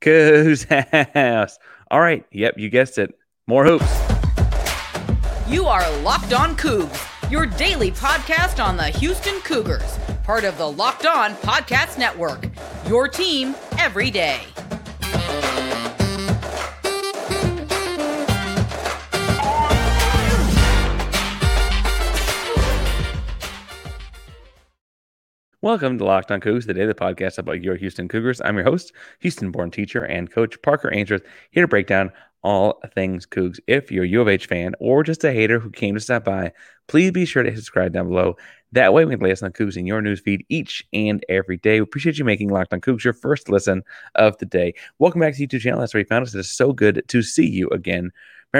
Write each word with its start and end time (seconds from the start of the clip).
Coogs 0.00 0.64
House. 1.14 1.58
All 1.90 2.00
right. 2.00 2.24
Yep, 2.32 2.54
you 2.58 2.68
guessed 2.70 2.98
it. 2.98 3.14
More 3.46 3.64
hoops. 3.64 3.86
You 5.48 5.66
are 5.66 5.88
Locked 6.00 6.32
On 6.32 6.56
Coogs, 6.56 7.30
your 7.30 7.46
daily 7.46 7.92
podcast 7.92 8.64
on 8.64 8.76
the 8.76 8.84
Houston 8.86 9.38
Cougars, 9.42 9.98
part 10.24 10.42
of 10.44 10.58
the 10.58 10.68
Locked 10.68 11.06
On 11.06 11.34
Podcast 11.36 11.98
Network. 11.98 12.48
Your 12.88 13.06
team 13.06 13.54
every 13.78 14.10
day. 14.10 14.40
Welcome 25.66 25.98
to 25.98 26.04
Locked 26.04 26.30
On 26.30 26.40
Coogs, 26.40 26.66
the 26.66 26.74
daily 26.74 26.94
podcast 26.94 27.38
about 27.38 27.60
your 27.60 27.74
Houston 27.74 28.06
Cougars. 28.06 28.40
I'm 28.40 28.54
your 28.54 28.64
host, 28.64 28.92
Houston-born 29.18 29.72
teacher 29.72 30.04
and 30.04 30.30
coach 30.30 30.62
Parker 30.62 30.94
Ainsworth, 30.94 31.24
here 31.50 31.64
to 31.64 31.68
break 31.68 31.88
down 31.88 32.12
all 32.44 32.80
things 32.94 33.26
Coogs. 33.26 33.58
If 33.66 33.90
you're 33.90 34.04
a 34.04 34.08
U 34.10 34.20
of 34.20 34.28
H 34.28 34.46
fan 34.46 34.76
or 34.78 35.02
just 35.02 35.24
a 35.24 35.32
hater 35.32 35.58
who 35.58 35.70
came 35.70 35.94
to 35.94 36.00
stop 36.00 36.22
by, 36.22 36.52
please 36.86 37.10
be 37.10 37.24
sure 37.24 37.42
to 37.42 37.50
hit 37.50 37.56
subscribe 37.56 37.92
down 37.92 38.06
below. 38.06 38.36
That 38.70 38.94
way, 38.94 39.04
we 39.04 39.16
can 39.16 39.28
us 39.28 39.42
on 39.42 39.50
Coogs 39.50 39.76
in 39.76 39.88
your 39.88 40.00
newsfeed 40.00 40.46
each 40.48 40.86
and 40.92 41.24
every 41.28 41.56
day. 41.56 41.80
We 41.80 41.82
appreciate 41.82 42.16
you 42.16 42.24
making 42.24 42.50
Locked 42.50 42.72
On 42.72 42.80
Coogs 42.80 43.02
your 43.02 43.12
first 43.12 43.48
listen 43.48 43.82
of 44.14 44.38
the 44.38 44.46
day. 44.46 44.72
Welcome 45.00 45.20
back 45.20 45.34
to 45.34 45.38
the 45.44 45.48
YouTube 45.48 45.62
channel. 45.62 45.80
That's 45.80 45.92
where 45.92 45.98
you 46.00 46.06
found 46.06 46.22
us. 46.22 46.32
It 46.32 46.38
is 46.38 46.52
so 46.52 46.72
good 46.72 47.02
to 47.08 47.22
see 47.22 47.48
you 47.48 47.68
again. 47.70 48.12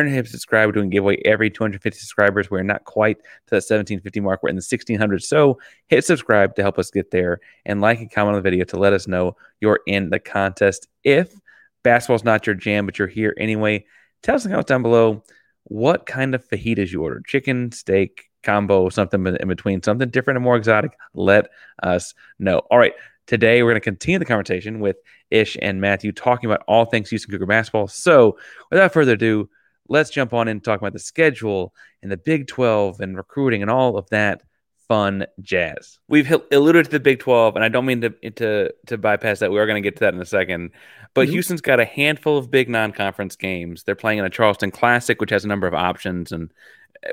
Hit 0.05 0.29
subscribe. 0.29 0.69
We're 0.69 0.73
doing 0.73 0.91
giveaway 0.91 1.21
every 1.25 1.51
250 1.51 1.99
subscribers. 1.99 2.51
We're 2.51 2.63
not 2.63 2.85
quite 2.85 3.19
to 3.19 3.51
that 3.51 3.57
1750 3.57 4.21
mark. 4.21 4.43
We're 4.43 4.51
in 4.51 4.57
the 4.57 4.61
1600. 4.61 5.23
So 5.23 5.59
hit 5.89 6.05
subscribe 6.05 6.55
to 6.57 6.63
help 6.63 6.79
us 6.79 6.91
get 6.91 7.11
there 7.11 7.41
and 7.65 7.81
like 7.81 8.01
and 8.01 8.11
comment 8.11 8.37
on 8.37 8.43
the 8.43 8.51
video 8.51 8.65
to 8.67 8.79
let 8.79 8.93
us 8.93 9.07
know 9.07 9.37
you're 9.61 9.81
in 9.87 10.11
the 10.11 10.19
contest. 10.19 10.89
If 11.05 11.35
basketball's 11.83 12.25
not 12.25 12.47
your 12.47 12.55
jam, 12.55 12.85
but 12.85 12.99
you're 12.99 13.09
here 13.09 13.35
anyway, 13.39 13.87
tell 14.23 14.35
us 14.35 14.45
in 14.45 14.51
the 14.51 14.55
comments 14.55 14.69
down 14.69 14.83
below 14.83 15.23
what 15.65 16.07
kind 16.07 16.35
of 16.35 16.47
fajitas 16.47 16.93
you 16.93 17.03
ordered 17.03 17.25
chicken, 17.25 17.73
steak, 17.73 18.31
combo, 18.43 18.89
something 18.89 19.27
in 19.27 19.49
between, 19.49 19.83
something 19.83 20.09
different 20.11 20.37
and 20.37 20.45
more 20.45 20.57
exotic. 20.57 20.97
Let 21.15 21.49
us 21.83 22.15
know. 22.39 22.59
All 22.71 22.79
right. 22.79 22.95
Today, 23.27 23.63
we're 23.65 23.71
going 23.71 23.81
to 23.81 23.85
continue 23.85 24.21
the 24.21 24.25
conversation 24.25 24.79
with 24.79 24.99
Ish 25.33 25.57
and 25.61 25.81
Matthew 25.81 26.13
talking 26.13 26.49
about 26.49 26.63
all 26.69 26.85
things 26.85 27.11
Houston 27.11 27.33
Cougar 27.33 27.47
basketball. 27.47 27.89
So, 27.89 28.39
without 28.71 28.93
further 28.93 29.15
ado, 29.15 29.49
let's 29.89 30.11
jump 30.11 30.33
on 30.33 30.49
in 30.49 30.53
and 30.53 30.65
talk 30.65 30.81
about 30.81 30.93
the 30.93 30.99
schedule 30.99 31.75
and 32.03 32.11
the 32.11 32.17
Big 32.17 32.47
12 32.47 33.01
and 33.01 33.17
recruiting 33.17 33.63
and 33.63 33.71
all 33.71 33.97
of 33.97 34.09
that 34.11 34.43
fun 34.89 35.27
jazz. 35.41 35.99
We've 36.09 36.31
alluded 36.53 36.87
to 36.87 36.91
the 36.91 37.01
Big 37.01 37.19
12, 37.21 37.57
and 37.57 37.65
I 37.65 37.69
don't 37.69 37.87
mean 37.87 38.01
to 38.03 38.11
to 38.33 38.73
to 38.87 38.99
bypass 38.99 39.41
that. 39.41 39.51
We 39.51 39.59
are 39.59 39.67
going 39.67 39.83
to 39.83 39.87
get 39.87 39.97
to 39.97 40.01
that 40.01 40.15
in 40.15 40.21
a 40.21 40.27
second. 40.27 40.71
But 41.15 41.27
mm-hmm. 41.27 41.33
Houston's 41.33 41.61
got 41.61 41.81
a 41.81 41.85
handful 41.85 42.37
of 42.37 42.51
big 42.51 42.69
non-conference 42.69 43.37
games. 43.37 43.85
They're 43.85 43.95
playing 43.95 44.19
in 44.19 44.25
a 44.25 44.31
Charleston 44.31 44.71
Classic, 44.71 45.21
which 45.21 45.31
has 45.31 45.45
a 45.45 45.49
number 45.49 45.67
of 45.67 45.75
options, 45.75 46.31
and 46.31 46.51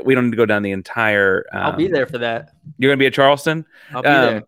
we 0.03 0.13
don't 0.13 0.25
need 0.25 0.31
to 0.31 0.37
go 0.37 0.45
down 0.45 0.61
the 0.63 0.71
entire. 0.71 1.45
Um, 1.53 1.61
I'll 1.61 1.77
be 1.77 1.87
there 1.87 2.05
for 2.05 2.17
that. 2.17 2.51
You're 2.77 2.89
going 2.89 2.99
to 2.99 3.03
be 3.03 3.07
at 3.07 3.13
Charleston. 3.13 3.65
I'll 3.93 4.01
be 4.01 4.09
um, 4.09 4.25
there. 4.25 4.43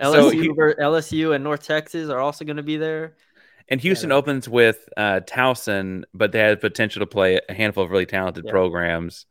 LSU, 0.00 0.44
so, 0.46 0.82
LSU 0.82 1.34
and 1.34 1.44
North 1.44 1.62
Texas 1.62 2.08
are 2.08 2.20
also 2.20 2.44
going 2.44 2.56
to 2.56 2.62
be 2.62 2.78
there. 2.78 3.16
And 3.70 3.80
Houston 3.80 4.10
yeah. 4.10 4.16
opens 4.16 4.48
with 4.48 4.88
uh, 4.96 5.20
Towson, 5.26 6.02
but 6.12 6.32
they 6.32 6.40
have 6.40 6.60
potential 6.60 7.00
to 7.00 7.06
play 7.06 7.40
a 7.48 7.54
handful 7.54 7.84
of 7.84 7.90
really 7.90 8.06
talented 8.06 8.44
yeah. 8.44 8.50
programs. 8.50 9.26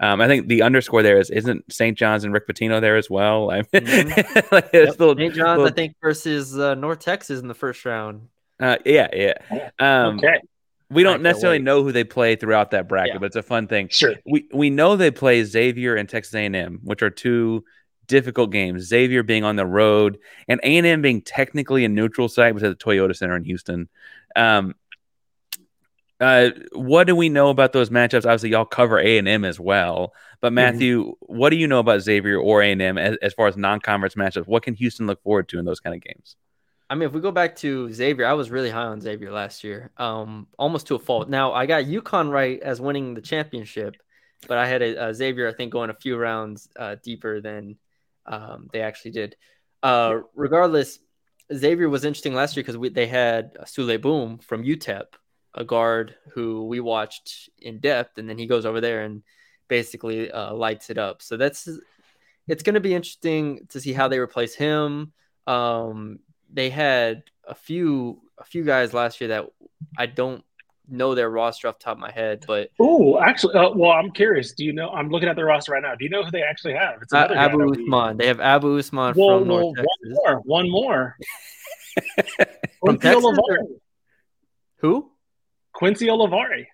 Um, 0.00 0.20
I 0.20 0.26
think 0.26 0.48
the 0.48 0.62
underscore 0.62 1.02
there 1.02 1.20
is 1.20 1.30
isn't 1.30 1.70
St. 1.72 1.96
John's 1.96 2.24
and 2.24 2.32
Rick 2.32 2.48
Pitino 2.48 2.80
there 2.80 2.96
as 2.96 3.08
well. 3.08 3.50
I 3.50 3.56
mean, 3.56 3.64
mm-hmm. 3.72 4.40
like 4.54 4.70
yep. 4.72 4.98
little, 4.98 5.14
St. 5.14 5.34
John's, 5.34 5.58
little... 5.58 5.66
I 5.66 5.70
think, 5.70 5.94
versus 6.02 6.58
uh, 6.58 6.74
North 6.74 7.00
Texas 7.00 7.40
in 7.40 7.48
the 7.48 7.54
first 7.54 7.84
round. 7.84 8.28
Uh, 8.58 8.78
yeah, 8.84 9.08
yeah. 9.12 9.70
Um, 9.78 10.18
okay. 10.18 10.40
We 10.90 11.02
don't 11.04 11.22
necessarily 11.22 11.58
wait. 11.58 11.64
know 11.64 11.82
who 11.82 11.92
they 11.92 12.04
play 12.04 12.36
throughout 12.36 12.72
that 12.72 12.88
bracket, 12.88 13.14
yeah. 13.14 13.18
but 13.18 13.26
it's 13.26 13.36
a 13.36 13.42
fun 13.42 13.66
thing. 13.66 13.88
Sure. 13.88 14.14
We 14.26 14.46
we 14.52 14.70
know 14.70 14.96
they 14.96 15.10
play 15.10 15.42
Xavier 15.42 15.96
and 15.96 16.08
Texas 16.08 16.34
A&M, 16.34 16.80
which 16.82 17.02
are 17.02 17.10
two 17.10 17.64
difficult 18.12 18.50
games. 18.50 18.84
Xavier 18.84 19.22
being 19.22 19.42
on 19.42 19.56
the 19.56 19.64
road 19.64 20.18
and 20.46 20.60
A&M 20.62 21.00
being 21.00 21.22
technically 21.22 21.86
a 21.86 21.88
neutral 21.88 22.28
site, 22.28 22.54
which 22.54 22.62
is 22.62 22.70
the 22.70 22.76
Toyota 22.76 23.16
Center 23.16 23.36
in 23.36 23.44
Houston. 23.44 23.88
Um, 24.36 24.74
uh, 26.20 26.50
what 26.72 27.06
do 27.06 27.16
we 27.16 27.30
know 27.30 27.48
about 27.48 27.72
those 27.72 27.88
matchups? 27.88 28.26
Obviously, 28.26 28.50
y'all 28.50 28.66
cover 28.66 29.00
A 29.00 29.16
and 29.16 29.26
M 29.26 29.46
as 29.46 29.58
well. 29.58 30.12
But 30.42 30.48
mm-hmm. 30.48 30.54
Matthew, 30.56 31.04
mm-hmm. 31.04 31.36
what 31.38 31.48
do 31.48 31.56
you 31.56 31.66
know 31.66 31.78
about 31.78 32.02
Xavier 32.02 32.38
or 32.38 32.62
A 32.62 32.70
and 32.70 32.82
M 32.82 32.98
as, 32.98 33.16
as, 33.22 33.32
far 33.32 33.48
as 33.48 33.56
non-conference 33.56 34.14
matchups? 34.14 34.46
What 34.46 34.62
can 34.62 34.74
Houston 34.74 35.06
look 35.06 35.22
forward 35.22 35.48
to 35.48 35.58
in 35.58 35.64
those 35.64 35.80
kind 35.80 35.96
of 35.96 36.02
games? 36.02 36.36
I 36.90 36.94
mean, 36.94 37.08
if 37.08 37.14
we 37.14 37.22
go 37.22 37.32
back 37.32 37.56
to 37.56 37.90
Xavier, 37.90 38.26
I 38.26 38.34
was 38.34 38.50
really 38.50 38.68
high 38.68 38.84
on 38.84 39.00
Xavier 39.00 39.32
last 39.32 39.64
year, 39.64 39.90
um, 39.96 40.48
almost 40.58 40.88
to 40.88 40.96
a 40.96 40.98
fault. 40.98 41.30
Now 41.30 41.54
I 41.54 41.64
got 41.64 41.84
UConn 41.84 42.30
right 42.30 42.60
as 42.60 42.78
winning 42.78 43.14
the 43.14 43.22
championship, 43.22 43.96
but 44.46 44.58
I 44.58 44.66
had 44.66 44.82
a, 44.82 45.08
a 45.08 45.14
Xavier, 45.14 45.48
I 45.48 45.54
think, 45.54 45.72
going 45.72 45.88
a 45.88 45.94
few 45.94 46.18
rounds 46.18 46.68
uh, 46.78 46.96
deeper 47.02 47.40
than 47.40 47.78
um, 48.26 48.68
they 48.72 48.80
actually 48.80 49.12
did. 49.12 49.36
Uh, 49.82 50.20
regardless, 50.34 50.98
Xavier 51.52 51.88
was 51.88 52.04
interesting 52.04 52.34
last 52.34 52.56
year 52.56 52.64
because 52.64 52.92
they 52.92 53.06
had 53.06 53.54
Souley 53.64 54.00
Boum 54.00 54.38
from 54.38 54.64
UTEP, 54.64 55.06
a 55.54 55.64
guard 55.64 56.14
who 56.32 56.66
we 56.66 56.80
watched 56.80 57.50
in 57.58 57.80
depth, 57.80 58.18
and 58.18 58.28
then 58.28 58.38
he 58.38 58.46
goes 58.46 58.64
over 58.64 58.80
there 58.80 59.02
and 59.02 59.22
basically 59.68 60.30
uh, 60.30 60.54
lights 60.54 60.90
it 60.90 60.98
up. 60.98 61.22
So 61.22 61.36
that's 61.36 61.68
it's 62.48 62.62
going 62.62 62.74
to 62.74 62.80
be 62.80 62.94
interesting 62.94 63.66
to 63.70 63.80
see 63.80 63.92
how 63.92 64.08
they 64.08 64.18
replace 64.18 64.54
him. 64.54 65.12
Um, 65.46 66.20
they 66.52 66.70
had 66.70 67.24
a 67.44 67.54
few 67.54 68.22
a 68.38 68.44
few 68.44 68.64
guys 68.64 68.94
last 68.94 69.20
year 69.20 69.28
that 69.28 69.46
I 69.96 70.06
don't 70.06 70.44
know 70.92 71.14
their 71.14 71.30
roster 71.30 71.68
off 71.68 71.78
the 71.78 71.84
top 71.84 71.96
of 71.96 72.00
my 72.00 72.10
head, 72.10 72.44
but 72.46 72.70
oh, 72.78 73.18
actually, 73.18 73.54
uh, 73.54 73.70
well, 73.70 73.92
I'm 73.92 74.10
curious. 74.10 74.52
Do 74.52 74.64
you 74.64 74.72
know? 74.72 74.90
I'm 74.90 75.08
looking 75.08 75.28
at 75.28 75.36
their 75.36 75.46
roster 75.46 75.72
right 75.72 75.82
now. 75.82 75.94
Do 75.94 76.04
you 76.04 76.10
know 76.10 76.22
who 76.22 76.30
they 76.30 76.42
actually 76.42 76.74
have? 76.74 77.02
It's 77.02 77.12
uh, 77.12 77.28
Abou 77.30 77.58
Ousmane. 77.58 78.18
They 78.18 78.26
have 78.28 78.40
Abou 78.40 78.78
Ousmane 78.78 79.14
well, 79.16 79.40
from 79.40 79.48
well, 79.48 79.60
North 79.60 79.76
Texas. 79.76 79.88
One 80.04 80.14
more. 80.14 80.42
One 80.44 80.70
more. 80.70 81.16
from 82.84 82.98
Texas. 82.98 83.38
Who? 84.78 85.10
Quincy 85.72 86.06
Olivari. 86.06 86.66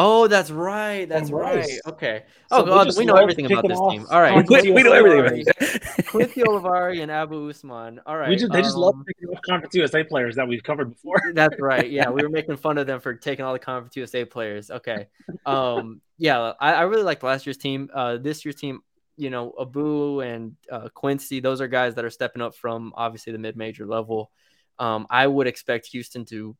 Oh, 0.00 0.28
that's 0.28 0.52
right. 0.52 1.08
That's 1.08 1.32
right. 1.32 1.68
Okay. 1.84 2.22
Oh, 2.52 2.64
God, 2.64 2.96
we 2.96 3.04
know 3.04 3.16
everything 3.16 3.50
about 3.50 3.66
this 3.66 3.76
off. 3.76 3.92
team. 3.92 4.06
All 4.08 4.20
right. 4.20 4.48
We, 4.48 4.70
we 4.70 4.84
know 4.84 4.92
everything 4.92 5.42
about 5.42 5.58
this. 5.58 6.06
Quincy 6.06 6.42
Olivari 6.42 7.02
and 7.02 7.10
Abou 7.10 7.52
Ousmane. 7.52 7.98
All 8.06 8.16
right. 8.16 8.28
We 8.28 8.36
just, 8.36 8.52
they 8.52 8.62
just 8.62 8.76
um, 8.76 8.82
love 8.82 8.94
picking 9.04 9.28
off 9.28 9.42
Conference 9.42 9.74
USA 9.74 10.04
players 10.04 10.36
that 10.36 10.46
we've 10.46 10.62
covered 10.62 10.90
before. 10.90 11.20
that's 11.34 11.58
right. 11.58 11.90
Yeah, 11.90 12.10
we 12.10 12.22
were 12.22 12.28
making 12.28 12.58
fun 12.58 12.78
of 12.78 12.86
them 12.86 13.00
for 13.00 13.12
taking 13.14 13.44
all 13.44 13.52
the 13.52 13.58
Conference 13.58 13.96
USA 13.96 14.24
players. 14.24 14.70
Okay. 14.70 15.08
Um. 15.44 16.00
Yeah, 16.16 16.52
I, 16.60 16.74
I 16.74 16.82
really 16.82 17.02
liked 17.02 17.24
last 17.24 17.44
year's 17.46 17.58
team. 17.58 17.90
Uh, 17.92 18.18
this 18.18 18.44
year's 18.44 18.56
team, 18.56 18.80
you 19.16 19.30
know, 19.30 19.50
Abou 19.50 20.20
and 20.20 20.54
uh, 20.70 20.88
Quincy, 20.94 21.40
those 21.40 21.60
are 21.60 21.68
guys 21.68 21.96
that 21.96 22.04
are 22.04 22.10
stepping 22.10 22.42
up 22.42 22.54
from 22.54 22.92
obviously 22.96 23.32
the 23.32 23.38
mid-major 23.38 23.86
level. 23.86 24.30
Um, 24.78 25.06
I 25.10 25.26
would 25.26 25.48
expect 25.48 25.86
Houston 25.88 26.24
to 26.26 26.56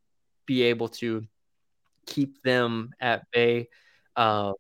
be 0.47 0.63
able 0.63 0.89
to 0.89 1.27
keep 2.09 2.43
them 2.43 2.91
at 3.01 3.31
bay. 3.31 3.69
Um, 4.17 4.55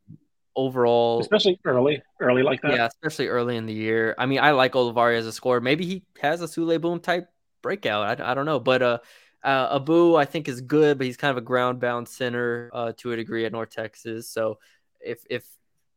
overall, 0.54 1.20
especially 1.20 1.58
early, 1.64 2.02
early 2.20 2.42
like 2.42 2.60
that. 2.62 2.72
Yeah, 2.72 2.86
especially 2.86 3.28
early 3.28 3.56
in 3.56 3.66
the 3.66 3.72
year. 3.72 4.14
I 4.18 4.26
mean, 4.26 4.40
I 4.40 4.50
like 4.50 4.72
Olivari 4.72 5.16
as 5.16 5.26
a 5.26 5.32
scorer. 5.32 5.60
Maybe 5.60 5.86
he 5.86 6.04
has 6.20 6.42
a 6.42 6.46
Souley 6.46 6.80
Boum 6.80 7.00
type 7.00 7.28
breakout. 7.62 8.20
I, 8.20 8.30
I 8.30 8.34
don't 8.34 8.46
know, 8.46 8.60
but 8.60 8.82
uh, 8.82 8.98
uh, 9.42 9.68
Abou 9.70 10.16
I 10.16 10.24
think 10.24 10.48
is 10.48 10.60
good, 10.60 10.98
but 10.98 11.06
he's 11.06 11.16
kind 11.16 11.30
of 11.30 11.36
a 11.36 11.42
ground 11.42 11.80
bound 11.80 12.08
center 12.08 12.70
uh, 12.74 12.92
to 12.98 13.12
a 13.12 13.16
degree 13.16 13.44
at 13.44 13.52
North 13.52 13.70
Texas. 13.70 14.28
So 14.28 14.58
if 15.00 15.24
if 15.30 15.46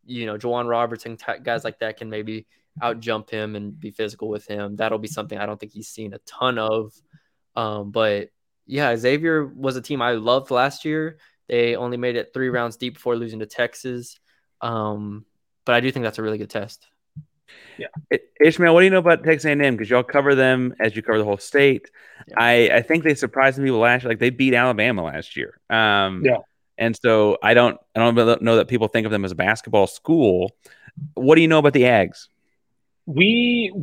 you 0.05 0.25
know 0.25 0.37
J'Wan 0.37 0.67
Roberts 0.67 1.05
and 1.05 1.21
guys 1.43 1.63
like 1.63 1.79
that 1.79 1.97
can 1.97 2.09
maybe 2.09 2.47
out 2.81 2.99
jump 2.99 3.29
him 3.29 3.55
and 3.55 3.77
be 3.77 3.91
physical 3.91 4.29
with 4.29 4.47
him, 4.47 4.75
that'll 4.75 4.99
be 4.99 5.07
something 5.07 5.37
I 5.37 5.45
don't 5.45 5.59
think 5.59 5.73
he's 5.73 5.89
seen 5.89 6.13
a 6.13 6.19
ton 6.19 6.57
of. 6.57 6.93
Um, 7.55 7.91
but 7.91 8.29
yeah, 8.65 8.95
Xavier 8.95 9.45
was 9.45 9.75
a 9.75 9.81
team 9.81 10.01
I 10.01 10.11
loved 10.13 10.51
last 10.51 10.85
year. 10.85 11.17
They 11.51 11.75
only 11.75 11.97
made 11.97 12.15
it 12.15 12.31
three 12.33 12.47
rounds 12.47 12.77
deep 12.77 12.93
before 12.93 13.17
losing 13.17 13.39
to 13.39 13.45
Texas. 13.45 14.17
Um, 14.61 15.25
but 15.65 15.75
I 15.75 15.81
do 15.81 15.91
think 15.91 16.03
that's 16.03 16.17
a 16.17 16.23
really 16.23 16.37
good 16.37 16.49
test. 16.49 16.87
Yeah, 17.77 17.87
Ishmael, 18.39 18.73
what 18.73 18.79
do 18.79 18.85
you 18.85 18.89
know 18.89 18.99
about 18.99 19.25
Texas 19.25 19.43
A&M? 19.43 19.75
Because 19.75 19.89
y'all 19.89 20.01
cover 20.01 20.33
them 20.33 20.73
as 20.79 20.95
you 20.95 21.01
cover 21.01 21.17
the 21.17 21.25
whole 21.25 21.37
state. 21.37 21.91
Yeah. 22.29 22.35
I, 22.37 22.69
I 22.75 22.81
think 22.81 23.03
they 23.03 23.15
surprised 23.15 23.57
people 23.57 23.79
last 23.79 24.03
year. 24.03 24.11
Like 24.11 24.19
they 24.19 24.29
beat 24.29 24.53
Alabama 24.53 25.03
last 25.03 25.35
year. 25.35 25.59
Um, 25.69 26.23
yeah, 26.23 26.37
and 26.77 26.95
so 26.95 27.37
I 27.43 27.53
don't 27.53 27.77
I 27.93 27.99
don't 27.99 28.41
know 28.41 28.55
that 28.55 28.69
people 28.69 28.87
think 28.87 29.05
of 29.05 29.11
them 29.11 29.25
as 29.25 29.33
a 29.33 29.35
basketball 29.35 29.87
school. 29.87 30.51
What 31.15 31.35
do 31.35 31.41
you 31.41 31.49
know 31.49 31.59
about 31.59 31.73
the 31.73 31.83
Ags? 31.83 32.27
We 33.05 33.73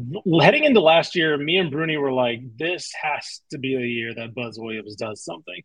heading 0.40 0.64
into 0.64 0.80
last 0.80 1.14
year, 1.14 1.36
me 1.36 1.58
and 1.58 1.70
Bruni 1.70 1.98
were 1.98 2.12
like, 2.12 2.40
"This 2.56 2.90
has 3.02 3.42
to 3.50 3.58
be 3.58 3.76
the 3.76 3.86
year 3.86 4.14
that 4.14 4.34
Buzz 4.34 4.58
Williams 4.58 4.96
does 4.96 5.22
something." 5.22 5.62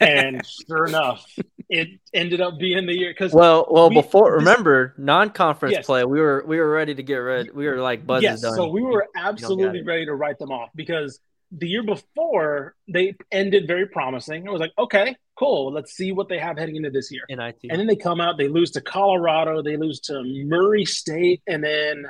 And 0.00 0.44
sure 0.46 0.86
enough, 0.86 1.26
it 1.68 1.88
ended 2.12 2.40
up 2.40 2.58
being 2.58 2.86
the 2.86 2.94
year 2.94 3.10
because 3.10 3.32
well, 3.32 3.66
well, 3.70 3.88
we, 3.88 3.96
before 3.96 4.34
remember 4.36 4.94
non-conference 4.98 5.72
yes. 5.72 5.86
play, 5.86 6.04
we 6.04 6.20
were 6.20 6.44
we 6.46 6.58
were 6.58 6.70
ready 6.70 6.94
to 6.94 7.02
get 7.02 7.16
rid, 7.16 7.54
We 7.54 7.66
were 7.66 7.78
like 7.78 8.06
buzzing. 8.06 8.24
Yes, 8.24 8.40
done. 8.40 8.54
so 8.54 8.68
we 8.68 8.82
were 8.82 9.06
absolutely 9.16 9.82
ready 9.82 10.06
to 10.06 10.14
write 10.14 10.38
them 10.38 10.50
off 10.50 10.70
because 10.74 11.20
the 11.52 11.68
year 11.68 11.82
before 11.82 12.74
they 12.88 13.14
ended 13.30 13.66
very 13.66 13.86
promising. 13.86 14.48
I 14.48 14.50
was 14.50 14.60
like, 14.60 14.72
okay, 14.78 15.14
cool. 15.38 15.72
Let's 15.72 15.92
see 15.92 16.12
what 16.12 16.28
they 16.28 16.38
have 16.38 16.56
heading 16.56 16.76
into 16.76 16.90
this 16.90 17.12
year. 17.12 17.22
NIT. 17.28 17.58
And 17.68 17.78
then 17.78 17.86
they 17.86 17.96
come 17.96 18.20
out, 18.20 18.38
they 18.38 18.48
lose 18.48 18.70
to 18.72 18.80
Colorado, 18.80 19.62
they 19.62 19.76
lose 19.76 20.00
to 20.00 20.22
Murray 20.24 20.86
State, 20.86 21.42
and 21.46 21.62
then 21.62 22.06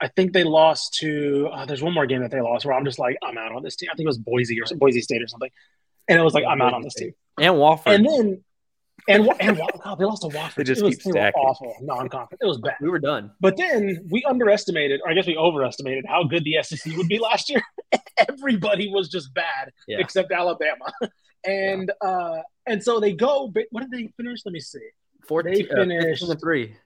I 0.00 0.08
think 0.08 0.32
they 0.32 0.44
lost 0.44 0.94
to. 1.00 1.48
Uh, 1.52 1.66
there's 1.66 1.82
one 1.82 1.94
more 1.94 2.06
game 2.06 2.22
that 2.22 2.30
they 2.30 2.40
lost 2.40 2.64
where 2.64 2.74
I'm 2.74 2.84
just 2.84 2.98
like, 2.98 3.16
I'm 3.22 3.36
out 3.36 3.52
on 3.52 3.62
this 3.62 3.76
team. 3.76 3.88
I 3.92 3.96
think 3.96 4.04
it 4.04 4.08
was 4.08 4.18
Boise 4.18 4.60
or 4.60 4.76
Boise 4.76 5.00
State 5.00 5.22
or 5.22 5.26
something, 5.26 5.50
and 6.08 6.18
it 6.18 6.22
was 6.22 6.34
like, 6.34 6.44
I'm 6.48 6.60
out 6.62 6.74
on 6.74 6.82
this 6.82 6.94
team. 6.94 7.12
and 7.38 7.54
Wofford. 7.54 7.94
And 7.94 8.06
then, 8.06 8.42
and 9.08 9.28
and 9.40 9.56
God, 9.84 9.96
they 9.98 10.04
lost 10.04 10.22
to 10.22 10.28
Wofford. 10.28 10.54
They 10.56 10.64
just 10.64 10.80
it 10.82 10.84
was, 10.84 10.94
keep 10.96 11.04
they 11.04 11.10
were 11.10 11.16
stacking. 11.24 11.42
awful 11.42 11.74
non-conference. 11.82 12.40
It 12.42 12.46
was 12.46 12.58
bad. 12.58 12.74
we 12.80 12.88
were 12.88 12.98
done. 12.98 13.30
But 13.40 13.56
then 13.56 14.06
we 14.10 14.24
underestimated, 14.24 15.00
or 15.04 15.10
I 15.10 15.14
guess 15.14 15.26
we 15.26 15.36
overestimated, 15.36 16.04
how 16.08 16.24
good 16.24 16.44
the 16.44 16.56
SEC 16.62 16.96
would 16.96 17.08
be 17.08 17.18
last 17.18 17.48
year. 17.50 17.62
Everybody 18.28 18.88
was 18.92 19.08
just 19.08 19.32
bad 19.34 19.70
Yeah. 19.86 19.98
except 20.00 20.32
Alabama, 20.32 20.90
and 21.44 21.92
uh, 22.04 22.38
and 22.66 22.82
so 22.82 22.98
they 23.00 23.12
go. 23.12 23.48
but 23.48 23.64
What 23.70 23.82
did 23.82 23.90
they 23.92 24.08
finish? 24.16 24.40
Let 24.44 24.52
me 24.52 24.60
see. 24.60 24.80
14, 25.28 25.52
They 25.54 25.62
uh, 25.98 26.00
15 26.02 26.30
and 26.30 26.40
three. 26.40 26.76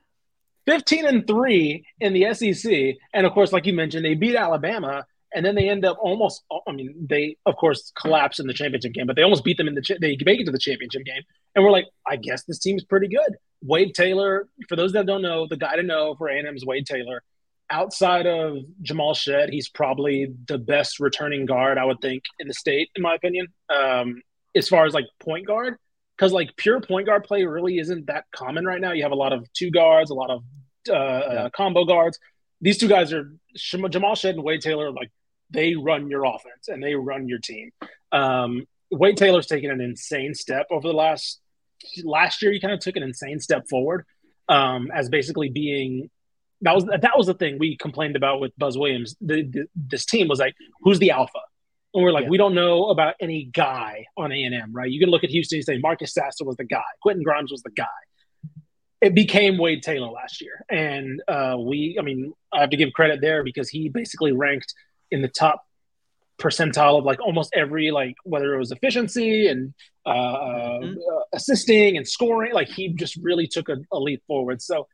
15 0.67 1.07
and 1.07 1.27
3 1.27 1.85
in 2.01 2.13
the 2.13 2.33
SEC. 2.35 2.97
And 3.15 3.27
of 3.27 3.33
course, 3.33 3.53
like 3.53 3.67
you 3.67 3.73
mentioned, 3.73 4.05
they 4.05 4.15
beat 4.15 4.37
Alabama 4.37 5.05
and 5.35 5.45
then 5.45 5.55
they 5.55 5.69
end 5.69 5.85
up 5.85 5.99
almost, 6.01 6.43
I 6.67 6.73
mean, 6.73 7.07
they 7.09 7.37
of 7.47 7.57
course 7.57 7.93
collapse 8.01 8.41
in 8.41 8.47
the 8.47 8.55
championship 8.55 8.93
game, 8.93 9.07
but 9.07 9.17
they 9.17 9.23
almost 9.23 9.45
beat 9.45 9.57
them 9.57 9.69
in 9.69 9.75
the, 9.75 9.83
cha- 9.83 9.95
they 10.01 10.17
make 10.25 10.41
it 10.41 10.45
to 10.45 10.53
the 10.53 10.59
championship 10.59 11.05
game. 11.05 11.23
And 11.55 11.65
we're 11.65 11.71
like, 11.71 11.87
I 12.07 12.17
guess 12.17 12.45
this 12.45 12.59
team's 12.59 12.85
pretty 12.85 13.09
good. 13.09 13.37
Wade 13.63 13.95
Taylor, 13.95 14.49
for 14.69 14.77
those 14.77 14.93
that 14.93 15.07
don't 15.07 15.23
know, 15.23 15.47
the 15.47 15.57
guy 15.57 15.77
to 15.77 15.83
know 15.83 16.15
for 16.17 16.29
A&M 16.29 16.57
is 16.57 16.65
Wade 16.65 16.87
Taylor. 16.87 17.23
Outside 17.71 18.27
of 18.27 18.59
Jamal 18.83 19.15
Shead, 19.15 19.51
he's 19.51 19.69
probably 19.69 20.35
the 20.49 20.59
best 20.59 20.99
returning 20.99 21.47
guard, 21.47 21.79
I 21.79 21.85
would 21.85 22.01
think, 22.01 22.25
in 22.41 22.49
the 22.49 22.55
state, 22.55 22.91
in 22.97 23.03
my 23.03 23.15
opinion, 23.15 23.47
um, 23.69 24.23
as 24.57 24.69
far 24.69 24.87
as 24.87 24.95
like 24.95 25.07
point 25.21 25.47
guard 25.47 25.77
because 26.21 26.33
like 26.33 26.55
pure 26.57 26.83
point 26.83 27.07
guard 27.07 27.25
play 27.25 27.45
really 27.45 27.79
isn't 27.79 28.07
that 28.09 28.27
common 28.31 28.67
right 28.67 28.81
now. 28.81 28.93
You 28.93 29.05
have 29.05 29.13
a 29.13 29.17
lot 29.17 29.33
of 29.33 29.51
two 29.55 29.71
guards, 29.71 30.11
a 30.11 30.15
lot 30.15 30.29
of 30.29 30.43
uh, 30.87 30.93
uh, 30.93 31.51
combo 31.51 31.87
guards. 31.87 32.19
These 32.61 32.77
two 32.77 32.89
guys 32.89 33.11
are 33.15 33.33
Jamal 33.57 34.15
Shead 34.15 34.35
and 34.35 34.45
Wade 34.45 34.61
Taylor. 34.61 34.91
Like 34.91 35.11
they 35.51 35.75
run 35.75 36.09
your 36.09 36.25
offense 36.25 36.69
and 36.69 36.83
they 36.83 36.95
run 36.95 37.29
your 37.29 37.39
team. 37.39 37.71
Um, 38.13 38.67
Wade 38.91 39.17
Taylor's 39.17 39.47
taken 39.47 39.71
an 39.71 39.81
insane 39.81 40.35
step 40.35 40.67
over 40.71 40.87
the 40.89 40.95
last 40.95 41.41
last 42.05 42.43
year. 42.43 42.53
He 42.53 42.61
kind 42.61 42.73
of 42.75 42.81
took 42.81 42.97
an 42.97 43.03
insane 43.03 43.41
step 43.41 43.69
forward 43.69 44.05
um, 44.49 44.91
as 44.93 45.09
basically 45.09 45.49
being 45.49 46.11
that 46.63 46.75
was 46.75 46.85
that 46.85 47.17
was 47.17 47.27
the 47.27 47.35
thing 47.35 47.59
we 47.59 47.77
complained 47.77 48.17
about 48.17 48.41
with 48.41 48.53
Buzz 48.59 48.77
Williams. 48.77 49.17
The, 49.21 49.43
the, 49.43 49.67
this 49.75 50.05
team 50.05 50.29
was 50.29 50.39
like, 50.39 50.55
who's 50.83 50.99
the 50.99 51.11
alpha? 51.13 51.39
And 51.95 52.05
we're 52.05 52.13
like, 52.13 52.25
Yeah. 52.25 52.31
we 52.31 52.37
don't 52.37 52.55
know 52.55 52.91
about 52.91 53.15
any 53.21 53.45
guy 53.53 54.07
on 54.17 54.31
A 54.31 54.43
and 54.43 54.55
M, 54.55 54.73
right? 54.73 54.91
You 54.91 55.01
can 55.01 55.09
look 55.09 55.25
at 55.25 55.31
Houston 55.31 55.57
and 55.59 55.65
say 55.65 55.79
Marcus 55.79 56.13
Sasser 56.15 56.45
was 56.45 56.57
the 56.57 56.65
guy, 56.65 56.83
Quentin 57.03 57.25
Grimes 57.25 57.51
was 57.51 57.63
the 57.63 57.71
guy. 57.71 57.87
It 59.01 59.15
became 59.15 59.57
Wade 59.57 59.83
Taylor 59.83 60.09
last 60.09 60.43
year, 60.43 60.63
and 60.71 61.23
uh, 61.27 61.57
we, 61.59 61.97
I 61.99 62.03
mean, 62.03 62.35
I 62.53 62.61
have 62.61 62.69
to 62.69 62.77
give 62.77 62.93
credit 62.93 63.23
there 63.23 63.43
because 63.43 63.71
he 63.71 63.89
basically 63.89 64.33
ranked 64.33 64.75
in 65.11 65.23
the 65.23 65.29
top 65.29 65.63
percentile 66.41 66.99
of 66.99 67.05
like 67.05 67.21
almost 67.21 67.51
every 67.55 67.91
like 67.91 68.15
whether 68.25 68.55
it 68.55 68.59
was 68.59 68.71
efficiency 68.73 69.49
and 69.49 69.75
uh, 70.07 70.11
Mhm. 70.81 70.97
uh, 70.97 71.21
assisting 71.35 71.97
and 71.99 72.09
scoring, 72.09 72.53
like 72.55 72.69
he 72.69 72.89
just 72.95 73.17
really 73.17 73.47
took 73.47 73.69
a, 73.69 73.77
a 73.93 73.99
leap 73.99 74.23
forward. 74.27 74.63
So 74.63 74.89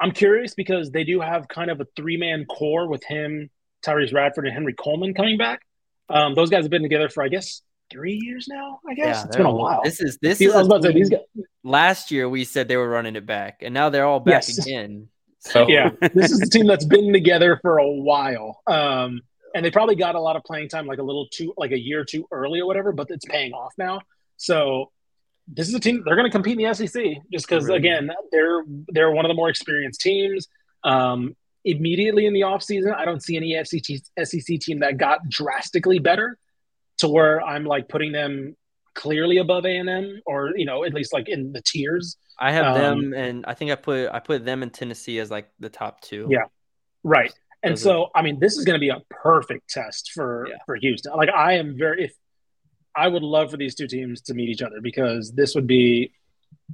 I'm 0.00 0.10
curious 0.10 0.54
because 0.54 0.90
they 0.90 1.04
do 1.04 1.20
have 1.20 1.46
kind 1.46 1.70
of 1.70 1.80
a 1.80 1.86
three 1.94 2.16
man 2.16 2.44
core 2.46 2.88
with 2.88 3.04
him, 3.04 3.50
Tyrece 3.86 4.12
Radford, 4.12 4.46
and 4.46 4.52
Henry 4.54 4.74
Coleman 4.74 5.14
coming 5.14 5.38
back. 5.38 5.60
Um, 6.08 6.34
those 6.34 6.50
guys 6.50 6.64
have 6.64 6.70
been 6.70 6.82
together 6.82 7.08
for 7.08 7.22
I 7.22 7.28
guess 7.28 7.62
three 7.90 8.14
years 8.14 8.46
now. 8.48 8.80
I 8.88 8.94
guess 8.94 9.06
Yeah, 9.06 9.10
it's 9.26 9.36
they're 9.36 9.44
been 9.44 9.52
a 9.52 9.54
while. 9.54 9.82
This 9.84 10.00
is 10.00 10.18
this 10.20 10.40
I 10.42 10.44
is 10.46 10.54
about 10.66 10.82
to 10.82 10.88
say 10.88 10.94
these 10.94 11.10
guys. 11.10 11.20
last 11.62 12.10
year 12.10 12.28
we 12.28 12.42
said 12.44 12.66
they 12.66 12.76
were 12.76 12.88
running 12.88 13.14
it 13.14 13.24
back, 13.26 13.58
and 13.62 13.72
now 13.72 13.88
they're 13.90 14.06
all 14.06 14.18
back 14.20 14.48
Yes. 14.48 14.58
again. 14.58 15.08
So 15.38 15.68
Yeah, 15.68 15.90
this 16.14 16.32
is 16.32 16.40
a 16.40 16.50
team 16.50 16.66
that's 16.66 16.84
been 16.84 17.12
together 17.12 17.58
for 17.62 17.78
a 17.78 17.88
while. 17.88 18.60
Um, 18.66 19.22
and 19.54 19.64
they 19.64 19.70
probably 19.70 19.94
got 19.96 20.14
a 20.14 20.20
lot 20.20 20.36
of 20.36 20.42
playing 20.44 20.68
time, 20.68 20.86
like 20.86 20.98
a 20.98 21.02
little 21.02 21.26
too, 21.30 21.52
like 21.56 21.72
a 21.72 21.78
year 21.78 22.04
too 22.04 22.26
early 22.30 22.60
or 22.60 22.66
whatever. 22.66 22.92
But 22.92 23.08
it's 23.10 23.24
paying 23.24 23.52
off 23.52 23.72
now. 23.78 24.00
So 24.36 24.90
this 25.48 25.68
is 25.68 25.74
a 25.74 25.80
team 25.80 26.02
they're 26.04 26.14
going 26.16 26.26
to 26.26 26.32
compete 26.32 26.58
in 26.58 26.64
the 26.64 26.72
SEC 26.74 27.02
just 27.32 27.48
because 27.48 27.64
Really? 27.66 27.78
again 27.78 28.10
they're 28.30 28.64
they're 28.88 29.10
one 29.10 29.24
of 29.24 29.28
the 29.30 29.34
more 29.34 29.48
experienced 29.48 30.00
teams. 30.00 30.48
Um, 30.84 31.36
immediately 31.64 32.26
in 32.26 32.32
the 32.32 32.40
offseason, 32.42 32.94
I 32.94 33.04
don't 33.04 33.22
see 33.22 33.36
any 33.36 33.52
SEC 33.64 33.98
SEC 34.24 34.58
team 34.60 34.80
that 34.80 34.96
got 34.98 35.28
drastically 35.28 35.98
better 35.98 36.38
to 36.98 37.08
where 37.08 37.40
I'm 37.42 37.64
like 37.64 37.88
putting 37.88 38.12
them 38.12 38.56
clearly 38.94 39.38
above 39.38 39.64
A 39.64 39.76
and 39.76 39.88
M 39.88 40.20
or 40.26 40.52
you 40.56 40.64
know 40.66 40.84
at 40.84 40.92
least 40.94 41.12
like 41.12 41.28
in 41.28 41.52
the 41.52 41.62
tiers. 41.62 42.16
I 42.38 42.52
have 42.52 42.76
Um, 42.76 43.10
them, 43.10 43.14
and 43.14 43.44
I 43.46 43.54
think 43.54 43.70
I 43.70 43.74
put 43.76 44.10
I 44.12 44.20
put 44.20 44.44
them 44.44 44.62
in 44.62 44.70
Tennessee 44.70 45.18
as 45.18 45.30
like 45.30 45.48
the 45.60 45.68
top 45.68 46.00
two. 46.00 46.26
Yeah. 46.30 46.44
Right. 47.04 47.32
And 47.64 47.78
so, 47.78 48.10
I 48.14 48.22
mean, 48.22 48.40
this 48.40 48.56
is 48.56 48.64
going 48.64 48.74
to 48.74 48.80
be 48.80 48.88
a 48.88 49.00
perfect 49.10 49.68
test 49.70 50.10
for 50.12 50.46
Yeah. 50.48 50.56
for 50.66 50.76
Houston. 50.76 51.12
Like, 51.14 51.28
I 51.30 51.54
am 51.54 51.76
very 51.78 52.04
if 52.04 52.12
I 52.94 53.08
would 53.08 53.22
love 53.22 53.50
for 53.50 53.56
these 53.56 53.74
two 53.74 53.86
teams 53.86 54.20
to 54.22 54.34
meet 54.34 54.48
each 54.48 54.62
other 54.62 54.80
because 54.82 55.32
this 55.32 55.54
would 55.54 55.66
be 55.66 56.12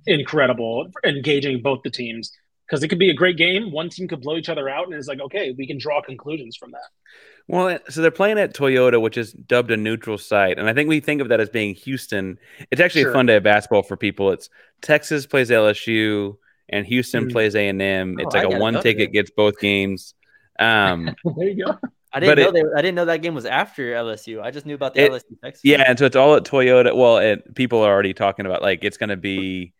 incredible, 0.07 0.89
engaging 1.05 1.63
both 1.63 1.81
the 1.85 1.91
teams. 1.91 2.33
Because 2.67 2.83
it 2.83 2.89
could 2.89 2.99
be 2.99 3.09
a 3.09 3.15
great 3.15 3.39
game. 3.39 3.71
One 3.73 3.89
team 3.89 4.09
could 4.09 4.21
blow 4.21 4.37
each 4.37 4.51
other 4.51 4.69
out, 4.69 4.85
and 4.87 4.95
it's 4.95 5.09
like, 5.09 5.21
okay, 5.21 5.55
we 5.57 5.67
can 5.67 5.79
draw 5.79 6.03
conclusions 6.03 6.55
from 6.55 6.71
that. 6.73 6.83
Well, 7.47 7.79
so 7.89 8.03
they're 8.03 8.11
playing 8.11 8.39
at 8.39 8.55
Toyota, 8.55 9.01
which 9.01 9.17
is 9.17 9.33
dubbed 9.33 9.71
a 9.71 9.77
neutral 9.79 10.19
site, 10.19 10.59
and 10.59 10.69
I 10.69 10.75
think 10.75 10.87
we 10.87 11.01
think 11.01 11.23
of 11.23 11.29
that 11.31 11.41
as 11.41 11.49
being 11.49 11.75
Houston. 11.77 12.39
It's 12.71 12.79
actually 12.79 13.03
Sure. 13.03 13.11
a 13.13 13.15
fun 13.15 13.25
day 13.25 13.37
of 13.37 13.43
basketball 13.43 13.83
for 13.85 13.97
people. 13.97 14.33
It's 14.33 14.51
Texas 14.83 15.25
plays 15.25 15.51
LSU, 15.51 16.37
and 16.69 16.85
Houston 16.87 17.25
Hmm. 17.25 17.31
plays 17.31 17.57
A 17.57 17.69
and 17.69 17.81
M. 17.81 18.17
Oh, 18.19 18.23
It's 18.27 18.35
I 18.35 18.43
like 18.45 18.55
a 18.55 18.59
one 18.59 18.83
ticket 18.83 19.13
gets 19.13 19.31
both 19.31 19.59
games. 19.61 20.13
Um, 20.59 21.15
there 21.37 21.49
you 21.49 21.65
go. 21.67 21.79
I 22.13 22.21
didn't 22.21 22.39
know 22.39 22.49
it- 22.49 22.53
they, 22.55 22.63
I 22.79 22.83
didn't 22.83 22.95
know 22.95 23.05
that 23.05 23.23
game 23.23 23.35
was 23.35 23.45
after 23.45 23.93
LSU. 23.93 24.43
I 24.43 24.51
just 24.51 24.65
knew 24.67 24.75
about 24.75 24.95
the 24.95 25.03
It- 25.05 25.13
LSU 25.13 25.41
Texas. 25.43 25.61
yeah, 25.65 25.85
and 25.87 25.99
so 25.99 26.07
it's 26.07 26.17
all 26.17 26.35
at 26.35 26.45
Toyota. 26.45 26.97
Well, 26.97 27.19
it, 27.19 27.55
people 27.55 27.83
are 27.83 27.93
already 27.93 28.15
talking 28.15 28.47
about 28.47 28.63
like 28.63 28.83
it's 28.85 28.97
going 28.97 29.11
to 29.11 29.17
be. 29.17 29.73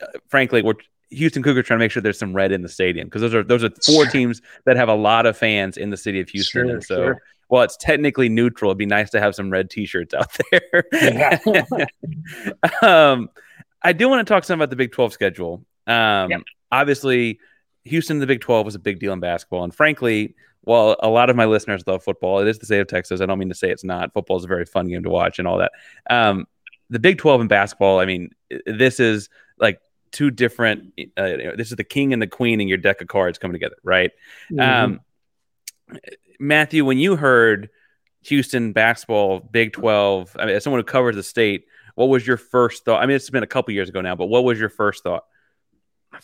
Uh, 0.00 0.06
frankly, 0.28 0.62
we're 0.62 0.74
Houston 1.10 1.42
Cougars 1.42 1.66
trying 1.66 1.78
to 1.78 1.84
make 1.84 1.90
sure 1.92 2.02
there's 2.02 2.18
some 2.18 2.34
red 2.34 2.50
in 2.52 2.62
the 2.62 2.68
stadium 2.68 3.06
because 3.06 3.20
those 3.22 3.34
are 3.34 3.42
those 3.42 3.62
are 3.62 3.70
four 3.86 4.04
Sure. 4.04 4.06
teams 4.10 4.42
that 4.64 4.76
have 4.76 4.88
a 4.88 4.94
lot 4.94 5.26
of 5.26 5.36
fans 5.36 5.76
in 5.76 5.90
the 5.90 5.96
city 5.96 6.20
of 6.20 6.28
Houston, 6.30 6.66
Sure, 6.66 6.74
and 6.74 6.82
so. 6.84 6.94
sure. 6.96 7.22
While 7.48 7.62
it's 7.64 7.76
technically 7.76 8.30
neutral, 8.30 8.70
it'd 8.70 8.78
be 8.78 8.86
nice 8.86 9.10
to 9.10 9.20
have 9.20 9.34
some 9.34 9.50
red 9.50 9.68
T-shirts 9.68 10.14
out 10.14 10.34
there. 10.50 10.84
Yeah. 10.90 11.38
um, 12.82 13.28
I 13.82 13.92
do 13.92 14.08
want 14.08 14.26
to 14.26 14.32
talk 14.32 14.44
some 14.44 14.58
about 14.58 14.70
the 14.70 14.76
Big 14.76 14.92
12 14.92 15.12
schedule. 15.12 15.64
Um, 15.86 16.30
Yep. 16.30 16.42
Obviously, 16.70 17.38
Houston 17.84 18.16
in 18.16 18.20
the 18.20 18.26
Big 18.26 18.40
12 18.40 18.64
was 18.64 18.74
a 18.74 18.78
big 18.78 19.00
deal 19.00 19.12
in 19.12 19.20
basketball. 19.20 19.64
And 19.64 19.74
frankly, 19.74 20.34
while 20.62 20.96
a 21.00 21.08
lot 21.08 21.30
of 21.30 21.36
my 21.36 21.44
listeners 21.44 21.82
love 21.86 22.02
football, 22.02 22.40
it 22.40 22.48
is 22.48 22.58
the 22.58 22.66
state 22.66 22.80
of 22.80 22.86
Texas. 22.86 23.20
I 23.20 23.26
don't 23.26 23.38
mean 23.38 23.48
to 23.48 23.54
say 23.54 23.70
it's 23.70 23.84
not. 23.84 24.12
Football 24.12 24.36
is 24.36 24.44
a 24.44 24.48
very 24.48 24.64
fun 24.64 24.88
game 24.88 25.02
to 25.02 25.10
watch 25.10 25.38
and 25.38 25.48
all 25.48 25.58
that. 25.58 25.72
Um, 26.08 26.46
the 26.90 26.98
Big 26.98 27.18
12 27.18 27.42
in 27.42 27.48
basketball, 27.48 27.98
I 27.98 28.04
mean, 28.04 28.30
this 28.66 29.00
is 29.00 29.28
like 29.58 29.80
two 30.12 30.30
different, 30.30 30.92
uh, 31.16 31.56
this 31.56 31.70
is 31.70 31.76
the 31.76 31.84
king 31.84 32.12
and 32.12 32.22
the 32.22 32.26
queen 32.26 32.60
in 32.60 32.68
your 32.68 32.78
deck 32.78 33.00
of 33.00 33.08
cards 33.08 33.38
coming 33.38 33.54
together, 33.54 33.76
right? 33.82 34.12
Mm-hmm. 34.50 34.60
Um, 34.60 35.00
Matthew, 36.38 36.84
when 36.84 36.98
you 36.98 37.16
heard 37.16 37.70
Houston 38.22 38.72
basketball, 38.72 39.40
Big 39.40 39.72
12, 39.72 40.36
I 40.38 40.46
mean, 40.46 40.54
as 40.54 40.64
someone 40.64 40.80
who 40.80 40.84
covers 40.84 41.16
the 41.16 41.22
state, 41.22 41.64
what 41.94 42.06
was 42.06 42.26
your 42.26 42.36
first 42.36 42.84
thought? 42.84 43.02
I 43.02 43.06
mean, 43.06 43.16
it's 43.16 43.30
been 43.30 43.42
a 43.42 43.48
couple 43.48 43.74
years 43.74 43.88
ago 43.88 44.00
now, 44.00 44.14
but 44.14 44.26
what 44.26 44.44
was 44.44 44.58
your 44.58 44.68
first 44.68 45.02
thought? 45.02 45.24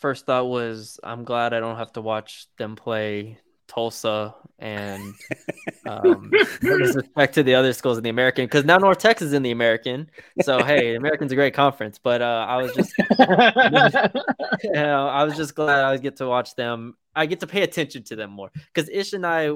First 0.00 0.26
thought 0.26 0.48
was 0.48 1.00
I'm 1.02 1.24
glad 1.24 1.52
I 1.52 1.60
don't 1.60 1.76
have 1.76 1.92
to 1.94 2.00
watch 2.00 2.46
them 2.56 2.76
play 2.76 3.38
Tulsa 3.68 4.34
and 4.58 5.14
um, 5.86 6.30
no 6.62 6.78
disrespect 6.78 7.34
to 7.34 7.42
the 7.42 7.54
other 7.54 7.72
schools 7.72 7.98
in 7.98 8.04
the 8.04 8.10
American 8.10 8.46
because 8.46 8.64
now 8.64 8.76
North 8.78 8.98
Texas 8.98 9.28
is 9.28 9.32
in 9.34 9.42
the 9.42 9.50
American. 9.50 10.10
So 10.42 10.62
hey, 10.64 10.92
the 10.92 10.96
American's 10.96 11.32
a 11.32 11.36
great 11.36 11.54
conference. 11.54 11.98
But 12.02 12.22
uh, 12.22 12.46
I 12.48 12.56
was 12.56 12.74
just 12.74 12.92
you 14.64 14.72
know, 14.72 15.08
I 15.08 15.24
was 15.24 15.36
just 15.36 15.54
glad 15.54 15.84
I 15.84 15.96
get 15.98 16.16
to 16.16 16.26
watch 16.26 16.56
them. 16.56 16.96
I 17.14 17.26
get 17.26 17.40
to 17.40 17.46
pay 17.46 17.62
attention 17.62 18.02
to 18.04 18.16
them 18.16 18.30
more 18.30 18.50
because 18.72 18.88
Ish 18.88 19.12
and 19.12 19.26
I, 19.26 19.48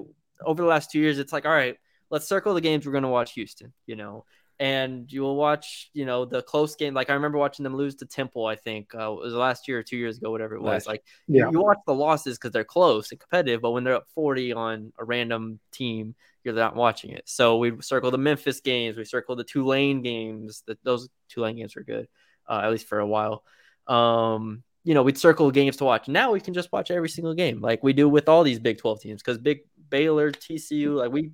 over 0.44 0.62
the 0.62 0.68
last 0.68 0.90
two 0.90 1.00
years, 1.00 1.18
it's 1.18 1.32
like, 1.32 1.46
all 1.46 1.52
right, 1.52 1.76
let's 2.10 2.28
circle 2.28 2.54
the 2.54 2.60
games 2.60 2.84
we're 2.84 2.92
going 2.92 3.02
to 3.02 3.08
watch 3.08 3.32
Houston, 3.32 3.72
you 3.86 3.96
know, 3.96 4.24
and 4.62 5.10
you 5.12 5.22
will 5.22 5.34
watch, 5.34 5.90
you 5.92 6.06
know, 6.06 6.24
the 6.24 6.40
close 6.40 6.76
game. 6.76 6.94
Like 6.94 7.10
I 7.10 7.14
remember 7.14 7.36
watching 7.36 7.64
them 7.64 7.74
lose 7.74 7.96
to 7.96 8.06
Temple, 8.06 8.46
I 8.46 8.54
think 8.54 8.94
uh, 8.94 9.10
it 9.10 9.18
was 9.18 9.34
last 9.34 9.66
year 9.66 9.80
or 9.80 9.82
two 9.82 9.96
years 9.96 10.18
ago, 10.18 10.30
whatever 10.30 10.54
it 10.54 10.62
was. 10.62 10.70
Last- 10.70 10.86
Like 10.86 11.04
yeah. 11.26 11.50
you 11.50 11.60
watch 11.60 11.78
the 11.84 11.92
losses 11.92 12.38
because 12.38 12.52
they're 12.52 12.62
close 12.62 13.10
and 13.10 13.18
competitive, 13.18 13.60
but 13.60 13.72
when 13.72 13.82
they're 13.82 13.96
up 13.96 14.06
40 14.14 14.52
on 14.52 14.92
a 15.00 15.04
random 15.04 15.58
team, 15.72 16.14
you're 16.44 16.54
not 16.54 16.76
watching 16.76 17.10
it. 17.10 17.24
So 17.26 17.56
we 17.56 17.72
circle 17.80 18.12
the 18.12 18.18
Memphis 18.18 18.60
games, 18.60 18.96
we 18.96 19.04
circle 19.04 19.34
the 19.34 19.42
Tulane 19.42 20.00
games. 20.00 20.62
That 20.68 20.78
those 20.84 21.08
Tulane 21.28 21.56
games 21.56 21.74
were 21.74 21.82
good, 21.82 22.06
uh, 22.48 22.60
at 22.62 22.70
least 22.70 22.86
for 22.86 23.00
a 23.00 23.06
while. 23.06 23.42
Um, 23.88 24.62
you 24.84 24.94
know, 24.94 25.02
we'd 25.02 25.18
circle 25.18 25.50
games 25.50 25.78
to 25.78 25.84
watch. 25.84 26.06
Now 26.06 26.30
we 26.30 26.40
can 26.40 26.54
just 26.54 26.70
watch 26.70 26.92
every 26.92 27.08
single 27.08 27.34
game, 27.34 27.60
like 27.60 27.82
we 27.82 27.92
do 27.92 28.08
with 28.08 28.28
all 28.28 28.44
these 28.44 28.60
Big 28.60 28.78
12 28.78 29.00
teams, 29.00 29.22
because 29.22 29.38
Big 29.38 29.62
Baylor, 29.90 30.30
TCU, 30.30 30.94
like 30.94 31.10
we 31.10 31.32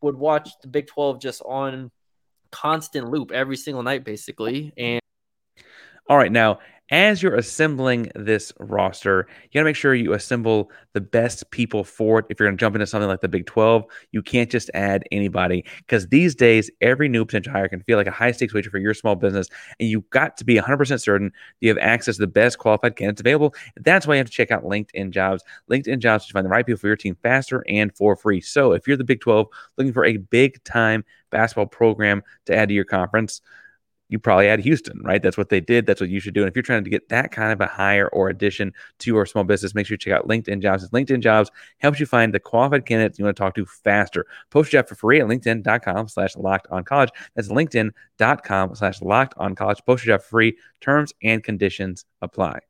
would 0.00 0.16
watch 0.16 0.50
the 0.60 0.66
Big 0.66 0.88
12 0.88 1.20
just 1.20 1.40
on 1.42 1.92
constant 2.54 3.10
loop 3.10 3.32
every 3.32 3.56
single 3.56 3.82
night, 3.82 4.04
basically. 4.04 4.72
And 4.78 5.00
all 6.08 6.16
right, 6.16 6.30
now 6.30 6.60
as 6.90 7.22
you're 7.22 7.34
assembling 7.34 8.10
this 8.14 8.52
roster, 8.60 9.26
you 9.42 9.48
got 9.54 9.60
to 9.60 9.64
make 9.64 9.76
sure 9.76 9.94
you 9.94 10.12
assemble 10.12 10.70
the 10.92 11.00
best 11.00 11.50
people 11.50 11.82
for 11.82 12.18
it. 12.18 12.26
If 12.28 12.38
you're 12.38 12.48
going 12.48 12.56
to 12.56 12.60
jump 12.60 12.76
into 12.76 12.86
something 12.86 13.08
like 13.08 13.22
the 13.22 13.28
Big 13.28 13.46
12, 13.46 13.84
you 14.12 14.22
can't 14.22 14.50
just 14.50 14.70
add 14.74 15.04
anybody 15.10 15.64
because 15.78 16.08
these 16.08 16.34
days, 16.34 16.70
every 16.80 17.08
new 17.08 17.24
potential 17.24 17.52
hire 17.52 17.68
can 17.68 17.80
feel 17.80 17.96
like 17.96 18.06
a 18.06 18.12
high 18.12 18.32
stakes 18.32 18.52
wager 18.52 18.70
for 18.70 18.78
your 18.78 18.92
small 18.92 19.14
business. 19.14 19.48
And 19.80 19.88
you've 19.88 20.08
got 20.10 20.36
to 20.36 20.44
be 20.44 20.56
100% 20.56 21.00
certain 21.00 21.32
you 21.60 21.70
have 21.70 21.78
access 21.78 22.16
to 22.16 22.20
the 22.20 22.26
best 22.26 22.58
qualified 22.58 22.96
candidates 22.96 23.20
available. 23.20 23.54
That's 23.76 24.06
why 24.06 24.14
you 24.14 24.18
have 24.18 24.26
to 24.26 24.32
check 24.32 24.50
out 24.50 24.64
LinkedIn 24.64 25.10
Jobs. 25.10 25.42
LinkedIn 25.70 26.00
Jobs 26.00 26.26
to 26.26 26.32
find 26.32 26.44
the 26.44 26.50
right 26.50 26.66
people 26.66 26.78
for 26.78 26.88
your 26.88 26.96
team 26.96 27.16
faster 27.22 27.64
and 27.66 27.96
for 27.96 28.14
free. 28.14 28.42
So 28.42 28.72
if 28.72 28.86
you're 28.86 28.96
the 28.96 29.04
Big 29.04 29.20
12 29.20 29.46
looking 29.78 29.92
for 29.92 30.04
a 30.04 30.18
big 30.18 30.62
time 30.64 31.04
basketball 31.30 31.66
program 31.66 32.22
to 32.46 32.54
add 32.54 32.68
to 32.68 32.74
your 32.74 32.84
conference, 32.84 33.40
you 34.08 34.18
probably 34.18 34.48
add 34.48 34.60
Houston, 34.60 35.00
right? 35.02 35.22
That's 35.22 35.36
what 35.36 35.48
they 35.48 35.60
did. 35.60 35.86
That's 35.86 36.00
what 36.00 36.10
you 36.10 36.20
should 36.20 36.34
do. 36.34 36.42
And 36.42 36.48
if 36.48 36.54
you're 36.54 36.62
trying 36.62 36.84
to 36.84 36.90
get 36.90 37.08
that 37.08 37.32
kind 37.32 37.52
of 37.52 37.60
a 37.60 37.66
hire 37.66 38.08
or 38.08 38.28
addition 38.28 38.72
to 39.00 39.10
your 39.10 39.26
small 39.26 39.44
business, 39.44 39.74
make 39.74 39.86
sure 39.86 39.94
you 39.94 39.98
check 39.98 40.12
out 40.12 40.28
LinkedIn 40.28 40.60
Jobs. 40.60 40.88
LinkedIn 40.90 41.20
Jobs 41.20 41.50
helps 41.78 41.98
you 41.98 42.06
find 42.06 42.32
the 42.32 42.40
qualified 42.40 42.86
candidates 42.86 43.18
you 43.18 43.24
want 43.24 43.36
to 43.36 43.42
talk 43.42 43.54
to 43.54 43.64
faster. 43.64 44.26
Post 44.50 44.72
your 44.72 44.82
job 44.82 44.88
for 44.88 44.94
free 44.94 45.20
at 45.20 45.26
LinkedIn.com 45.26 46.08
slash 46.08 46.36
locked 46.36 46.66
on 46.70 46.84
college. 46.84 47.10
That's 47.34 47.48
LinkedIn.com 47.48 48.74
slash 48.74 49.02
locked 49.02 49.34
on 49.38 49.54
college. 49.54 49.78
Post 49.86 50.04
your 50.04 50.16
job 50.16 50.22
for 50.22 50.28
free. 50.28 50.58
Terms 50.80 51.12
and 51.22 51.42
conditions 51.42 52.04
apply. 52.20 52.60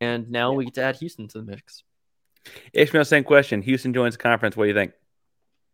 And 0.00 0.30
now 0.30 0.52
we 0.52 0.64
get 0.64 0.74
to 0.74 0.82
add 0.82 0.96
Houston 0.96 1.28
to 1.28 1.38
the 1.38 1.44
mix. 1.44 1.84
Ishmael, 2.72 3.04
same 3.04 3.24
question. 3.24 3.62
Houston 3.62 3.94
joins 3.94 4.16
the 4.16 4.22
conference. 4.22 4.56
What 4.56 4.64
do 4.64 4.68
you 4.68 4.74
think? 4.74 4.92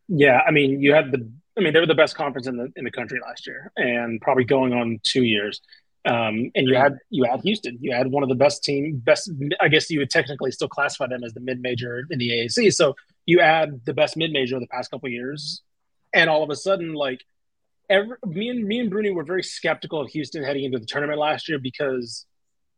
Yeah, 0.08 0.40
I 0.46 0.50
mean, 0.50 0.80
you 0.80 0.94
have 0.94 1.12
the 1.12 1.30
I 1.58 1.62
mean, 1.62 1.72
they 1.72 1.80
were 1.80 1.86
the 1.86 1.94
best 1.94 2.14
conference 2.14 2.46
in 2.46 2.56
the 2.56 2.72
in 2.76 2.84
the 2.84 2.90
country 2.90 3.18
last 3.20 3.46
year, 3.46 3.72
and 3.76 4.20
probably 4.20 4.44
going 4.44 4.72
on 4.72 5.00
two 5.02 5.24
years. 5.24 5.60
Um, 6.04 6.50
and 6.54 6.68
you 6.68 6.76
had 6.76 6.98
you 7.10 7.24
had 7.24 7.40
Houston. 7.42 7.78
You 7.80 7.92
had 7.92 8.06
one 8.06 8.22
of 8.22 8.28
the 8.28 8.36
best 8.36 8.62
team, 8.62 9.02
best. 9.04 9.30
I 9.60 9.68
guess 9.68 9.90
you 9.90 9.98
would 9.98 10.10
technically 10.10 10.52
still 10.52 10.68
classify 10.68 11.08
them 11.08 11.24
as 11.24 11.34
the 11.34 11.40
mid 11.40 11.60
major 11.60 12.04
in 12.10 12.18
the 12.18 12.30
AAC. 12.30 12.72
So 12.72 12.94
you 13.26 13.40
add 13.40 13.80
the 13.84 13.92
best 13.92 14.16
mid 14.16 14.32
major 14.32 14.54
of 14.54 14.60
the 14.60 14.68
past 14.68 14.90
couple 14.90 15.08
years, 15.08 15.62
and 16.14 16.30
all 16.30 16.44
of 16.44 16.50
a 16.50 16.56
sudden, 16.56 16.94
like 16.94 17.24
every, 17.90 18.16
me 18.24 18.48
and 18.50 18.64
me 18.64 18.78
and 18.78 18.90
Bruni 18.90 19.10
were 19.10 19.24
very 19.24 19.42
skeptical 19.42 20.00
of 20.00 20.08
Houston 20.10 20.44
heading 20.44 20.64
into 20.64 20.78
the 20.78 20.86
tournament 20.86 21.18
last 21.18 21.48
year 21.48 21.58
because 21.58 22.24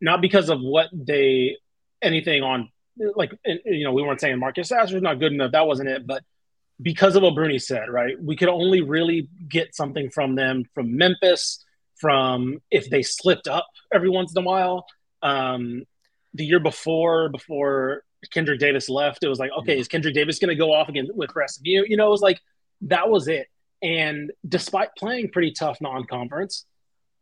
not 0.01 0.23
because 0.23 0.49
of 0.49 0.61
what 0.61 0.89
they 0.93 1.57
anything 2.03 2.43
on 2.43 2.71
like 3.15 3.33
you 3.45 3.85
know 3.85 3.93
we 3.93 4.03
weren't 4.03 4.21
saying 4.21 4.39
Marcus 4.39 4.69
Sasser's 4.69 5.03
not 5.03 5.21
good 5.21 5.33
enough. 5.33 5.53
That 5.53 5.67
wasn't 5.67 5.91
it, 5.91 6.07
but 6.07 6.25
because 6.81 7.17
of 7.17 7.23
what 7.23 7.35
Bruni 7.35 7.59
said, 7.59 7.89
right? 7.89 8.15
We 8.21 8.37
could 8.37 8.49
only 8.49 8.81
really 8.81 9.29
get 9.49 9.75
something 9.75 10.11
from 10.11 10.35
them 10.35 10.65
from 10.75 10.97
Memphis, 10.97 11.65
from 11.97 12.59
if 12.71 12.89
they 12.89 13.03
slipped 13.03 13.49
up 13.49 13.67
every 13.93 14.09
once 14.09 14.35
in 14.35 14.43
a 14.43 14.47
while. 14.47 14.87
Um, 15.23 15.85
the 16.35 16.45
year 16.45 16.61
before, 16.61 17.29
before 17.29 18.05
Kendrick 18.33 18.61
Davis 18.61 18.89
left, 18.89 19.23
it 19.25 19.29
was 19.29 19.39
like, 19.39 19.51
okay, 19.61 19.79
is 19.79 19.89
Kendrick 19.89 20.15
Davis 20.15 20.39
going 20.39 20.51
to 20.51 20.55
go 20.55 20.73
off 20.73 20.89
again 20.89 21.09
with 21.13 21.31
you? 21.63 21.85
You 21.87 21.97
know, 21.97 22.07
it 22.07 22.11
was 22.11 22.23
like 22.23 22.41
that 22.83 23.11
was 23.11 23.29
it. 23.29 23.49
And 23.83 24.33
despite 24.47 24.91
playing 24.97 25.31
pretty 25.31 25.53
tough 25.53 25.79
non-conference, 25.81 26.67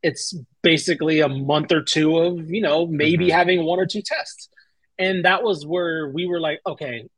it's 0.02 0.34
basically 0.62 1.20
a 1.20 1.28
month 1.28 1.72
or 1.72 1.82
two 1.82 2.16
of 2.18 2.50
you 2.50 2.62
know 2.62 2.86
maybe 2.86 3.26
mm-hmm. 3.26 3.36
having 3.36 3.64
one 3.64 3.80
or 3.80 3.86
two 3.86 4.02
tests, 4.02 4.48
and 4.98 5.24
that 5.24 5.42
was 5.42 5.66
where 5.66 6.08
we 6.08 6.26
were 6.26 6.40
like, 6.40 6.60
okay, 6.66 7.08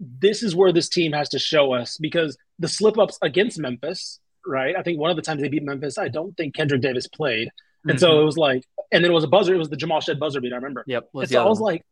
this 0.00 0.42
is 0.42 0.54
where 0.54 0.72
this 0.72 0.88
team 0.88 1.12
has 1.12 1.28
to 1.30 1.38
show 1.38 1.72
us 1.72 1.96
because 1.98 2.36
the 2.58 2.68
slip 2.68 2.98
ups 2.98 3.18
against 3.22 3.58
Memphis, 3.58 4.20
right? 4.46 4.74
I 4.76 4.82
think 4.82 4.98
one 4.98 5.10
of 5.10 5.16
the 5.16 5.22
times 5.22 5.42
they 5.42 5.48
beat 5.48 5.62
Memphis, 5.62 5.98
I 5.98 6.08
don't 6.08 6.36
think 6.36 6.54
Kendrick 6.54 6.82
Davis 6.82 7.06
played. 7.06 7.50
And 7.84 7.92
mm-hmm. 7.92 7.98
so 7.98 8.20
it 8.20 8.24
was 8.24 8.36
like, 8.36 8.64
and 8.92 9.02
then 9.02 9.10
it 9.10 9.14
was 9.14 9.24
a 9.24 9.28
buzzer. 9.28 9.54
It 9.54 9.58
was 9.58 9.68
the 9.68 9.76
Jamal 9.76 10.00
Shead 10.00 10.18
buzzer 10.18 10.40
beat. 10.40 10.52
I 10.52 10.56
remember. 10.56 10.84
Yep. 10.86 11.08
And 11.14 11.28
so 11.28 11.44
I 11.44 11.48
was 11.48 11.60
one. 11.60 11.74
like, 11.74 11.86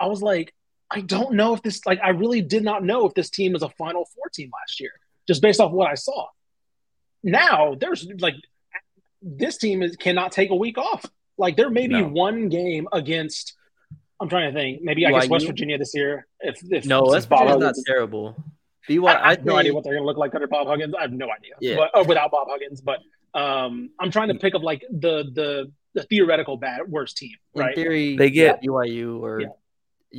I 0.00 0.06
was 0.06 0.22
like, 0.22 0.54
I 0.90 1.00
don't 1.00 1.34
know 1.34 1.54
if 1.54 1.62
this, 1.62 1.84
like, 1.86 2.00
I 2.02 2.10
really 2.10 2.42
did 2.42 2.62
not 2.62 2.84
know 2.84 3.06
if 3.06 3.14
this 3.14 3.30
team 3.30 3.52
was 3.52 3.62
a 3.62 3.68
Final 3.70 4.04
Four 4.14 4.28
team 4.32 4.50
last 4.52 4.80
year, 4.80 4.90
just 5.26 5.42
based 5.42 5.60
off 5.60 5.72
what 5.72 5.90
I 5.90 5.94
saw. 5.94 6.26
Now 7.22 7.74
there's 7.74 8.06
like, 8.20 8.34
this 9.22 9.56
team 9.56 9.82
is 9.82 9.96
cannot 9.96 10.32
take 10.32 10.50
a 10.50 10.54
week 10.54 10.76
off. 10.76 11.04
Like 11.38 11.56
there 11.56 11.70
may 11.70 11.88
be 11.88 12.02
no. 12.02 12.08
one 12.08 12.48
game 12.48 12.86
against 12.92 13.54
I'm 14.20 14.28
trying 14.28 14.52
to 14.52 14.58
think. 14.58 14.82
Maybe 14.82 15.06
I 15.06 15.10
guess 15.10 15.28
West 15.28 15.46
Virginia 15.46 15.78
this 15.78 15.92
year. 15.94 16.26
If, 16.40 16.60
if 16.70 16.86
no, 16.86 17.04
West 17.04 17.28
Virginia's 17.28 17.58
not 17.58 17.74
terrible. 17.86 18.36
BYU, 18.88 19.08
I, 19.08 19.26
I 19.26 19.30
have 19.30 19.44
no 19.44 19.56
idea 19.56 19.72
what 19.72 19.84
they're 19.84 19.94
going 19.94 20.02
to 20.02 20.06
look 20.06 20.18
like 20.18 20.34
under 20.34 20.46
Bob 20.46 20.66
Huggins. 20.66 20.94
I 20.96 21.02
have 21.02 21.12
no 21.12 21.26
idea. 21.30 21.54
Yeah. 21.60 21.76
But, 21.76 21.90
or 21.94 22.04
without 22.04 22.30
Bob 22.30 22.48
Huggins, 22.50 22.80
but 22.80 23.00
um, 23.34 23.90
I'm 23.98 24.10
trying 24.10 24.28
to 24.28 24.34
pick 24.34 24.54
up 24.54 24.62
like 24.62 24.84
the 24.90 25.24
the 25.34 25.72
the 25.94 26.02
theoretical 26.04 26.56
bad 26.56 26.82
worst 26.88 27.16
team. 27.16 27.36
Right? 27.54 27.76
In 27.76 27.82
theory, 27.82 28.16
they 28.16 28.30
get 28.30 28.62
BYU 28.62 29.20
or 29.20 29.40
yeah. 29.40 29.48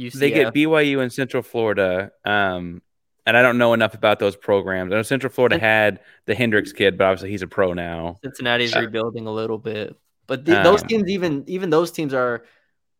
UCF. 0.09 0.13
They 0.13 0.31
get 0.31 0.53
BYU 0.53 1.03
in 1.03 1.09
Central 1.09 1.43
Florida. 1.43 2.11
Um, 2.25 2.81
and 3.25 3.35
I 3.35 3.41
don't 3.41 3.57
know 3.57 3.73
enough 3.73 3.93
about 3.93 4.19
those 4.19 4.35
programs. 4.35 4.93
I 4.93 4.97
know 4.97 5.01
Central 5.01 5.31
Florida 5.31 5.57
had 5.57 5.99
the 6.25 6.35
Hendricks 6.35 6.71
kid, 6.71 6.97
but 6.97 7.05
obviously 7.05 7.31
he's 7.31 7.41
a 7.41 7.47
pro 7.47 7.73
now. 7.73 8.17
Cincinnati's 8.23 8.75
uh, 8.75 8.81
rebuilding 8.81 9.25
a 9.25 9.31
little 9.31 9.57
bit, 9.57 9.95
but 10.27 10.45
the, 10.45 10.59
uh, 10.59 10.63
those 10.63 10.83
teams, 10.83 11.09
even 11.09 11.43
even 11.47 11.69
those 11.69 11.91
teams 11.91 12.13
are 12.13 12.45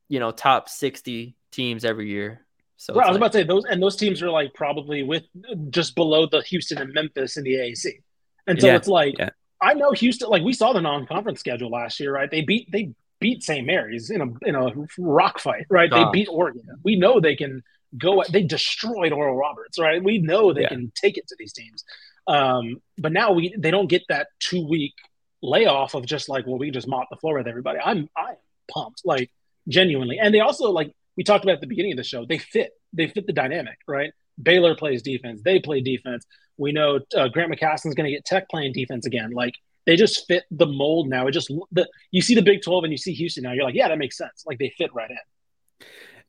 you 0.09 0.19
know 0.19 0.31
top 0.31 0.69
60 0.69 1.35
teams 1.51 1.85
every 1.85 2.09
year. 2.09 2.45
So 2.77 2.93
right, 2.93 3.05
I 3.05 3.09
was 3.09 3.15
like, 3.15 3.19
about 3.19 3.31
to 3.31 3.37
say 3.39 3.43
those 3.43 3.65
and 3.65 3.81
those 3.81 3.95
teams 3.95 4.21
are 4.21 4.29
like 4.29 4.53
probably 4.53 5.03
with 5.03 5.23
just 5.69 5.95
below 5.95 6.27
the 6.27 6.41
Houston 6.41 6.77
and 6.77 6.93
Memphis 6.93 7.37
in 7.37 7.43
the 7.43 7.53
AAC. 7.53 8.01
And 8.47 8.59
so 8.59 8.67
yeah, 8.67 8.75
it's 8.75 8.87
like 8.87 9.17
yeah. 9.17 9.29
I 9.61 9.73
know 9.73 9.91
Houston 9.91 10.29
like 10.29 10.43
we 10.43 10.53
saw 10.53 10.73
the 10.73 10.81
non-conference 10.81 11.39
schedule 11.39 11.71
last 11.71 11.99
year, 11.99 12.13
right? 12.13 12.29
They 12.29 12.41
beat 12.41 12.71
they 12.71 12.93
beat 13.19 13.43
St. 13.43 13.65
Mary's 13.65 14.09
in 14.09 14.21
a 14.21 14.47
in 14.47 14.55
a 14.55 14.71
rock 14.97 15.39
fight, 15.39 15.65
right? 15.69 15.89
They 15.89 16.05
beat 16.11 16.27
Oregon. 16.29 16.63
We 16.83 16.97
know 16.97 17.19
they 17.19 17.35
can 17.35 17.63
go 17.97 18.23
they 18.29 18.43
destroyed 18.43 19.13
Oral 19.13 19.35
Roberts, 19.35 19.79
right? 19.79 20.03
We 20.03 20.17
know 20.19 20.53
they 20.53 20.61
yeah. 20.61 20.69
can 20.69 20.91
take 20.95 21.17
it 21.17 21.27
to 21.29 21.35
these 21.39 21.53
teams. 21.53 21.83
Um, 22.27 22.81
but 22.97 23.11
now 23.11 23.31
we 23.31 23.55
they 23.57 23.71
don't 23.71 23.87
get 23.87 24.03
that 24.09 24.27
two 24.39 24.67
week 24.67 24.93
layoff 25.41 25.93
of 25.93 26.05
just 26.05 26.27
like, 26.27 26.45
well, 26.45 26.57
we 26.57 26.71
just 26.71 26.87
mop 26.87 27.07
the 27.09 27.17
floor 27.17 27.37
with 27.37 27.47
everybody. 27.47 27.79
I'm 27.79 28.09
I'm 28.17 28.35
pumped. 28.71 29.01
Like 29.05 29.31
genuinely. 29.67 30.19
And 30.19 30.33
they 30.33 30.39
also 30.39 30.71
like 30.71 30.91
we 31.17 31.23
talked 31.23 31.43
about 31.43 31.55
at 31.55 31.61
the 31.61 31.67
beginning 31.67 31.93
of 31.93 31.97
the 31.97 32.03
show. 32.03 32.25
They 32.25 32.37
fit. 32.37 32.71
They 32.93 33.07
fit 33.07 33.27
the 33.27 33.33
dynamic, 33.33 33.77
right? 33.87 34.11
Baylor 34.41 34.75
plays 34.75 35.01
defense. 35.01 35.41
They 35.43 35.59
play 35.59 35.81
defense. 35.81 36.25
We 36.57 36.71
know 36.71 36.99
uh, 37.15 37.27
Grant 37.29 37.51
McCasland's 37.51 37.95
going 37.95 38.05
to 38.05 38.11
get 38.11 38.25
Tech 38.25 38.49
playing 38.49 38.73
defense 38.73 39.05
again. 39.05 39.31
Like 39.31 39.53
they 39.85 39.95
just 39.95 40.25
fit 40.27 40.43
the 40.51 40.65
mold 40.65 41.09
now. 41.09 41.27
It 41.27 41.31
just 41.31 41.51
the 41.71 41.87
you 42.11 42.21
see 42.21 42.35
the 42.35 42.41
Big 42.41 42.61
Twelve 42.63 42.83
and 42.83 42.91
you 42.91 42.97
see 42.97 43.13
Houston 43.13 43.43
now. 43.43 43.53
You're 43.53 43.65
like, 43.65 43.75
yeah, 43.75 43.87
that 43.87 43.97
makes 43.97 44.17
sense. 44.17 44.43
Like 44.45 44.59
they 44.59 44.73
fit 44.77 44.93
right 44.93 45.09
in. 45.09 45.87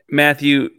Matthew, 0.08 0.70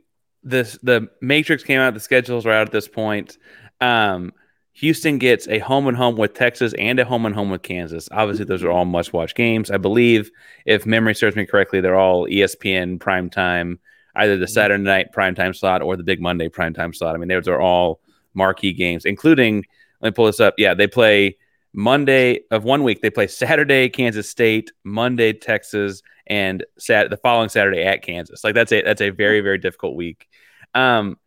this 0.43 0.77
the 0.83 1.09
Matrix 1.21 1.63
came 1.63 1.79
out. 1.79 1.93
The 1.93 1.99
schedules 1.99 2.45
are 2.45 2.51
out 2.51 2.67
at 2.67 2.71
this 2.71 2.87
point. 2.87 3.37
Um, 3.81 4.33
Houston 4.77 5.17
gets 5.17 5.47
a 5.47 5.57
home 5.57 5.87
and 5.87 5.97
home 5.97 6.17
with 6.17 6.35
Texas 6.35 6.71
and 6.77 6.99
a 6.99 7.05
home 7.05 7.25
and 7.25 7.33
home 7.33 7.49
with 7.49 7.63
Kansas. 7.63 8.07
Obviously, 8.11 8.45
those 8.45 8.63
are 8.63 8.69
all 8.69 8.85
must 8.85 9.11
watch 9.11 9.33
games. 9.33 9.71
I 9.71 9.77
believe, 9.77 10.29
if 10.67 10.85
memory 10.85 11.15
serves 11.15 11.35
me 11.35 11.47
correctly, 11.47 11.81
they're 11.81 11.95
all 11.97 12.27
ESPN 12.27 12.99
prime 12.99 13.31
time, 13.31 13.79
either 14.15 14.37
the 14.37 14.45
mm-hmm. 14.45 14.51
Saturday 14.51 14.83
night 14.83 15.11
prime 15.11 15.33
time 15.33 15.55
slot 15.55 15.81
or 15.81 15.97
the 15.97 16.03
big 16.03 16.21
Monday 16.21 16.47
prime 16.47 16.75
time 16.75 16.93
slot. 16.93 17.15
I 17.15 17.17
mean, 17.17 17.27
those 17.27 17.47
are 17.47 17.59
all 17.59 18.01
marquee 18.35 18.71
games, 18.71 19.05
including, 19.05 19.65
let 19.99 20.09
me 20.09 20.13
pull 20.13 20.27
this 20.27 20.39
up. 20.39 20.53
Yeah, 20.59 20.75
they 20.75 20.85
play 20.85 21.37
Monday 21.73 22.41
of 22.51 22.63
one 22.63 22.83
week. 22.83 23.01
They 23.01 23.09
play 23.09 23.25
Saturday, 23.25 23.89
Kansas 23.89 24.29
State, 24.29 24.71
Monday, 24.83 25.33
Texas, 25.33 26.03
and 26.27 26.63
Sat- 26.77 27.09
the 27.09 27.17
following 27.17 27.49
Saturday 27.49 27.81
at 27.81 28.03
Kansas. 28.03 28.43
Like 28.43 28.53
that's 28.53 28.71
a 28.71 28.83
that's 28.83 29.01
a 29.01 29.09
very 29.09 29.41
very 29.41 29.57
difficult 29.57 29.95
week. 29.95 30.27
Um, 30.75 31.17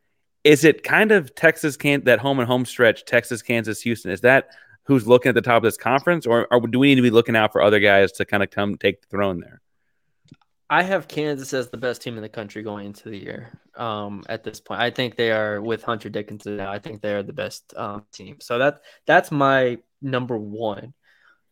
is 0.45 0.65
it 0.65 0.83
kind 0.83 1.13
of 1.13 1.35
Texas 1.35 1.77
can 1.77 2.05
that 2.05 2.19
home 2.19 2.39
and 2.39 2.49
home 2.49 2.65
stretch, 2.65 3.05
Texas, 3.05 3.43
Kansas, 3.43 3.81
Houston? 3.83 4.11
Is 4.11 4.23
that 4.23 4.51
who's 4.85 5.07
looking 5.07 5.29
at 5.29 5.35
the 5.35 5.43
top 5.43 5.59
of 5.59 5.63
this 5.63 5.77
conference, 5.77 6.27
or, 6.27 6.47
or 6.51 6.61
do 6.67 6.79
we 6.79 6.89
need 6.89 6.97
to 6.97 7.03
be 7.03 7.11
looking 7.11 7.37
out 7.37 7.53
for 7.53 7.63
other 7.63 7.81
guys 7.81 8.13
to 8.13 8.25
kind 8.25 8.43
of 8.43 8.51
come 8.51 8.77
take 8.77 9.01
the 9.03 9.09
throne 9.09 9.41
there? 9.41 9.61
I 10.69 10.85
have 10.85 11.09
Kansas 11.09 11.53
as 11.53 11.69
the 11.69 11.77
best 11.77 12.01
team 12.01 12.17
in 12.17 12.23
the 12.23 12.29
country 12.29 12.63
going 12.63 12.87
into 12.87 13.09
the 13.09 13.19
year. 13.19 13.51
Um, 13.75 14.23
at 14.29 14.45
this 14.45 14.61
point, 14.61 14.81
I 14.81 14.91
think 14.91 15.17
they 15.17 15.33
are 15.33 15.61
with 15.61 15.83
Hunter 15.83 16.09
Dickinson 16.09 16.57
now. 16.57 16.71
I 16.71 16.79
think 16.79 17.03
they 17.03 17.13
are 17.13 17.25
the 17.25 17.33
best 17.33 17.75
um, 17.77 18.05
team. 18.13 18.37
So 18.41 18.59
that 18.59 18.81
that's 19.05 19.33
my 19.33 19.79
number 20.01 20.39
one. 20.39 20.95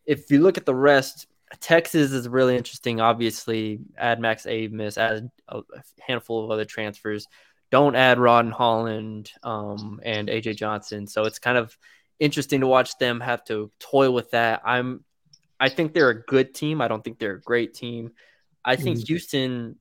If 0.07 0.31
you 0.31 0.41
look 0.41 0.57
at 0.57 0.67
the 0.67 0.75
rest, 0.75 1.27
Texas 1.61 2.13
is 2.13 2.29
really 2.29 2.57
interesting. 2.57 3.01
Obviously, 3.01 3.81
add 3.97 4.21
Max 4.21 4.45
Abmas, 4.47 4.99
add 4.99 5.31
a 5.49 5.63
handful 6.01 6.45
of 6.45 6.51
other 6.51 6.65
transfers 6.65 7.27
don't 7.71 7.95
add 7.97 8.19
Ron 8.19 8.51
Holland 8.51 9.31
um, 9.43 10.01
and 10.03 10.29
AJ 10.29 10.57
Johnson. 10.57 11.07
So 11.07 11.25
it's 11.25 11.39
kind 11.39 11.59
of 11.59 11.77
interesting 12.19 12.61
to 12.61 12.67
watch 12.67 12.97
them 12.99 13.21
have 13.21 13.45
to 13.45 13.71
toil 13.79 14.13
with 14.13 14.31
that. 14.31 14.63
I'm, 14.65 15.05
I 15.61 15.69
think 15.69 15.93
they're 15.93 16.11
a 16.11 16.23
good 16.23 16.55
team. 16.55 16.81
I 16.81 16.89
don't 16.89 17.03
think 17.03 17.19
they're 17.19 17.35
a 17.35 17.41
great 17.41 17.75
team. 17.75 18.13
I 18.65 18.77
think 18.77 18.99
mm-hmm. 18.99 19.07
Houston 19.07 19.77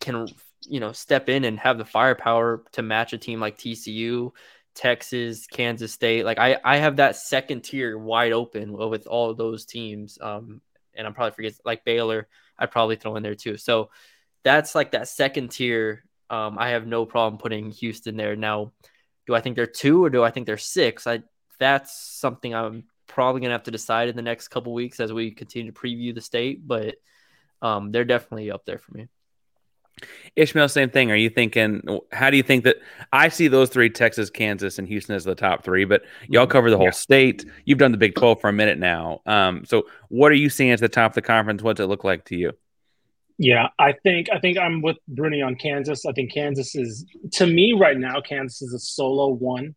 can, 0.00 0.28
you 0.66 0.80
know, 0.80 0.92
step 0.92 1.28
in 1.28 1.44
and 1.44 1.58
have 1.58 1.78
the 1.78 1.84
firepower 1.84 2.64
to 2.72 2.82
match 2.82 3.12
a 3.12 3.18
team 3.18 3.40
like 3.40 3.58
TCU, 3.58 4.32
Texas, 4.74 5.46
Kansas 5.46 5.92
State. 5.92 6.24
Like 6.24 6.38
I, 6.38 6.58
I 6.64 6.78
have 6.78 6.96
that 6.96 7.16
second 7.16 7.62
tier 7.62 7.98
wide 7.98 8.32
open 8.32 8.72
with 8.72 9.06
all 9.06 9.34
those 9.34 9.64
teams. 9.64 10.18
Um, 10.20 10.60
and 10.94 11.06
I'm 11.06 11.14
probably 11.14 11.34
forget 11.34 11.54
like 11.64 11.84
Baylor. 11.84 12.28
I'd 12.58 12.70
probably 12.70 12.96
throw 12.96 13.16
in 13.16 13.22
there 13.22 13.34
too. 13.34 13.56
So 13.56 13.90
that's 14.42 14.74
like 14.74 14.92
that 14.92 15.08
second 15.08 15.50
tier. 15.50 16.04
Um, 16.30 16.58
I 16.58 16.70
have 16.70 16.86
no 16.86 17.06
problem 17.06 17.38
putting 17.38 17.70
Houston 17.70 18.16
there. 18.16 18.36
Now, 18.36 18.72
do 19.26 19.34
I 19.34 19.40
think 19.40 19.56
they're 19.56 19.66
two 19.66 20.04
or 20.04 20.10
do 20.10 20.22
I 20.22 20.30
think 20.30 20.46
they're 20.46 20.56
six? 20.56 21.06
I 21.06 21.22
that's 21.58 21.98
something 21.98 22.54
I'm 22.54 22.84
probably 23.06 23.40
gonna 23.40 23.52
have 23.52 23.64
to 23.64 23.70
decide 23.70 24.08
in 24.08 24.16
the 24.16 24.22
next 24.22 24.48
couple 24.48 24.72
weeks 24.72 25.00
as 25.00 25.12
we 25.12 25.30
continue 25.30 25.72
to 25.72 25.78
preview 25.78 26.14
the 26.14 26.20
state. 26.20 26.66
But 26.66 26.96
um, 27.62 27.92
they're 27.92 28.04
definitely 28.04 28.50
up 28.50 28.64
there 28.64 28.78
for 28.78 28.92
me. 28.92 29.08
Ishmael, 30.36 30.68
same 30.68 30.90
thing. 30.90 31.10
Are 31.10 31.16
you 31.16 31.30
thinking? 31.30 31.82
How 32.12 32.30
do 32.30 32.36
you 32.36 32.42
think 32.42 32.64
that? 32.64 32.76
I 33.12 33.28
see 33.28 33.48
those 33.48 33.70
three: 33.70 33.90
Texas, 33.90 34.30
Kansas, 34.30 34.78
and 34.78 34.86
Houston 34.86 35.14
as 35.14 35.24
the 35.24 35.34
top 35.34 35.64
three. 35.64 35.84
But 35.84 36.02
y'all 36.28 36.44
mm-hmm. 36.44 36.52
cover 36.52 36.70
the 36.70 36.76
whole 36.76 36.86
yeah. 36.86 36.92
state. 36.92 37.44
You've 37.64 37.78
done 37.78 37.92
the 37.92 37.98
Big 37.98 38.14
Twelve 38.14 38.40
for 38.40 38.48
a 38.48 38.52
minute 38.52 38.78
now. 38.78 39.20
Um, 39.26 39.64
so, 39.64 39.86
what 40.08 40.30
are 40.30 40.36
you 40.36 40.50
seeing 40.50 40.70
at 40.70 40.80
the 40.80 40.88
top 40.88 41.12
of 41.12 41.14
the 41.16 41.22
conference? 41.22 41.62
What's 41.62 41.80
it 41.80 41.86
look 41.86 42.04
like 42.04 42.24
to 42.26 42.36
you? 42.36 42.52
Yeah, 43.38 43.68
I 43.78 43.92
think 43.92 44.28
I 44.32 44.40
think 44.40 44.58
I'm 44.58 44.82
with 44.82 44.96
Bruni 45.06 45.42
on 45.42 45.54
Kansas. 45.54 46.04
I 46.04 46.12
think 46.12 46.32
Kansas 46.32 46.74
is 46.74 47.06
to 47.34 47.46
me 47.46 47.72
right 47.72 47.96
now. 47.96 48.20
Kansas 48.20 48.60
is 48.60 48.74
a 48.74 48.80
solo 48.80 49.28
one. 49.28 49.76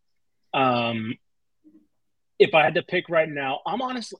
Um, 0.52 1.16
if 2.40 2.56
I 2.56 2.64
had 2.64 2.74
to 2.74 2.82
pick 2.82 3.08
right 3.08 3.30
now, 3.30 3.60
I'm 3.68 3.84
honestly, 3.84 4.18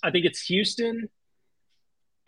I 0.00 0.12
think 0.12 0.26
it's 0.26 0.42
Houston, 0.42 1.08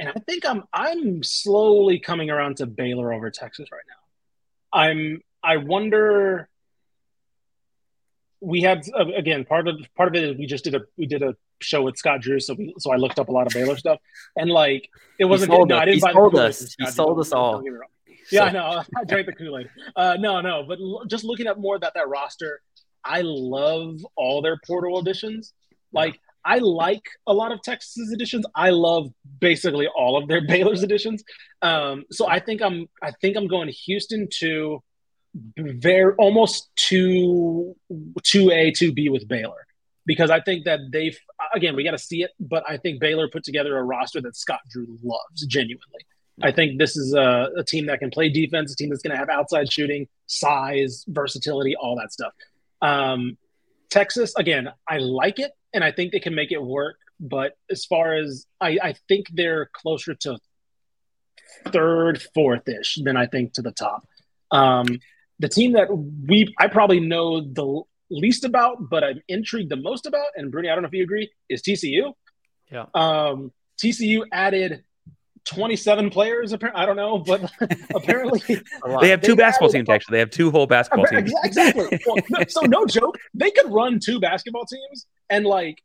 and 0.01 0.09
I 0.09 0.21
think 0.27 0.45
I'm 0.45 0.65
I'm 0.73 1.23
slowly 1.23 2.01
coming 2.01 2.31
around 2.31 2.57
to 2.57 2.67
Baylor 2.67 3.13
over 3.13 3.31
Texas 3.31 3.69
right 3.71 3.85
now. 3.89 4.81
I'm 4.81 5.21
I 5.45 5.59
wonder. 5.59 6.50
We 8.41 8.63
had 8.63 8.83
uh, 8.99 9.07
again 9.17 9.45
part 9.45 9.69
of 9.69 9.77
part 9.97 10.09
of 10.09 10.15
it 10.15 10.31
is 10.31 10.37
we 10.39 10.47
just 10.47 10.65
did 10.65 10.75
a 10.75 10.81
we 10.97 11.07
did 11.07 11.23
a 11.23 11.37
show 11.61 11.83
with 11.83 11.97
Scott 11.97 12.23
Drew, 12.23 12.41
so 12.41 12.55
we, 12.55 12.75
so 12.79 12.93
I 12.93 12.97
looked 12.97 13.19
up 13.19 13.29
a 13.29 13.33
lot 13.33 13.47
of 13.47 13.53
Baylor 13.53 13.77
stuff, 13.77 13.99
and 14.37 14.51
like 14.51 14.89
it 15.19 15.27
wasn't. 15.27 15.53
He 15.53 15.65
no, 15.65 15.77
I 15.77 15.85
didn't 15.85 16.05
he 16.05 16.13
sold 16.13 16.37
us. 16.37 16.75
He 16.79 16.87
sold 16.87 17.21
us 17.21 17.33
all. 17.33 17.63
Yeah, 18.31 18.45
I 18.45 18.51
know. 18.53 18.83
I 18.97 19.05
drank 19.05 19.27
the 19.27 19.33
Kool 19.33 19.59
Aid. 19.59 19.69
Uh, 19.95 20.17
no, 20.19 20.41
no, 20.41 20.65
but 20.67 20.79
l- 20.79 21.05
just 21.07 21.25
looking 21.25 21.47
at 21.47 21.59
more 21.59 21.77
about 21.77 21.95
that 21.95 22.09
roster, 22.09 22.63
I 23.05 23.23
love 23.25 23.99
all 24.17 24.43
their 24.43 24.59
portal 24.67 24.99
additions. 24.99 25.53
Like 25.93 26.19
I 26.45 26.59
like 26.59 27.03
a 27.27 27.33
lot 27.33 27.53
of 27.53 27.63
Texas 27.63 28.13
editions. 28.13 28.47
I 28.55 28.71
love 28.71 29.11
basically 29.41 29.89
all 29.89 30.17
of 30.17 30.29
their 30.29 30.41
Baylor's 30.47 30.83
editions. 30.83 31.23
Um, 31.63 32.05
so 32.11 32.29
I 32.29 32.41
think 32.41 32.63
I'm 32.63 32.89
I 33.03 33.13
think 33.21 33.37
I'm 33.37 33.49
going 33.49 33.69
Houston 33.87 34.29
to 34.41 34.83
very 35.35 36.15
almost 36.19 36.71
two 36.77 37.77
two 38.23 38.51
A 38.51 38.73
two 38.73 38.93
B 38.93 39.09
with 39.09 39.29
Baylor 39.29 39.67
because 40.07 40.31
I 40.31 40.41
think 40.41 40.65
that 40.65 40.81
they've 40.91 41.19
again 41.55 41.77
we 41.77 41.85
got 41.85 41.93
to 41.93 41.99
see 41.99 42.23
it, 42.23 42.31
but 42.41 42.65
I 42.69 42.77
think 42.77 43.01
Baylor 43.01 43.29
put 43.29 43.45
together 43.45 43.77
a 43.79 43.83
roster 43.83 44.21
that 44.23 44.37
Scott 44.37 44.61
Drew 44.69 44.99
loves 45.03 45.47
genuinely. 45.47 46.07
I 46.43 46.53
think 46.53 46.79
this 46.79 46.97
is 46.97 47.13
a, 47.13 47.51
a 47.57 47.65
team 47.65 47.87
that 47.87 47.99
can 47.99 48.11
play 48.11 48.31
defense, 48.31 48.73
a 48.73 48.77
team 48.77 48.89
that's 48.89 49.03
going 49.03 49.13
to 49.13 49.19
have 49.19 49.29
outside 49.29 49.71
shooting, 49.71 50.09
size, 50.27 51.05
versatility, 51.07 51.77
all 51.77 51.97
that 51.97 52.13
stuff. 52.13 52.33
Um, 52.81 53.37
Texas, 53.91 54.35
again, 54.37 54.71
I 54.89 54.99
like 54.99 55.39
it 55.39 55.53
and 55.75 55.85
I 55.85 55.93
think 55.93 56.13
they 56.13 56.21
can 56.21 56.35
make 56.35 56.53
it 56.53 56.63
work. 56.63 56.97
But 57.19 57.59
as 57.71 57.85
far 57.85 58.15
as 58.15 58.47
I, 58.61 58.79
I 58.83 58.95
think 59.07 59.27
they're 59.33 59.69
closer 59.73 60.15
to 60.15 60.39
third, 61.67 62.23
fourth 62.35 62.67
ish 62.69 62.99
than 63.03 63.17
I 63.17 63.27
think 63.27 63.55
to 63.55 63.63
the 63.63 63.73
top. 63.73 64.07
Um, 64.51 64.87
the 65.41 65.49
team 65.49 65.73
that 65.73 65.89
we 65.91 66.55
I 66.59 66.69
probably 66.69 67.01
know 67.01 67.41
the 67.41 67.83
least 68.11 68.45
about, 68.45 68.89
but 68.91 69.03
I'm 69.03 69.23
intrigued 69.29 69.71
the 69.71 69.77
most 69.77 70.07
about, 70.07 70.27
and 70.37 70.53
Bruni, 70.53 70.69
I 70.69 70.75
don't 70.75 70.83
know 70.83 70.89
if 70.89 70.95
you 70.95 71.03
agree, 71.03 71.31
is 71.49 71.63
TCU. 71.63 72.13
Yeah. 72.71 72.87
Um, 72.95 73.53
TCU 73.83 74.25
added 74.33 74.85
27 75.47 76.11
players. 76.11 76.53
Apparently, 76.53 76.83
I 76.83 76.87
don't 76.87 76.97
know, 76.97 77.19
but 77.19 77.51
apparently 77.95 78.41
they 79.01 79.09
have 79.09 79.23
two 79.23 79.35
they 79.35 79.43
basketball 79.43 79.71
teams. 79.71 79.89
Actually, 79.89 80.13
they 80.13 80.19
have 80.21 80.31
two 80.31 80.51
whole 80.51 80.67
basketball 80.67 81.07
teams. 81.07 81.33
Exactly. 81.45 81.99
well, 82.07 82.17
no, 82.29 82.45
so 82.49 82.61
no 82.63 82.85
joke, 82.87 83.17
they 83.35 83.51
could 83.51 83.73
run 83.73 83.99
two 83.99 84.21
basketball 84.21 84.67
teams 84.67 85.07
and 85.31 85.47
like 85.47 85.83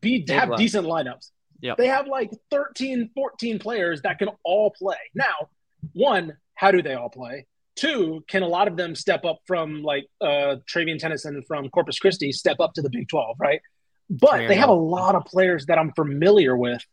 be 0.00 0.24
have 0.28 0.56
decent 0.56 0.86
lineups. 0.86 1.30
Yeah, 1.60 1.74
they 1.76 1.88
have 1.88 2.06
like 2.06 2.30
13, 2.50 3.10
14 3.14 3.58
players 3.58 4.02
that 4.02 4.18
can 4.18 4.28
all 4.44 4.70
play. 4.70 4.96
Now, 5.14 5.50
one, 5.92 6.38
how 6.54 6.70
do 6.70 6.80
they 6.80 6.94
all 6.94 7.10
play? 7.10 7.46
Two, 7.76 8.24
can 8.28 8.42
a 8.42 8.48
lot 8.48 8.68
of 8.68 8.76
them 8.76 8.94
step 8.94 9.24
up 9.24 9.38
from 9.46 9.82
like 9.82 10.06
uh 10.20 10.56
Trevian 10.68 10.98
Tennyson 10.98 11.42
from 11.46 11.68
Corpus 11.70 11.98
Christi, 11.98 12.32
step 12.32 12.60
up 12.60 12.74
to 12.74 12.82
the 12.82 12.90
Big 12.90 13.08
12, 13.08 13.36
right? 13.38 13.60
But 14.08 14.48
they 14.48 14.56
have 14.56 14.68
a 14.68 14.74
lot 14.74 15.14
of 15.14 15.24
players 15.24 15.66
that 15.66 15.78
I'm 15.78 15.92
familiar 15.92 16.56
with 16.56 16.84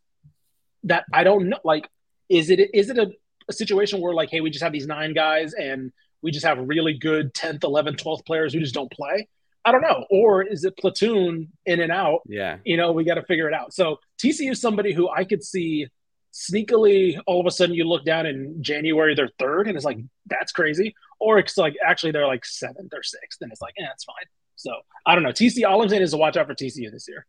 that 0.84 1.06
I 1.12 1.24
don't 1.24 1.50
know. 1.50 1.60
Like, 1.64 1.90
is 2.30 2.50
it 2.50 2.60
is 2.74 2.90
it 2.90 2.98
a, 2.98 3.12
a 3.50 3.54
situation 3.54 4.02
where 4.02 4.14
like, 4.14 4.30
hey, 4.30 4.42
we 4.42 4.50
just 4.50 4.64
have 4.64 4.72
these 4.74 4.88
nine 4.88 5.14
guys 5.14 5.54
and 5.54 5.92
we 6.22 6.32
just 6.32 6.46
have 6.46 6.58
really 6.60 6.94
good 6.94 7.34
10th, 7.34 7.60
11th, 7.60 8.02
12th 8.02 8.26
players 8.26 8.54
who 8.54 8.60
just 8.60 8.74
don't 8.74 8.92
play? 8.92 9.28
I 9.66 9.72
don't 9.72 9.82
know. 9.82 10.06
Or 10.10 10.44
is 10.44 10.64
it 10.64 10.78
platoon 10.78 11.52
in 11.66 11.82
and 11.82 11.92
out? 11.92 12.22
Yeah. 12.26 12.58
You 12.64 12.78
know, 12.78 12.94
we 12.94 13.04
got 13.04 13.16
to 13.16 13.24
figure 13.24 13.48
it 13.48 13.54
out. 13.54 13.74
So 13.74 14.00
TCU 14.24 14.52
is 14.52 14.62
somebody 14.62 14.94
who 14.94 15.10
I 15.10 15.26
could 15.26 15.44
see 15.44 15.88
sneakily 16.34 17.18
all 17.26 17.40
of 17.40 17.46
a 17.46 17.52
sudden 17.52 17.76
you 17.76 17.84
look 17.84 18.06
down 18.06 18.26
in 18.26 18.62
January 18.62 19.16
they're 19.16 19.30
third 19.40 19.68
and 19.68 19.76
it's 19.76 19.86
like 19.86 20.00
that's 20.28 20.52
crazy. 20.52 20.96
Or 21.20 21.40
it's 21.40 21.58
like 21.58 21.76
actually 21.86 22.12
they're 22.12 22.28
like 22.28 22.46
seventh 22.46 22.94
or 22.94 23.04
sixth 23.04 23.42
and 23.42 23.52
it's 23.52 23.62
like, 23.62 23.74
yeah, 23.78 23.90
it's 23.94 24.04
fine. 24.04 24.16
So 24.56 24.72
I 25.06 25.16
don't 25.16 25.24
know. 25.24 25.32
TCU 25.32 25.68
all 25.68 25.82
I'm 25.82 25.90
saying 25.90 26.02
is 26.02 26.12
to 26.12 26.18
watch 26.18 26.38
out 26.38 26.48
for 26.48 26.56
TCU 26.56 26.92
this 26.92 27.08
year. 27.08 27.26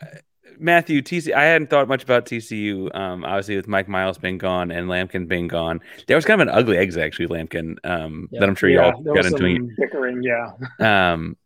Uh, 0.00 0.18
Matthew, 0.58 1.02
TC, 1.02 1.32
I 1.32 1.44
hadn't 1.44 1.70
thought 1.70 1.88
much 1.88 2.02
about 2.02 2.26
TCU. 2.26 2.94
Um, 2.94 3.24
obviously, 3.24 3.56
with 3.56 3.68
Mike 3.68 3.88
Miles 3.88 4.18
being 4.18 4.38
gone 4.38 4.70
and 4.70 4.88
Lampkin 4.88 5.28
being 5.28 5.48
gone, 5.48 5.80
there 6.06 6.16
was 6.16 6.24
kind 6.24 6.40
of 6.40 6.48
an 6.48 6.54
ugly 6.54 6.76
exit 6.76 7.02
actually. 7.02 7.28
Lampkin, 7.28 7.76
um, 7.84 8.28
yeah. 8.30 8.40
that 8.40 8.48
I'm 8.48 8.54
sure 8.54 8.68
yeah, 8.68 8.92
y'all 8.92 9.14
got 9.14 9.26
into. 9.26 9.70
Bickering, 9.78 10.22
yeah. 10.22 10.52
Um, 11.12 11.36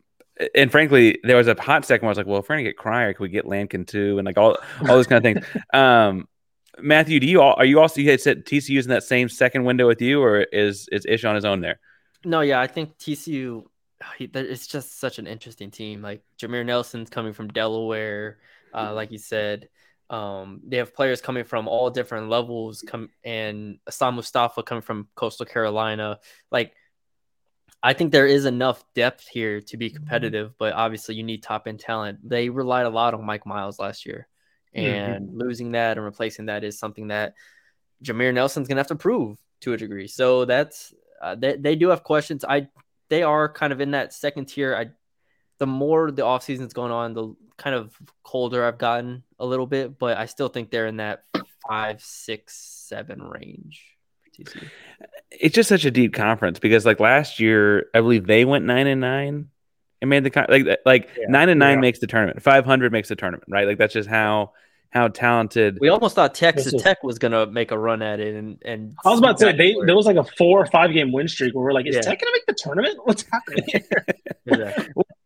and 0.54 0.70
frankly, 0.70 1.18
there 1.24 1.36
was 1.36 1.48
a 1.48 1.60
hot 1.60 1.84
second 1.84 2.04
where 2.04 2.10
I 2.10 2.12
was 2.12 2.18
like, 2.18 2.26
"Well, 2.26 2.40
if 2.40 2.48
we're 2.48 2.56
gonna 2.56 2.64
get 2.64 2.76
Cryer, 2.76 3.14
could 3.14 3.22
we 3.22 3.28
get 3.28 3.46
Lampkin 3.46 3.86
too?" 3.86 4.18
And 4.18 4.26
like 4.26 4.36
all 4.36 4.56
all 4.82 4.86
those 4.86 5.06
kind 5.06 5.24
of 5.24 5.34
things. 5.34 5.46
Um, 5.72 6.28
Matthew, 6.78 7.20
do 7.20 7.26
you 7.26 7.40
all 7.40 7.54
are 7.56 7.64
you 7.64 7.80
also 7.80 8.00
you 8.00 8.10
had 8.10 8.20
said 8.20 8.44
TCU's 8.44 8.86
in 8.86 8.90
that 8.90 9.02
same 9.02 9.28
second 9.28 9.64
window 9.64 9.86
with 9.86 10.00
you, 10.00 10.22
or 10.22 10.40
is 10.40 10.88
is 10.92 11.06
Ish 11.06 11.24
on 11.24 11.34
his 11.34 11.44
own 11.44 11.60
there? 11.60 11.80
No, 12.24 12.40
yeah, 12.40 12.60
I 12.60 12.66
think 12.66 12.96
TCU. 12.98 13.64
It's 14.20 14.66
just 14.66 15.00
such 15.00 15.18
an 15.18 15.26
interesting 15.26 15.70
team. 15.70 16.02
Like 16.02 16.22
Jameer 16.38 16.66
Nelson's 16.66 17.08
coming 17.08 17.32
from 17.32 17.48
Delaware 17.48 18.38
uh, 18.76 18.92
like 18.92 19.10
you 19.10 19.18
said. 19.18 19.68
Um, 20.08 20.60
they 20.64 20.76
have 20.76 20.94
players 20.94 21.20
coming 21.20 21.44
from 21.44 21.66
all 21.66 21.90
different 21.90 22.28
levels, 22.28 22.84
come 22.86 23.10
and 23.24 23.78
Hassan 23.86 24.14
Mustafa 24.14 24.62
coming 24.62 24.82
from 24.82 25.08
Coastal 25.16 25.46
Carolina. 25.46 26.20
Like, 26.52 26.74
I 27.82 27.92
think 27.92 28.12
there 28.12 28.26
is 28.26 28.44
enough 28.44 28.84
depth 28.94 29.26
here 29.26 29.60
to 29.62 29.76
be 29.76 29.90
competitive, 29.90 30.52
but 30.58 30.74
obviously 30.74 31.16
you 31.16 31.22
need 31.24 31.42
top 31.42 31.66
end 31.66 31.80
talent. 31.80 32.20
They 32.28 32.48
relied 32.48 32.86
a 32.86 32.90
lot 32.90 33.14
on 33.14 33.24
Mike 33.24 33.46
Miles 33.46 33.78
last 33.80 34.06
year, 34.06 34.28
and 34.76 35.28
mm-hmm. 35.28 35.38
losing 35.38 35.72
that 35.72 35.96
and 35.96 36.04
replacing 36.04 36.46
that 36.46 36.64
is 36.64 36.78
something 36.78 37.08
that 37.08 37.34
Jameer 38.04 38.32
Nelson's 38.32 38.68
gonna 38.68 38.80
have 38.80 38.88
to 38.88 38.96
prove 38.96 39.38
to 39.60 39.72
a 39.72 39.76
degree. 39.76 40.08
So 40.08 40.44
that's 40.44 40.94
uh, 41.20 41.34
they 41.34 41.56
they 41.56 41.76
do 41.76 41.88
have 41.88 42.02
questions. 42.02 42.44
I 42.44 42.68
they 43.08 43.22
are 43.22 43.48
kind 43.48 43.72
of 43.72 43.80
in 43.80 43.92
that 43.92 44.12
second 44.12 44.46
tier. 44.46 44.74
I 44.74 44.90
the 45.58 45.66
more 45.66 46.10
the 46.10 46.24
off 46.24 46.42
season's 46.42 46.74
going 46.74 46.92
on, 46.92 47.14
the 47.14 47.34
kind 47.56 47.74
of 47.74 47.96
colder 48.22 48.64
I've 48.64 48.78
gotten 48.78 49.22
a 49.38 49.46
little 49.46 49.66
bit, 49.66 49.98
but 49.98 50.18
I 50.18 50.26
still 50.26 50.48
think 50.48 50.70
they're 50.70 50.86
in 50.86 50.98
that 50.98 51.24
five, 51.66 52.02
six, 52.02 52.56
seven 52.86 53.22
range. 53.22 53.82
It's 55.30 55.54
just 55.54 55.68
such 55.68 55.86
a 55.86 55.90
deep 55.90 56.12
conference 56.12 56.58
because 56.58 56.84
like 56.84 57.00
last 57.00 57.40
year, 57.40 57.86
I 57.94 58.00
believe 58.00 58.26
they 58.26 58.44
went 58.44 58.66
nine 58.66 58.86
and 58.86 59.00
nine 59.00 59.48
and 60.02 60.10
made 60.10 60.24
the 60.24 60.46
like 60.48 60.80
like 60.84 61.08
yeah. 61.16 61.24
nine 61.28 61.48
and 61.48 61.58
nine 61.58 61.78
yeah. 61.78 61.80
makes 61.80 62.00
the 62.00 62.06
tournament. 62.06 62.42
Five 62.42 62.66
hundred 62.66 62.92
makes 62.92 63.08
the 63.08 63.16
tournament, 63.16 63.48
right? 63.48 63.66
Like 63.66 63.78
that's 63.78 63.94
just 63.94 64.08
how 64.08 64.52
how 64.90 65.08
talented. 65.08 65.78
We 65.80 65.88
almost 65.88 66.14
thought 66.14 66.34
Texas 66.34 66.72
is, 66.72 66.82
Tech 66.82 67.02
was 67.02 67.18
gonna 67.18 67.46
make 67.46 67.70
a 67.70 67.78
run 67.78 68.02
at 68.02 68.20
it, 68.20 68.34
and 68.34 68.58
and 68.64 68.96
I 69.04 69.10
was 69.10 69.18
about 69.18 69.38
to 69.38 69.46
say 69.46 69.56
they, 69.56 69.74
there 69.84 69.96
was 69.96 70.06
like 70.06 70.16
a 70.16 70.24
four 70.24 70.60
or 70.60 70.66
five 70.66 70.92
game 70.92 71.12
win 71.12 71.28
streak 71.28 71.54
where 71.54 71.64
we're 71.64 71.72
like, 71.72 71.86
is 71.86 71.96
yeah. 71.96 72.00
Tech 72.02 72.20
gonna 72.20 72.32
make 72.32 72.46
the 72.46 72.54
tournament? 72.54 72.98
What's 73.04 73.24
happening 73.30 73.64
here? 73.66 74.06
exactly. 74.46 74.94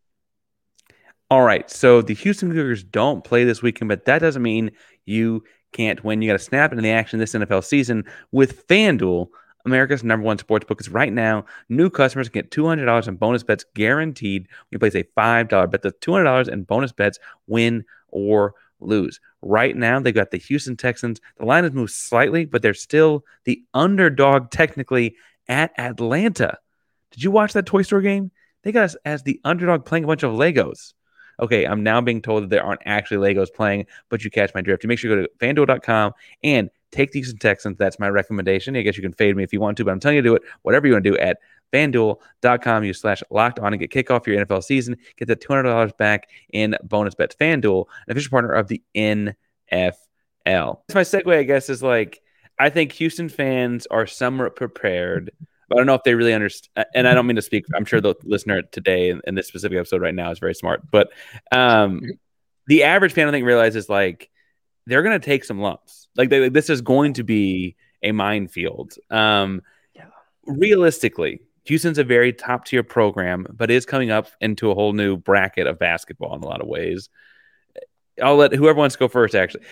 All 1.30 1.42
right. 1.42 1.70
So 1.70 2.02
the 2.02 2.14
Houston 2.14 2.50
Cougars 2.50 2.82
don't 2.82 3.22
play 3.22 3.44
this 3.44 3.62
weekend, 3.62 3.88
but 3.88 4.04
that 4.06 4.18
doesn't 4.18 4.42
mean 4.42 4.72
you 5.06 5.44
can't 5.72 6.02
win. 6.02 6.20
You 6.20 6.28
got 6.28 6.38
to 6.38 6.44
snap 6.44 6.72
into 6.72 6.82
the 6.82 6.90
action 6.90 7.20
this 7.20 7.34
NFL 7.34 7.62
season 7.62 8.04
with 8.32 8.66
FanDuel, 8.66 9.28
America's 9.64 10.02
number 10.02 10.26
one 10.26 10.38
sports 10.38 10.64
book. 10.64 10.78
Because 10.78 10.92
right 10.92 11.12
now, 11.12 11.44
new 11.68 11.88
customers 11.88 12.28
get 12.28 12.50
$200 12.50 13.06
in 13.06 13.14
bonus 13.14 13.44
bets 13.44 13.64
guaranteed 13.76 14.48
when 14.48 14.66
you 14.72 14.78
place 14.80 14.96
a 14.96 15.04
$5 15.04 15.70
bet. 15.70 15.82
The 15.82 15.92
$200 15.92 16.48
in 16.48 16.64
bonus 16.64 16.90
bets 16.90 17.20
win 17.46 17.84
or 18.08 18.54
lose. 18.80 19.20
Right 19.42 19.74
now, 19.74 20.00
they've 20.00 20.14
got 20.14 20.30
the 20.30 20.38
Houston 20.38 20.76
Texans. 20.76 21.20
The 21.38 21.46
line 21.46 21.64
has 21.64 21.72
moved 21.72 21.92
slightly, 21.92 22.44
but 22.44 22.62
they're 22.62 22.74
still 22.74 23.24
the 23.44 23.62
underdog 23.72 24.50
technically 24.50 25.16
at 25.48 25.72
Atlanta. 25.78 26.58
Did 27.10 27.22
you 27.22 27.30
watch 27.30 27.54
that 27.54 27.66
Toy 27.66 27.82
Store 27.82 28.02
game? 28.02 28.30
They 28.62 28.72
got 28.72 28.84
us 28.84 28.96
as 29.04 29.22
the 29.22 29.40
underdog 29.44 29.84
playing 29.84 30.04
a 30.04 30.06
bunch 30.06 30.22
of 30.22 30.32
Legos. 30.32 30.92
Okay, 31.40 31.64
I'm 31.64 31.82
now 31.82 32.02
being 32.02 32.20
told 32.20 32.42
that 32.42 32.50
there 32.50 32.62
aren't 32.62 32.82
actually 32.84 33.34
Legos 33.34 33.52
playing, 33.52 33.86
but 34.10 34.22
you 34.22 34.30
catch 34.30 34.52
my 34.54 34.60
drift. 34.60 34.84
You 34.84 34.88
make 34.88 34.98
sure 34.98 35.10
you 35.10 35.16
go 35.16 35.22
to 35.22 35.30
fanduel.com 35.38 36.12
and 36.44 36.68
take 36.92 37.12
these 37.12 37.32
Texans. 37.34 37.78
That's 37.78 37.98
my 37.98 38.10
recommendation. 38.10 38.76
I 38.76 38.82
guess 38.82 38.96
you 38.96 39.02
can 39.02 39.14
fade 39.14 39.36
me 39.36 39.42
if 39.42 39.52
you 39.52 39.60
want 39.60 39.78
to, 39.78 39.84
but 39.84 39.92
I'm 39.92 40.00
telling 40.00 40.16
you 40.16 40.22
to 40.22 40.28
do 40.28 40.34
it. 40.34 40.42
Whatever 40.62 40.86
you 40.86 40.92
want 40.92 41.04
to 41.04 41.10
do 41.10 41.18
at 41.18 41.38
fanduel.com, 41.72 42.84
you 42.84 42.92
slash 42.92 43.22
locked 43.30 43.58
on 43.58 43.72
and 43.72 43.80
get 43.80 43.90
kick 43.90 44.10
off 44.10 44.26
your 44.26 44.44
NFL 44.44 44.64
season. 44.64 44.96
Get 45.16 45.28
that 45.28 45.40
$200 45.42 45.96
back 45.96 46.28
in 46.52 46.76
bonus 46.82 47.14
bets. 47.14 47.36
Fanduel, 47.36 47.86
an 48.06 48.12
official 48.12 48.30
partner 48.30 48.52
of 48.52 48.68
the 48.68 48.82
NFL. 48.94 49.96
That's 50.44 50.94
my 50.94 51.02
segue, 51.02 51.36
I 51.36 51.42
guess, 51.44 51.68
is 51.68 51.82
like, 51.82 52.20
I 52.58 52.70
think 52.70 52.92
Houston 52.92 53.28
fans 53.28 53.86
are 53.86 54.06
somewhat 54.06 54.56
prepared 54.56 55.30
but 55.70 55.76
I 55.76 55.78
don't 55.78 55.86
know 55.86 55.94
if 55.94 56.02
they 56.02 56.16
really 56.16 56.34
understand. 56.34 56.86
And 56.94 57.06
I 57.06 57.14
don't 57.14 57.28
mean 57.28 57.36
to 57.36 57.42
speak. 57.42 57.64
I'm 57.76 57.84
sure 57.84 58.00
the 58.00 58.16
listener 58.24 58.60
today 58.60 59.08
in, 59.08 59.20
in 59.24 59.36
this 59.36 59.46
specific 59.46 59.78
episode 59.78 60.02
right 60.02 60.14
now 60.14 60.32
is 60.32 60.40
very 60.40 60.54
smart. 60.54 60.82
But 60.90 61.12
um, 61.52 62.00
the 62.66 62.82
average 62.82 63.12
fan, 63.12 63.28
I 63.28 63.30
think, 63.30 63.46
realizes 63.46 63.88
like 63.88 64.30
they're 64.86 65.04
going 65.04 65.18
to 65.18 65.24
take 65.24 65.44
some 65.44 65.60
lumps. 65.60 66.08
Like, 66.16 66.28
they, 66.28 66.40
like, 66.40 66.52
this 66.52 66.70
is 66.70 66.80
going 66.80 67.12
to 67.14 67.22
be 67.22 67.76
a 68.02 68.10
minefield. 68.10 68.94
Um, 69.10 69.62
yeah. 69.94 70.06
Realistically, 70.44 71.40
Houston's 71.70 71.98
a 71.98 72.04
very 72.04 72.32
top 72.32 72.64
tier 72.64 72.82
program, 72.82 73.46
but 73.48 73.70
is 73.70 73.86
coming 73.86 74.10
up 74.10 74.26
into 74.40 74.72
a 74.72 74.74
whole 74.74 74.92
new 74.92 75.16
bracket 75.16 75.68
of 75.68 75.78
basketball 75.78 76.34
in 76.34 76.42
a 76.42 76.46
lot 76.46 76.60
of 76.60 76.66
ways. 76.66 77.08
I'll 78.20 78.34
let 78.34 78.52
whoever 78.52 78.76
wants 78.76 78.96
to 78.96 78.98
go 78.98 79.06
first. 79.06 79.36
Actually, 79.36 79.62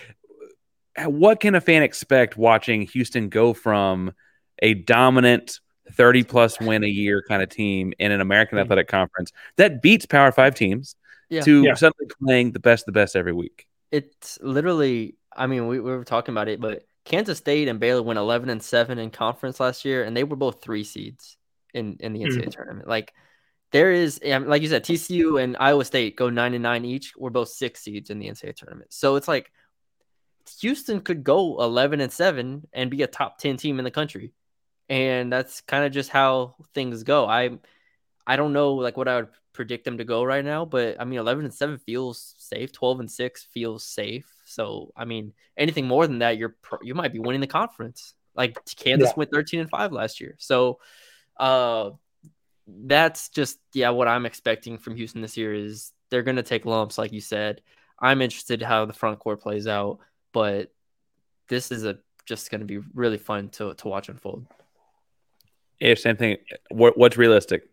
what 1.03 1.41
can 1.41 1.55
a 1.55 1.61
fan 1.61 1.83
expect 1.83 2.37
watching 2.37 2.83
Houston 2.83 3.27
go 3.27 3.53
from 3.53 4.13
a 4.59 4.75
dominant 4.75 5.59
30 5.91 6.23
plus 6.23 6.57
win 6.61 6.85
a 6.85 6.87
year 6.87 7.21
kind 7.27 7.43
of 7.43 7.49
team 7.49 7.91
in 7.99 8.13
an 8.13 8.21
American 8.21 8.55
mm-hmm. 8.55 8.63
Athletic 8.63 8.87
Conference 8.87 9.33
that 9.57 9.81
beats 9.81 10.05
Power 10.05 10.31
Five 10.31 10.55
teams 10.55 10.95
yeah. 11.29 11.41
to 11.41 11.63
yeah. 11.63 11.73
suddenly 11.73 12.09
playing 12.23 12.53
the 12.53 12.61
best, 12.61 12.85
the 12.85 12.93
best 12.93 13.17
every 13.17 13.33
week. 13.33 13.67
It's 13.91 14.39
literally, 14.41 15.15
I 15.35 15.47
mean, 15.47 15.67
we, 15.67 15.81
we 15.81 15.91
were 15.91 16.05
talking 16.05 16.33
about 16.33 16.47
it, 16.47 16.61
but 16.61 16.85
Kansas 17.03 17.39
State 17.39 17.67
and 17.67 17.77
Baylor 17.77 18.03
went 18.03 18.19
11 18.19 18.49
and 18.49 18.63
7 18.63 18.97
in 18.99 19.11
conference 19.11 19.59
last 19.59 19.83
year, 19.83 20.05
and 20.05 20.15
they 20.15 20.23
were 20.23 20.37
both 20.37 20.61
three 20.61 20.85
seeds 20.85 21.35
in, 21.73 21.97
in 21.99 22.13
the 22.13 22.21
NCAA 22.21 22.41
mm-hmm. 22.41 22.49
tournament. 22.49 22.87
Like, 22.87 23.13
there 23.71 23.91
is, 23.91 24.19
like 24.23 24.61
you 24.61 24.67
said, 24.67 24.83
TCU 24.83 25.41
and 25.41 25.55
Iowa 25.59 25.85
State 25.85 26.15
go 26.15 26.29
9 26.29 26.53
and 26.53 26.63
9 26.63 26.85
each. 26.85 27.13
We're 27.15 27.29
both 27.29 27.49
six 27.49 27.81
seeds 27.81 28.09
in 28.09 28.19
the 28.19 28.27
NCAA 28.27 28.55
tournament. 28.55 28.91
So 28.91 29.15
it's 29.15 29.27
like 29.27 29.51
Houston 30.61 31.01
could 31.01 31.23
go 31.23 31.61
11 31.61 32.01
and 32.01 32.11
7 32.11 32.67
and 32.73 32.89
be 32.89 33.03
a 33.03 33.07
top 33.07 33.37
10 33.37 33.57
team 33.57 33.77
in 33.77 33.85
the 33.85 33.91
country 33.91 34.33
and 34.89 35.31
that's 35.31 35.61
kind 35.61 35.85
of 35.85 35.91
just 35.91 36.09
how 36.09 36.55
things 36.73 37.03
go. 37.03 37.25
I 37.25 37.51
I 38.25 38.35
don't 38.35 38.53
know 38.53 38.73
like 38.73 38.97
what 38.97 39.07
I 39.07 39.17
would 39.17 39.29
predict 39.53 39.85
them 39.85 39.97
to 39.99 40.03
go 40.03 40.23
right 40.23 40.43
now, 40.43 40.65
but 40.65 40.99
I 40.99 41.05
mean 41.05 41.19
11 41.19 41.45
and 41.45 41.53
7 41.53 41.77
feels 41.77 42.35
safe, 42.37 42.71
12 42.71 43.01
and 43.01 43.11
6 43.11 43.47
feels 43.53 43.83
safe. 43.83 44.25
So, 44.45 44.91
I 44.97 45.05
mean, 45.05 45.33
anything 45.57 45.87
more 45.87 46.07
than 46.07 46.19
that, 46.19 46.37
you're 46.37 46.55
pro- 46.61 46.79
you 46.81 46.95
might 46.95 47.13
be 47.13 47.19
winning 47.19 47.41
the 47.41 47.47
conference. 47.47 48.15
Like 48.35 48.57
Kansas 48.75 49.09
yeah. 49.09 49.13
went 49.15 49.31
13 49.31 49.61
and 49.61 49.69
5 49.69 49.91
last 49.91 50.19
year. 50.19 50.35
So, 50.39 50.79
uh 51.39 51.91
that's 52.67 53.29
just 53.29 53.59
yeah, 53.73 53.89
what 53.89 54.07
I'm 54.07 54.25
expecting 54.25 54.77
from 54.77 54.95
Houston 54.95 55.21
this 55.21 55.37
year 55.37 55.53
is 55.53 55.91
they're 56.09 56.23
going 56.23 56.37
to 56.37 56.43
take 56.43 56.65
lumps 56.65 56.97
like 56.97 57.11
you 57.11 57.21
said. 57.21 57.61
I'm 57.99 58.21
interested 58.21 58.61
how 58.61 58.85
the 58.85 58.93
front 58.93 59.19
court 59.19 59.41
plays 59.41 59.67
out, 59.67 59.99
but 60.33 60.71
this 61.49 61.71
is 61.71 61.85
a 61.85 61.97
just 62.25 62.51
going 62.51 62.61
to 62.61 62.67
be 62.67 62.79
really 62.93 63.17
fun 63.17 63.49
to 63.49 63.73
to 63.75 63.87
watch 63.87 64.09
unfold. 64.09 64.45
Yeah, 65.79 65.95
same 65.95 66.17
thing. 66.17 66.37
What, 66.69 66.97
what's 66.97 67.17
realistic? 67.17 67.63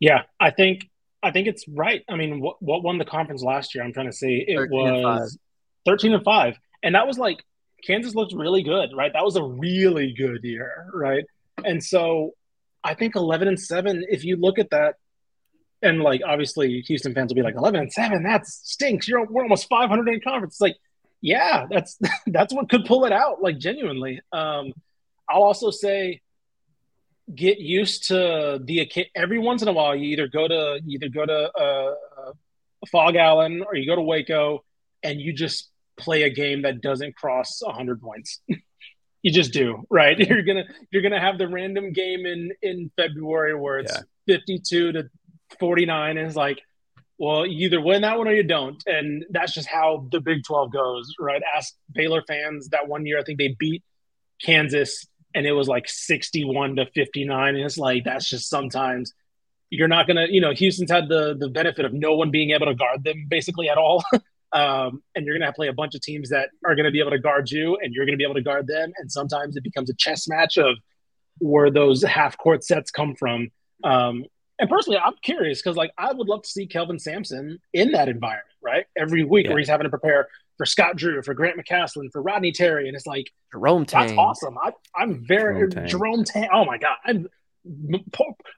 Yeah, 0.00 0.22
I 0.40 0.50
think 0.50 0.88
I 1.22 1.30
think 1.30 1.48
it's 1.48 1.66
right. 1.68 2.04
I 2.08 2.16
mean, 2.16 2.40
what 2.40 2.60
what 2.60 2.82
won 2.82 2.98
the 2.98 3.04
conference 3.04 3.42
last 3.42 3.74
year? 3.74 3.84
I'm 3.84 3.92
trying 3.92 4.06
to 4.06 4.12
say 4.12 4.44
it 4.46 4.56
13 4.56 4.70
was 4.72 5.32
and 5.32 5.40
13 5.92 6.14
and 6.14 6.24
five, 6.24 6.58
and 6.82 6.94
that 6.94 7.06
was 7.06 7.18
like 7.18 7.44
Kansas 7.86 8.14
looked 8.14 8.32
really 8.32 8.62
good, 8.62 8.90
right? 8.94 9.12
That 9.12 9.24
was 9.24 9.36
a 9.36 9.42
really 9.42 10.12
good 10.12 10.40
year, 10.42 10.86
right? 10.92 11.24
And 11.64 11.82
so 11.82 12.32
I 12.84 12.94
think 12.94 13.16
11 13.16 13.48
and 13.48 13.58
seven. 13.58 14.04
If 14.08 14.24
you 14.24 14.36
look 14.36 14.58
at 14.58 14.70
that, 14.70 14.96
and 15.82 16.00
like 16.00 16.22
obviously 16.26 16.80
Houston 16.82 17.14
fans 17.14 17.30
will 17.30 17.36
be 17.36 17.42
like 17.42 17.56
11 17.56 17.80
and 17.80 17.92
seven, 17.92 18.22
that 18.24 18.46
stinks. 18.46 19.08
You're 19.08 19.24
we're 19.26 19.42
almost 19.42 19.68
500 19.68 20.08
in 20.08 20.20
conference. 20.20 20.54
It's 20.54 20.60
like, 20.60 20.76
yeah, 21.20 21.66
that's 21.70 21.98
that's 22.26 22.52
what 22.52 22.68
could 22.68 22.84
pull 22.84 23.06
it 23.06 23.12
out, 23.12 23.42
like 23.42 23.58
genuinely. 23.58 24.20
Um, 24.32 24.72
I'll 25.28 25.42
also 25.42 25.70
say 25.70 26.20
get 27.34 27.58
used 27.58 28.08
to 28.08 28.60
the 28.62 28.90
every 29.14 29.38
once 29.38 29.62
in 29.62 29.68
a 29.68 29.72
while 29.72 29.96
you 29.96 30.10
either 30.10 30.28
go 30.28 30.46
to 30.46 30.78
either 30.86 31.08
go 31.08 31.24
to 31.24 31.50
uh, 31.58 31.94
uh, 32.18 32.32
Phog 32.92 33.16
Allen 33.16 33.64
or 33.66 33.74
you 33.74 33.86
go 33.86 33.96
to 33.96 34.02
Waco 34.02 34.62
and 35.02 35.20
you 35.20 35.32
just 35.32 35.70
play 35.96 36.22
a 36.22 36.30
game 36.30 36.62
that 36.62 36.80
doesn't 36.80 37.16
cross 37.16 37.62
100 37.62 38.00
points. 38.00 38.40
you 39.24 39.32
just 39.32 39.52
do, 39.52 39.84
right? 39.90 40.16
You're 40.28 40.42
going 40.42 40.64
to 40.64 40.74
you're 40.92 41.02
to 41.02 41.18
have 41.18 41.38
the 41.38 41.48
random 41.48 41.92
game 41.92 42.26
in 42.26 42.52
in 42.62 42.90
February 42.96 43.58
where 43.58 43.80
it's 43.80 43.92
yeah. 44.28 44.36
52 44.36 44.92
to 44.92 45.10
49 45.58 46.18
and 46.18 46.26
it's 46.26 46.36
like 46.36 46.60
well, 47.16 47.46
you 47.46 47.66
either 47.66 47.80
win 47.80 48.02
that 48.02 48.18
one 48.18 48.26
or 48.26 48.32
you 48.32 48.42
don't. 48.42 48.82
And 48.86 49.24
that's 49.30 49.54
just 49.54 49.68
how 49.68 50.08
the 50.10 50.20
Big 50.20 50.42
12 50.42 50.72
goes, 50.72 51.14
right? 51.20 51.40
Ask 51.56 51.72
Baylor 51.92 52.24
fans 52.26 52.70
that 52.70 52.88
one 52.88 53.06
year, 53.06 53.20
I 53.20 53.22
think 53.22 53.38
they 53.38 53.54
beat 53.56 53.84
Kansas 54.42 55.06
and 55.32 55.46
it 55.46 55.52
was 55.52 55.68
like 55.68 55.88
61 55.88 56.76
to 56.76 56.86
59 56.94 57.54
and 57.54 57.64
it's 57.64 57.78
like 57.78 58.04
that's 58.04 58.28
just 58.28 58.48
sometimes 58.48 59.12
you're 59.70 59.88
not 59.88 60.06
gonna 60.06 60.26
you 60.28 60.40
know 60.40 60.52
houston's 60.54 60.90
had 60.90 61.08
the 61.08 61.34
the 61.38 61.48
benefit 61.48 61.84
of 61.84 61.92
no 61.92 62.14
one 62.14 62.30
being 62.30 62.50
able 62.50 62.66
to 62.66 62.74
guard 62.74 63.02
them 63.04 63.26
basically 63.28 63.68
at 63.68 63.78
all 63.78 64.04
um, 64.54 65.02
and 65.14 65.26
you're 65.26 65.34
gonna 65.34 65.44
have 65.44 65.54
to 65.54 65.58
play 65.58 65.68
a 65.68 65.72
bunch 65.72 65.94
of 65.94 66.00
teams 66.00 66.30
that 66.30 66.48
are 66.64 66.74
gonna 66.74 66.90
be 66.90 67.00
able 67.00 67.10
to 67.10 67.18
guard 67.18 67.50
you 67.50 67.76
and 67.82 67.92
you're 67.92 68.06
gonna 68.06 68.16
be 68.16 68.24
able 68.24 68.34
to 68.34 68.42
guard 68.42 68.66
them 68.66 68.92
and 68.98 69.10
sometimes 69.10 69.56
it 69.56 69.64
becomes 69.64 69.90
a 69.90 69.94
chess 69.94 70.26
match 70.28 70.56
of 70.56 70.76
where 71.38 71.70
those 71.70 72.02
half 72.02 72.38
court 72.38 72.64
sets 72.64 72.90
come 72.90 73.14
from 73.14 73.50
um, 73.82 74.24
and 74.58 74.70
personally 74.70 74.98
i'm 75.04 75.14
curious 75.22 75.60
because 75.60 75.76
like 75.76 75.92
i 75.98 76.12
would 76.12 76.28
love 76.28 76.42
to 76.42 76.48
see 76.48 76.66
kelvin 76.66 76.98
sampson 76.98 77.58
in 77.72 77.90
that 77.90 78.08
environment 78.08 78.46
right 78.62 78.86
every 78.96 79.24
week 79.24 79.44
yeah. 79.44 79.50
where 79.50 79.58
he's 79.58 79.68
having 79.68 79.84
to 79.84 79.90
prepare 79.90 80.28
for 80.56 80.66
Scott 80.66 80.96
Drew, 80.96 81.20
for 81.22 81.34
Grant 81.34 81.58
McCasland, 81.58 82.12
for 82.12 82.22
Rodney 82.22 82.52
Terry, 82.52 82.86
and 82.86 82.96
it's 82.96 83.06
like 83.06 83.30
Jerome 83.52 83.84
Tang. 83.84 84.06
That's 84.06 84.18
awesome. 84.18 84.56
I, 84.58 84.72
am 85.02 85.24
very 85.26 85.54
Jerome 85.54 85.70
Tang. 85.70 85.86
Jerome 85.88 86.24
Tang. 86.24 86.48
Oh 86.52 86.64
my 86.64 86.78
god, 86.78 86.96
I'm, 87.04 87.26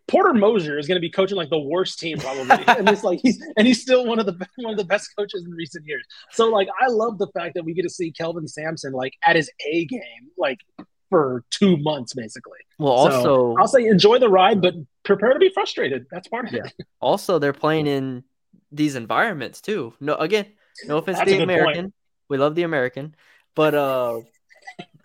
Porter 0.08 0.34
Moser 0.34 0.78
is 0.78 0.86
going 0.86 0.96
to 0.96 1.00
be 1.00 1.10
coaching 1.10 1.36
like 1.36 1.50
the 1.50 1.58
worst 1.58 1.98
team 1.98 2.18
probably, 2.18 2.64
and 2.66 2.88
it's 2.88 3.04
like 3.04 3.20
he's 3.22 3.40
and 3.56 3.66
he's 3.66 3.80
still 3.80 4.06
one 4.06 4.18
of 4.18 4.26
the 4.26 4.32
one 4.56 4.72
of 4.72 4.78
the 4.78 4.84
best 4.84 5.10
coaches 5.16 5.44
in 5.44 5.52
recent 5.52 5.84
years. 5.86 6.04
So 6.32 6.48
like 6.48 6.68
I 6.80 6.88
love 6.88 7.18
the 7.18 7.28
fact 7.28 7.54
that 7.54 7.64
we 7.64 7.74
get 7.74 7.82
to 7.82 7.90
see 7.90 8.10
Kelvin 8.10 8.48
Sampson 8.48 8.92
like 8.92 9.12
at 9.24 9.36
his 9.36 9.50
A 9.66 9.84
game, 9.86 10.30
like 10.36 10.58
for 11.08 11.44
two 11.50 11.76
months 11.76 12.14
basically. 12.14 12.58
Well, 12.78 12.92
also 12.92 13.22
so 13.22 13.56
I'll 13.58 13.68
say 13.68 13.86
enjoy 13.86 14.18
the 14.18 14.28
ride, 14.28 14.60
but 14.60 14.74
prepare 15.04 15.32
to 15.32 15.38
be 15.38 15.50
frustrated. 15.50 16.06
That's 16.10 16.28
part 16.28 16.48
of 16.48 16.52
yeah. 16.52 16.64
it. 16.64 16.72
Also, 17.00 17.38
they're 17.38 17.52
playing 17.52 17.86
in 17.86 18.24
these 18.72 18.96
environments 18.96 19.60
too. 19.60 19.94
No, 20.00 20.16
again, 20.16 20.46
no 20.86 20.98
offense 20.98 21.18
That's 21.18 21.30
to 21.30 21.36
the 21.36 21.42
American. 21.44 21.84
Point. 21.84 21.94
We 22.28 22.38
love 22.38 22.56
the 22.56 22.64
American. 22.64 23.14
But 23.54 23.74
uh 23.74 24.20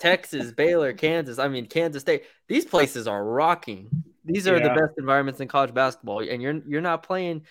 Texas, 0.01 0.51
Baylor, 0.51 0.93
Kansas, 0.93 1.37
I 1.37 1.47
mean 1.47 1.67
Kansas 1.67 2.01
State, 2.01 2.23
these 2.47 2.65
places 2.65 3.07
are 3.07 3.23
rocking. 3.23 3.87
These 4.25 4.47
are 4.47 4.57
yeah. 4.57 4.63
the 4.63 4.69
best 4.69 4.93
environments 4.97 5.39
in 5.39 5.47
college 5.47 5.73
basketball. 5.73 6.19
And 6.27 6.41
you're 6.41 6.59
you're 6.67 6.81
not 6.81 7.03
playing 7.03 7.43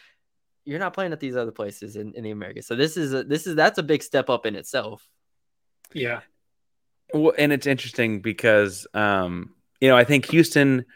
you're 0.65 0.81
not 0.81 0.93
playing 0.93 1.13
at 1.13 1.21
these 1.21 1.37
other 1.37 1.53
places 1.53 1.95
in, 1.95 2.13
in 2.15 2.25
the 2.25 2.31
Americas. 2.31 2.67
So 2.67 2.75
this 2.75 2.97
is 2.97 3.15
a, 3.15 3.23
this 3.23 3.47
is 3.47 3.55
that's 3.55 3.79
a 3.79 3.85
big 3.85 4.03
step 4.03 4.29
up 4.29 4.47
in 4.47 4.57
itself. 4.57 5.09
Yeah. 5.95 6.21
Well, 7.15 7.35
and 7.39 7.53
it's 7.53 7.69
interesting 7.69 8.21
because 8.21 8.85
um, 8.95 9.55
you 9.81 9.89
know, 9.89 9.97
I 9.97 10.03
think 10.03 10.27
Houston 10.27 10.87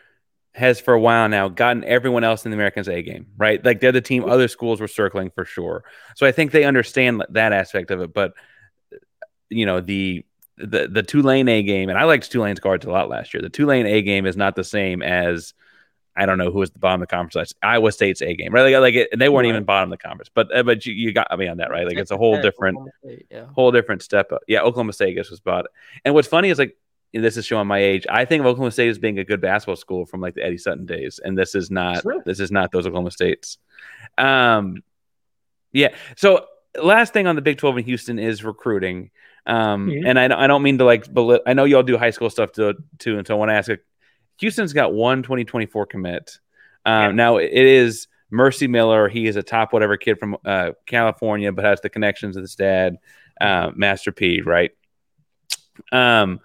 has 0.54 0.80
for 0.80 0.94
a 0.94 1.00
while 1.00 1.28
now 1.28 1.48
gotten 1.48 1.84
everyone 1.84 2.24
else 2.24 2.44
in 2.44 2.50
the 2.50 2.56
Americans 2.56 2.88
A 2.88 3.00
game, 3.02 3.26
right? 3.36 3.64
Like 3.64 3.80
they're 3.80 3.92
the 3.92 4.00
team 4.00 4.24
other 4.24 4.48
schools 4.48 4.80
were 4.80 4.88
circling 4.88 5.30
for 5.30 5.44
sure. 5.44 5.84
So 6.16 6.26
I 6.26 6.32
think 6.32 6.50
they 6.50 6.64
understand 6.64 7.24
that 7.30 7.52
aspect 7.52 7.92
of 7.92 8.00
it. 8.00 8.12
But 8.12 8.34
you 9.50 9.66
know, 9.66 9.80
the 9.80 10.24
the 10.56 10.88
the 10.88 11.02
Tulane 11.02 11.48
A 11.48 11.62
game, 11.62 11.88
and 11.88 11.98
I 11.98 12.04
liked 12.04 12.30
Tulane's 12.30 12.60
guards 12.60 12.86
a 12.86 12.90
lot 12.90 13.08
last 13.08 13.34
year. 13.34 13.42
The 13.42 13.48
Tulane 13.48 13.86
A 13.86 14.02
game 14.02 14.26
is 14.26 14.36
not 14.36 14.56
the 14.56 14.64
same 14.64 15.02
as 15.02 15.54
I 16.16 16.26
don't 16.26 16.38
know 16.38 16.52
who 16.52 16.60
was 16.60 16.70
the 16.70 16.78
bottom 16.78 17.02
of 17.02 17.08
the 17.08 17.14
conference. 17.14 17.52
Iowa 17.62 17.90
State's 17.90 18.22
A 18.22 18.34
game, 18.34 18.52
right? 18.52 18.72
Like, 18.72 18.80
like 18.80 18.94
it, 18.94 19.18
they 19.18 19.28
weren't 19.28 19.46
right. 19.46 19.50
even 19.50 19.64
bottom 19.64 19.92
of 19.92 19.98
the 19.98 20.02
conference, 20.02 20.30
but 20.32 20.56
uh, 20.56 20.62
but 20.62 20.86
you, 20.86 20.94
you 20.94 21.12
got 21.12 21.36
me 21.36 21.48
on 21.48 21.56
that, 21.56 21.70
right? 21.70 21.86
Like 21.86 21.96
it's 21.96 22.12
a 22.12 22.16
whole 22.16 22.40
different, 22.40 22.78
State, 23.04 23.26
yeah. 23.30 23.46
whole 23.54 23.72
different 23.72 24.02
step. 24.02 24.30
Up. 24.30 24.42
Yeah, 24.46 24.60
Oklahoma 24.60 24.92
State 24.92 25.08
I 25.08 25.12
guess 25.12 25.30
was 25.30 25.40
bottom. 25.40 25.70
And 26.04 26.14
what's 26.14 26.28
funny 26.28 26.50
is 26.50 26.58
like 26.58 26.76
this 27.12 27.36
is 27.36 27.44
showing 27.44 27.66
my 27.66 27.78
age. 27.78 28.06
I 28.08 28.24
think 28.24 28.40
of 28.40 28.46
Oklahoma 28.46 28.70
State 28.70 28.88
as 28.88 28.98
being 28.98 29.18
a 29.18 29.24
good 29.24 29.40
basketball 29.40 29.76
school 29.76 30.06
from 30.06 30.20
like 30.20 30.34
the 30.34 30.44
Eddie 30.44 30.58
Sutton 30.58 30.86
days, 30.86 31.20
and 31.22 31.36
this 31.36 31.56
is 31.56 31.70
not 31.70 32.02
sure. 32.02 32.22
this 32.24 32.38
is 32.38 32.52
not 32.52 32.70
those 32.70 32.86
Oklahoma 32.86 33.10
States. 33.10 33.58
Um, 34.16 34.84
yeah. 35.72 35.94
So 36.16 36.46
last 36.80 37.12
thing 37.12 37.26
on 37.26 37.34
the 37.34 37.42
Big 37.42 37.58
Twelve 37.58 37.76
in 37.76 37.84
Houston 37.84 38.20
is 38.20 38.44
recruiting. 38.44 39.10
Um, 39.46 39.88
mm-hmm. 39.88 40.07
and 40.07 40.18
I, 40.18 40.44
I 40.44 40.46
don't 40.46 40.62
mean 40.62 40.78
to 40.78 40.85
like, 40.85 41.12
but 41.12 41.42
I 41.46 41.52
know 41.52 41.64
y'all 41.64 41.83
do 41.83 41.98
high 41.98 42.11
school 42.11 42.30
stuff 42.30 42.52
too, 42.52 42.74
too. 42.98 43.18
And 43.18 43.26
so 43.26 43.35
I 43.35 43.38
want 43.38 43.50
to 43.50 43.54
ask, 43.54 43.68
it 43.68 43.85
Houston's 44.38 44.72
got 44.72 44.92
one 44.92 45.22
2024 45.22 45.87
commit. 45.87 46.38
Um, 46.85 46.92
yeah. 46.92 47.11
Now 47.12 47.37
it 47.38 47.52
is 47.52 48.09
Mercy 48.30 48.66
Miller, 48.66 49.09
he 49.09 49.26
is 49.26 49.37
a 49.37 49.42
top 49.42 49.72
whatever 49.72 49.96
kid 49.96 50.18
from 50.18 50.37
uh, 50.44 50.72
California, 50.87 51.52
but 51.52 51.64
has 51.64 51.80
the 51.80 51.90
connections 51.90 52.37
with 52.37 52.42
his 52.42 52.57
dad, 52.57 52.98
uh, 53.40 53.70
Master 53.74 54.12
P, 54.12 54.40
right? 54.40 54.72
Um, 55.92 56.40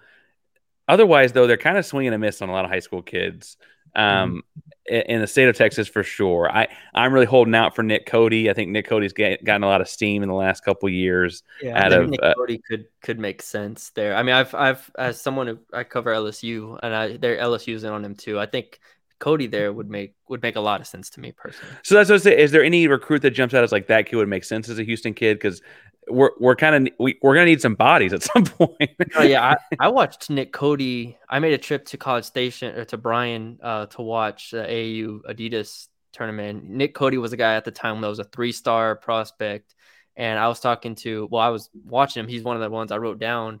otherwise, 0.86 1.32
though, 1.32 1.46
they're 1.46 1.56
kind 1.56 1.78
of 1.78 1.86
swinging 1.86 2.12
a 2.12 2.18
miss 2.18 2.42
on 2.42 2.48
a 2.48 2.52
lot 2.52 2.64
of 2.64 2.70
high 2.70 2.80
school 2.80 3.02
kids. 3.02 3.56
Um, 3.94 4.42
mm-hmm. 4.90 5.10
in 5.10 5.20
the 5.20 5.26
state 5.26 5.48
of 5.48 5.56
Texas 5.56 5.88
for 5.88 6.02
sure. 6.02 6.50
I 6.50 6.68
I'm 6.94 7.12
really 7.12 7.26
holding 7.26 7.54
out 7.54 7.74
for 7.74 7.82
Nick 7.82 8.06
Cody. 8.06 8.50
I 8.50 8.54
think 8.54 8.70
Nick 8.70 8.86
Cody's 8.86 9.12
get, 9.12 9.44
gotten 9.44 9.62
a 9.62 9.66
lot 9.66 9.80
of 9.80 9.88
steam 9.88 10.22
in 10.22 10.28
the 10.28 10.34
last 10.34 10.64
couple 10.64 10.88
years. 10.88 11.42
Yeah, 11.62 11.84
out 11.84 11.92
of 11.92 12.10
Nick 12.10 12.20
uh, 12.22 12.34
Cody 12.34 12.58
could 12.58 12.86
could 13.02 13.18
make 13.18 13.42
sense 13.42 13.90
there. 13.90 14.14
I 14.14 14.22
mean, 14.22 14.34
I've 14.34 14.54
I've 14.54 14.90
as 14.98 15.20
someone 15.20 15.46
who 15.46 15.58
I 15.72 15.84
cover 15.84 16.12
LSU 16.12 16.78
and 16.82 16.94
I 16.94 17.16
their 17.16 17.38
LSU's 17.38 17.84
in 17.84 17.92
on 17.92 18.04
him 18.04 18.14
too. 18.14 18.38
I 18.38 18.46
think 18.46 18.80
Cody 19.20 19.46
there 19.46 19.72
would 19.72 19.88
make 19.88 20.14
would 20.28 20.42
make 20.42 20.56
a 20.56 20.60
lot 20.60 20.80
of 20.80 20.86
sense 20.86 21.10
to 21.10 21.20
me 21.20 21.32
personally. 21.32 21.74
So 21.84 21.94
that's 21.94 22.10
what 22.10 22.16
I 22.16 22.18
say. 22.18 22.38
Is 22.38 22.50
there 22.50 22.64
any 22.64 22.88
recruit 22.88 23.22
that 23.22 23.30
jumps 23.30 23.54
out 23.54 23.62
as 23.62 23.70
like 23.70 23.86
that 23.86 24.06
kid 24.06 24.16
would 24.16 24.28
make 24.28 24.44
sense 24.44 24.68
as 24.68 24.78
a 24.78 24.82
Houston 24.82 25.14
kid? 25.14 25.34
Because 25.34 25.62
we're 26.08 26.30
we're 26.38 26.56
kind 26.56 26.88
of 26.88 26.92
we, 26.98 27.18
we're 27.22 27.34
gonna 27.34 27.46
need 27.46 27.60
some 27.60 27.74
bodies 27.74 28.12
at 28.12 28.22
some 28.34 28.44
point. 28.44 28.90
oh 29.16 29.22
yeah, 29.22 29.54
I, 29.70 29.86
I, 29.86 29.88
watched 29.88 30.30
Nick 30.30 30.52
Cody. 30.52 31.18
I 31.28 31.38
made 31.38 31.52
a 31.52 31.58
trip 31.58 31.84
to 31.86 31.96
College 31.96 32.24
Station 32.24 32.76
or 32.76 32.84
to 32.86 32.96
Bryan 32.96 33.58
uh, 33.62 33.86
to 33.86 34.02
watch 34.02 34.50
the 34.50 34.62
AAU 34.62 35.20
Adidas 35.28 35.88
tournament. 36.12 36.64
Nick 36.64 36.94
Cody 36.94 37.18
was 37.18 37.32
a 37.32 37.36
guy 37.36 37.54
at 37.54 37.64
the 37.64 37.70
time 37.70 38.00
that 38.00 38.08
was 38.08 38.18
a 38.18 38.24
three 38.24 38.52
star 38.52 38.96
prospect, 38.96 39.74
and 40.16 40.38
I 40.38 40.48
was 40.48 40.60
talking 40.60 40.94
to 40.96 41.28
well, 41.30 41.42
I 41.42 41.48
was 41.48 41.70
watching 41.84 42.20
him. 42.20 42.28
He's 42.28 42.42
one 42.42 42.56
of 42.56 42.62
the 42.62 42.70
ones 42.70 42.92
I 42.92 42.98
wrote 42.98 43.18
down, 43.18 43.60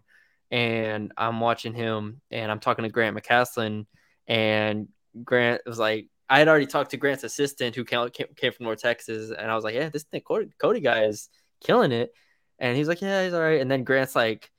and 0.50 1.12
I'm 1.16 1.40
watching 1.40 1.74
him, 1.74 2.20
and 2.30 2.50
I'm 2.50 2.60
talking 2.60 2.84
to 2.84 2.88
Grant 2.88 3.16
McCasland, 3.16 3.86
and 4.26 4.88
Grant 5.24 5.62
was 5.66 5.78
like, 5.78 6.08
I 6.28 6.38
had 6.38 6.48
already 6.48 6.66
talked 6.66 6.92
to 6.92 6.96
Grant's 6.96 7.24
assistant 7.24 7.74
who 7.74 7.84
came, 7.84 8.08
came 8.10 8.52
from 8.52 8.64
North 8.64 8.80
Texas, 8.80 9.30
and 9.36 9.50
I 9.50 9.54
was 9.54 9.64
like, 9.64 9.74
yeah, 9.74 9.88
this 9.88 10.04
Nick 10.12 10.24
Cody, 10.24 10.50
Cody 10.60 10.80
guy 10.80 11.04
is 11.04 11.28
killing 11.60 11.92
it. 11.92 12.12
And 12.58 12.76
he's 12.76 12.88
like, 12.88 13.00
yeah, 13.00 13.24
he's 13.24 13.34
all 13.34 13.40
right. 13.40 13.60
And 13.60 13.70
then 13.70 13.84
Grant's 13.84 14.14
like, 14.14 14.50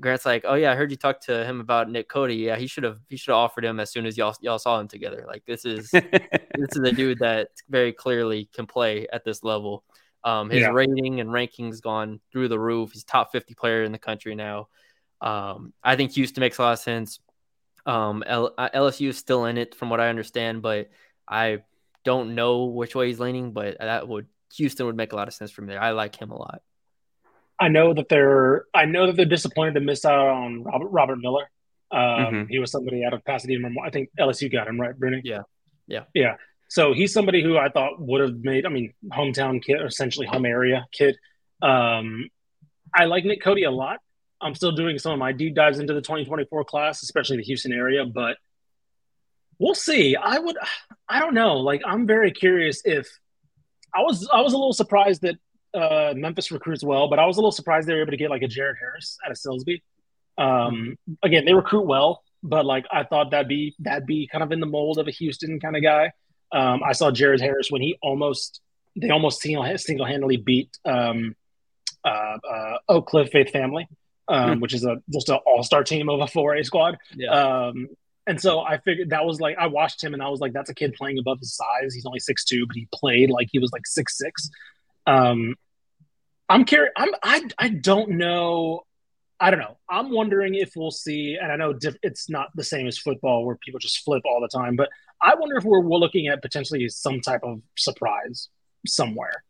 Grant's 0.00 0.24
like, 0.24 0.44
oh 0.46 0.54
yeah, 0.54 0.72
I 0.72 0.74
heard 0.74 0.90
you 0.90 0.96
talk 0.96 1.20
to 1.22 1.44
him 1.44 1.60
about 1.60 1.90
Nick 1.90 2.08
Cody. 2.08 2.36
Yeah, 2.36 2.56
he 2.56 2.66
should 2.66 2.84
have 2.84 2.98
he 3.08 3.16
should 3.16 3.32
have 3.32 3.38
offered 3.38 3.64
him 3.64 3.78
as 3.78 3.90
soon 3.90 4.06
as 4.06 4.16
y'all 4.16 4.34
y'all 4.40 4.58
saw 4.58 4.80
him 4.80 4.88
together. 4.88 5.24
Like 5.28 5.44
this 5.46 5.64
is 5.64 5.90
this 5.90 6.68
is 6.72 6.82
a 6.82 6.92
dude 6.92 7.18
that 7.18 7.48
very 7.68 7.92
clearly 7.92 8.48
can 8.54 8.66
play 8.66 9.06
at 9.12 9.24
this 9.24 9.44
level. 9.44 9.84
Um, 10.24 10.50
his 10.50 10.62
yeah. 10.62 10.68
rating 10.68 11.20
and 11.20 11.30
rankings 11.30 11.82
gone 11.82 12.20
through 12.30 12.48
the 12.48 12.58
roof. 12.58 12.92
He's 12.92 13.04
top 13.04 13.32
50 13.32 13.54
player 13.54 13.82
in 13.82 13.92
the 13.92 13.98
country 13.98 14.34
now. 14.34 14.68
Um, 15.20 15.72
I 15.82 15.96
think 15.96 16.12
Houston 16.12 16.40
makes 16.40 16.58
a 16.58 16.62
lot 16.62 16.72
of 16.72 16.78
sense. 16.78 17.20
Um, 17.86 18.22
L- 18.26 18.54
uh, 18.56 18.68
LSU 18.74 19.08
is 19.08 19.18
still 19.18 19.44
in 19.46 19.58
it 19.58 19.74
from 19.74 19.90
what 19.90 20.00
I 20.00 20.08
understand, 20.08 20.62
but 20.62 20.90
I 21.28 21.62
don't 22.04 22.34
know 22.34 22.64
which 22.66 22.94
way 22.94 23.08
he's 23.08 23.20
leaning. 23.20 23.52
But 23.52 23.78
that 23.78 24.06
would 24.08 24.26
Houston 24.56 24.86
would 24.86 24.96
make 24.96 25.12
a 25.12 25.16
lot 25.16 25.28
of 25.28 25.34
sense 25.34 25.50
for 25.50 25.62
me. 25.62 25.76
I 25.76 25.90
like 25.90 26.20
him 26.20 26.30
a 26.30 26.36
lot. 26.36 26.62
I 27.58 27.68
know 27.68 27.94
that 27.94 28.08
they're 28.08 28.64
I 28.74 28.86
know 28.86 29.06
that 29.06 29.16
they're 29.16 29.24
disappointed 29.24 29.74
to 29.74 29.80
miss 29.80 30.04
out 30.04 30.28
on 30.28 30.64
Robert 30.64 30.88
Robert 30.88 31.18
Miller. 31.20 31.48
Um, 31.90 32.00
mm-hmm. 32.00 32.42
He 32.48 32.58
was 32.58 32.70
somebody 32.70 33.04
out 33.04 33.12
of 33.12 33.24
Pasadena. 33.24 33.68
I 33.84 33.90
think 33.90 34.10
LSU 34.18 34.50
got 34.50 34.66
him 34.66 34.80
right, 34.80 34.98
Bruni. 34.98 35.20
Yeah, 35.24 35.42
yeah, 35.86 36.04
yeah. 36.14 36.36
So 36.68 36.94
he's 36.94 37.12
somebody 37.12 37.42
who 37.42 37.58
I 37.58 37.68
thought 37.68 38.00
would 38.00 38.22
have 38.22 38.38
made. 38.38 38.64
I 38.64 38.70
mean, 38.70 38.94
hometown 39.10 39.62
kid, 39.62 39.76
essentially 39.84 40.26
home 40.26 40.46
area 40.46 40.86
kid. 40.90 41.16
Um, 41.60 42.28
I 42.94 43.04
like 43.04 43.24
Nick 43.24 43.42
Cody 43.42 43.64
a 43.64 43.70
lot. 43.70 43.98
I'm 44.42 44.54
still 44.54 44.72
doing 44.72 44.98
some 44.98 45.12
of 45.12 45.18
my 45.18 45.32
deep 45.32 45.54
dives 45.54 45.78
into 45.78 45.94
the 45.94 46.00
2024 46.00 46.64
class, 46.64 47.02
especially 47.02 47.36
the 47.36 47.44
Houston 47.44 47.72
area, 47.72 48.04
but 48.04 48.36
we'll 49.58 49.74
see. 49.74 50.16
I 50.16 50.38
would, 50.38 50.56
I 51.08 51.20
don't 51.20 51.34
know. 51.34 51.56
Like, 51.58 51.82
I'm 51.86 52.06
very 52.06 52.32
curious 52.32 52.82
if 52.84 53.08
I 53.94 54.00
was, 54.00 54.28
I 54.32 54.40
was 54.40 54.52
a 54.52 54.56
little 54.56 54.72
surprised 54.72 55.22
that 55.22 55.36
uh, 55.74 56.14
Memphis 56.14 56.50
recruits 56.50 56.84
well, 56.84 57.08
but 57.08 57.18
I 57.18 57.26
was 57.26 57.36
a 57.36 57.40
little 57.40 57.52
surprised 57.52 57.88
they 57.88 57.94
were 57.94 58.02
able 58.02 58.10
to 58.10 58.16
get 58.16 58.30
like 58.30 58.42
a 58.42 58.48
Jared 58.48 58.76
Harris 58.80 59.18
out 59.24 59.30
of 59.30 59.38
Silsbee. 59.38 59.82
Um. 60.38 60.96
Again, 61.22 61.44
they 61.44 61.52
recruit 61.52 61.86
well, 61.86 62.22
but 62.42 62.64
like 62.64 62.86
I 62.90 63.04
thought 63.04 63.30
that'd 63.30 63.48
be 63.48 63.74
that'd 63.80 64.06
be 64.06 64.26
kind 64.26 64.42
of 64.42 64.50
in 64.50 64.60
the 64.60 64.66
mold 64.66 64.98
of 64.98 65.06
a 65.06 65.10
Houston 65.10 65.60
kind 65.60 65.76
of 65.76 65.82
guy. 65.82 66.12
Um, 66.52 66.82
I 66.82 66.92
saw 66.92 67.10
Jared 67.10 67.40
Harris 67.40 67.70
when 67.70 67.82
he 67.82 67.98
almost 68.02 68.60
they 68.96 69.10
almost 69.10 69.40
single 69.40 70.04
handedly 70.04 70.36
beat 70.38 70.76
um, 70.84 71.36
uh, 72.04 72.38
uh, 72.50 72.78
Oak 72.88 73.06
Cliff 73.06 73.30
Faith 73.30 73.50
Family 73.50 73.88
um, 74.28 74.54
hmm. 74.54 74.60
which 74.60 74.74
is 74.74 74.84
a 74.84 75.02
just 75.12 75.28
an 75.28 75.38
all 75.46 75.62
star 75.62 75.84
team 75.84 76.08
of 76.08 76.20
a 76.20 76.24
4A 76.24 76.64
squad. 76.64 76.98
Yeah. 77.14 77.30
Um, 77.30 77.88
and 78.26 78.40
so 78.40 78.60
I 78.60 78.78
figured 78.78 79.10
that 79.10 79.24
was 79.24 79.40
like 79.40 79.56
I 79.58 79.66
watched 79.66 80.02
him 80.02 80.14
and 80.14 80.22
I 80.22 80.28
was 80.28 80.40
like, 80.40 80.52
that's 80.52 80.70
a 80.70 80.74
kid 80.74 80.94
playing 80.94 81.18
above 81.18 81.40
his 81.40 81.54
size. 81.56 81.94
He's 81.94 82.06
only 82.06 82.20
six 82.20 82.44
two, 82.44 82.66
but 82.66 82.76
he 82.76 82.86
played 82.92 83.30
like 83.30 83.48
he 83.50 83.58
was 83.58 83.72
like 83.72 83.86
six 83.86 84.16
six. 84.16 84.48
Um, 85.06 85.56
I'm 86.48 86.64
curious. 86.64 86.92
I'm 86.96 87.10
I 87.22 87.42
I 87.58 87.68
don't 87.68 88.10
know. 88.10 88.82
I 89.40 89.50
don't 89.50 89.58
know. 89.58 89.76
I'm 89.90 90.12
wondering 90.12 90.54
if 90.54 90.76
we'll 90.76 90.92
see, 90.92 91.36
and 91.40 91.50
I 91.50 91.56
know 91.56 91.72
diff- 91.72 91.96
it's 92.02 92.30
not 92.30 92.50
the 92.54 92.62
same 92.62 92.86
as 92.86 92.96
football 92.96 93.44
where 93.44 93.56
people 93.56 93.80
just 93.80 94.04
flip 94.04 94.22
all 94.24 94.40
the 94.40 94.46
time, 94.46 94.76
but 94.76 94.88
I 95.20 95.34
wonder 95.34 95.56
if 95.56 95.64
we're, 95.64 95.80
we're 95.80 95.98
looking 95.98 96.28
at 96.28 96.42
potentially 96.42 96.88
some 96.88 97.20
type 97.20 97.40
of 97.42 97.60
surprise 97.76 98.48
somewhere. 98.86 99.42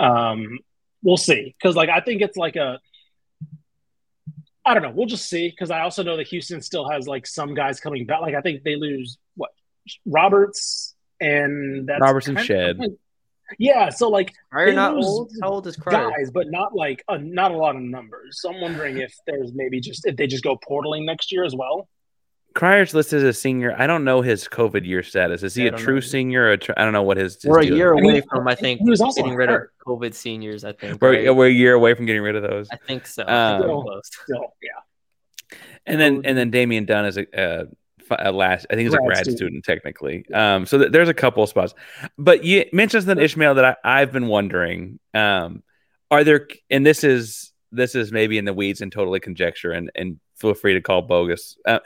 Um, 0.00 0.58
we'll 1.02 1.16
see, 1.16 1.54
because 1.58 1.76
like 1.76 1.88
I 1.88 2.00
think 2.00 2.20
it's 2.20 2.36
like 2.36 2.56
a 2.56 2.78
I 4.68 4.74
don't 4.74 4.82
know. 4.82 4.92
We'll 4.94 5.06
just 5.06 5.28
see 5.28 5.48
because 5.48 5.70
I 5.70 5.80
also 5.80 6.02
know 6.02 6.18
that 6.18 6.28
Houston 6.28 6.60
still 6.60 6.88
has 6.90 7.08
like 7.08 7.26
some 7.26 7.54
guys 7.54 7.80
coming 7.80 8.04
back. 8.04 8.20
Like 8.20 8.34
I 8.34 8.42
think 8.42 8.64
they 8.64 8.76
lose 8.76 9.16
what 9.34 9.50
Roberts 10.04 10.94
and 11.20 11.88
that's 11.88 12.02
Roberts 12.02 12.28
and 12.28 12.38
Shead. 12.38 12.78
Of, 12.78 12.92
yeah, 13.58 13.88
so 13.88 14.10
like 14.10 14.34
are 14.52 14.70
not 14.72 14.94
old. 14.94 15.32
How 15.40 15.48
old 15.48 15.66
is 15.66 15.76
Cryer? 15.76 16.10
Guys, 16.10 16.30
but 16.30 16.50
not 16.50 16.74
like 16.74 17.02
a, 17.08 17.18
not 17.18 17.50
a 17.50 17.56
lot 17.56 17.76
of 17.76 17.82
numbers. 17.82 18.42
So 18.42 18.52
I'm 18.52 18.60
wondering 18.60 18.98
if 18.98 19.14
there's 19.26 19.52
maybe 19.54 19.80
just 19.80 20.06
if 20.06 20.16
they 20.16 20.26
just 20.26 20.44
go 20.44 20.58
portaling 20.68 21.04
next 21.04 21.32
year 21.32 21.44
as 21.44 21.54
well. 21.54 21.88
Cryer's 22.58 22.92
listed 22.92 23.18
as 23.18 23.22
a 23.22 23.32
senior. 23.32 23.72
I 23.78 23.86
don't 23.86 24.02
know 24.02 24.20
his 24.20 24.48
COVID 24.48 24.84
year 24.84 25.04
status. 25.04 25.44
Is 25.44 25.54
he 25.54 25.68
a 25.68 25.70
true 25.70 25.94
know. 25.94 26.00
senior? 26.00 26.50
Or 26.50 26.56
tr- 26.56 26.72
I 26.76 26.82
don't 26.82 26.92
know 26.92 27.04
what 27.04 27.16
his. 27.16 27.34
his 27.34 27.44
we're 27.44 27.60
a 27.60 27.64
year 27.64 27.92
away 27.92 28.20
from, 28.20 28.48
I 28.48 28.56
think, 28.56 28.80
he 28.80 28.90
was 28.90 29.00
also 29.00 29.22
getting 29.22 29.36
rid 29.36 29.48
of 29.48 29.62
COVID 29.86 30.12
seniors. 30.12 30.64
I 30.64 30.72
think 30.72 31.00
we're, 31.00 31.26
right? 31.26 31.36
we're 31.36 31.46
a 31.46 31.52
year 31.52 31.74
away 31.74 31.94
from 31.94 32.06
getting 32.06 32.20
rid 32.20 32.34
of 32.34 32.42
those. 32.42 32.66
I 32.72 32.76
think 32.76 33.06
so. 33.06 33.24
Um, 33.24 33.62
still, 33.62 34.00
still, 34.02 34.54
yeah. 34.60 35.58
And 35.86 36.00
then 36.00 36.22
and 36.24 36.36
then 36.36 36.50
Damian 36.50 36.84
Dunn 36.84 37.04
is 37.04 37.16
a, 37.16 37.26
a, 37.32 37.66
a 38.18 38.32
last. 38.32 38.66
I 38.70 38.74
think 38.74 38.86
he's 38.86 38.90
grad 38.90 39.04
a 39.04 39.06
grad 39.06 39.18
student, 39.18 39.38
student 39.38 39.64
technically. 39.64 40.24
Um, 40.34 40.66
so 40.66 40.78
th- 40.78 40.90
there's 40.90 41.08
a 41.08 41.14
couple 41.14 41.44
of 41.44 41.48
spots, 41.48 41.74
but 42.18 42.42
you 42.42 42.64
mentioned 42.72 43.04
something 43.04 43.24
Ishmael 43.24 43.54
that 43.54 43.64
I, 43.64 44.00
I've 44.02 44.10
been 44.10 44.26
wondering. 44.26 44.98
Um, 45.14 45.62
are 46.10 46.24
there? 46.24 46.48
And 46.70 46.84
this 46.84 47.04
is 47.04 47.52
this 47.70 47.94
is 47.94 48.10
maybe 48.10 48.36
in 48.36 48.44
the 48.44 48.52
weeds 48.52 48.80
and 48.80 48.90
totally 48.90 49.20
conjecture, 49.20 49.70
and 49.70 49.92
and 49.94 50.18
feel 50.34 50.54
free 50.54 50.74
to 50.74 50.80
call 50.80 51.02
bogus. 51.02 51.56
Uh, 51.64 51.78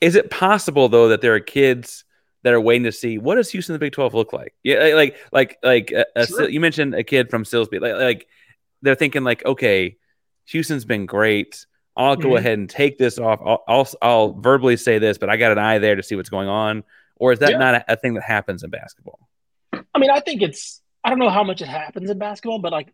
is 0.00 0.14
it 0.14 0.30
possible 0.30 0.88
though 0.88 1.08
that 1.08 1.20
there 1.20 1.34
are 1.34 1.40
kids 1.40 2.04
that 2.42 2.52
are 2.52 2.60
waiting 2.60 2.84
to 2.84 2.92
see 2.92 3.18
what 3.18 3.36
does 3.36 3.50
Houston 3.50 3.72
the 3.72 3.78
Big 3.78 3.92
Twelve 3.92 4.14
look 4.14 4.32
like? 4.32 4.54
Yeah, 4.62 4.94
like 4.94 5.16
like 5.32 5.58
like 5.62 5.90
a, 5.90 6.06
a, 6.14 6.26
sure. 6.26 6.48
you 6.48 6.60
mentioned 6.60 6.94
a 6.94 7.02
kid 7.02 7.30
from 7.30 7.44
Silsbee, 7.44 7.80
like 7.80 7.94
like 7.94 8.26
they're 8.82 8.94
thinking 8.94 9.24
like, 9.24 9.44
okay, 9.44 9.96
Houston's 10.46 10.84
been 10.84 11.06
great. 11.06 11.66
I'll 11.96 12.16
go 12.16 12.28
mm-hmm. 12.28 12.36
ahead 12.36 12.58
and 12.58 12.68
take 12.68 12.98
this 12.98 13.18
off. 13.18 13.40
I'll, 13.44 13.64
I'll, 13.66 13.88
I'll 14.02 14.32
verbally 14.34 14.76
say 14.76 14.98
this, 14.98 15.16
but 15.16 15.30
I 15.30 15.38
got 15.38 15.52
an 15.52 15.58
eye 15.58 15.78
there 15.78 15.96
to 15.96 16.02
see 16.02 16.14
what's 16.14 16.28
going 16.28 16.48
on. 16.48 16.84
Or 17.16 17.32
is 17.32 17.38
that 17.38 17.52
yeah. 17.52 17.58
not 17.58 17.74
a, 17.74 17.92
a, 17.94 17.96
thing 17.96 18.14
that 18.14 18.22
happens 18.22 18.62
in 18.62 18.68
basketball? 18.68 19.18
I 19.72 19.98
mean, 19.98 20.10
I 20.10 20.20
think 20.20 20.42
it's. 20.42 20.82
I 21.02 21.08
don't 21.08 21.18
know 21.18 21.30
how 21.30 21.44
much 21.44 21.62
it 21.62 21.68
happens 21.68 22.10
in 22.10 22.18
basketball, 22.18 22.58
but 22.58 22.72
like, 22.72 22.92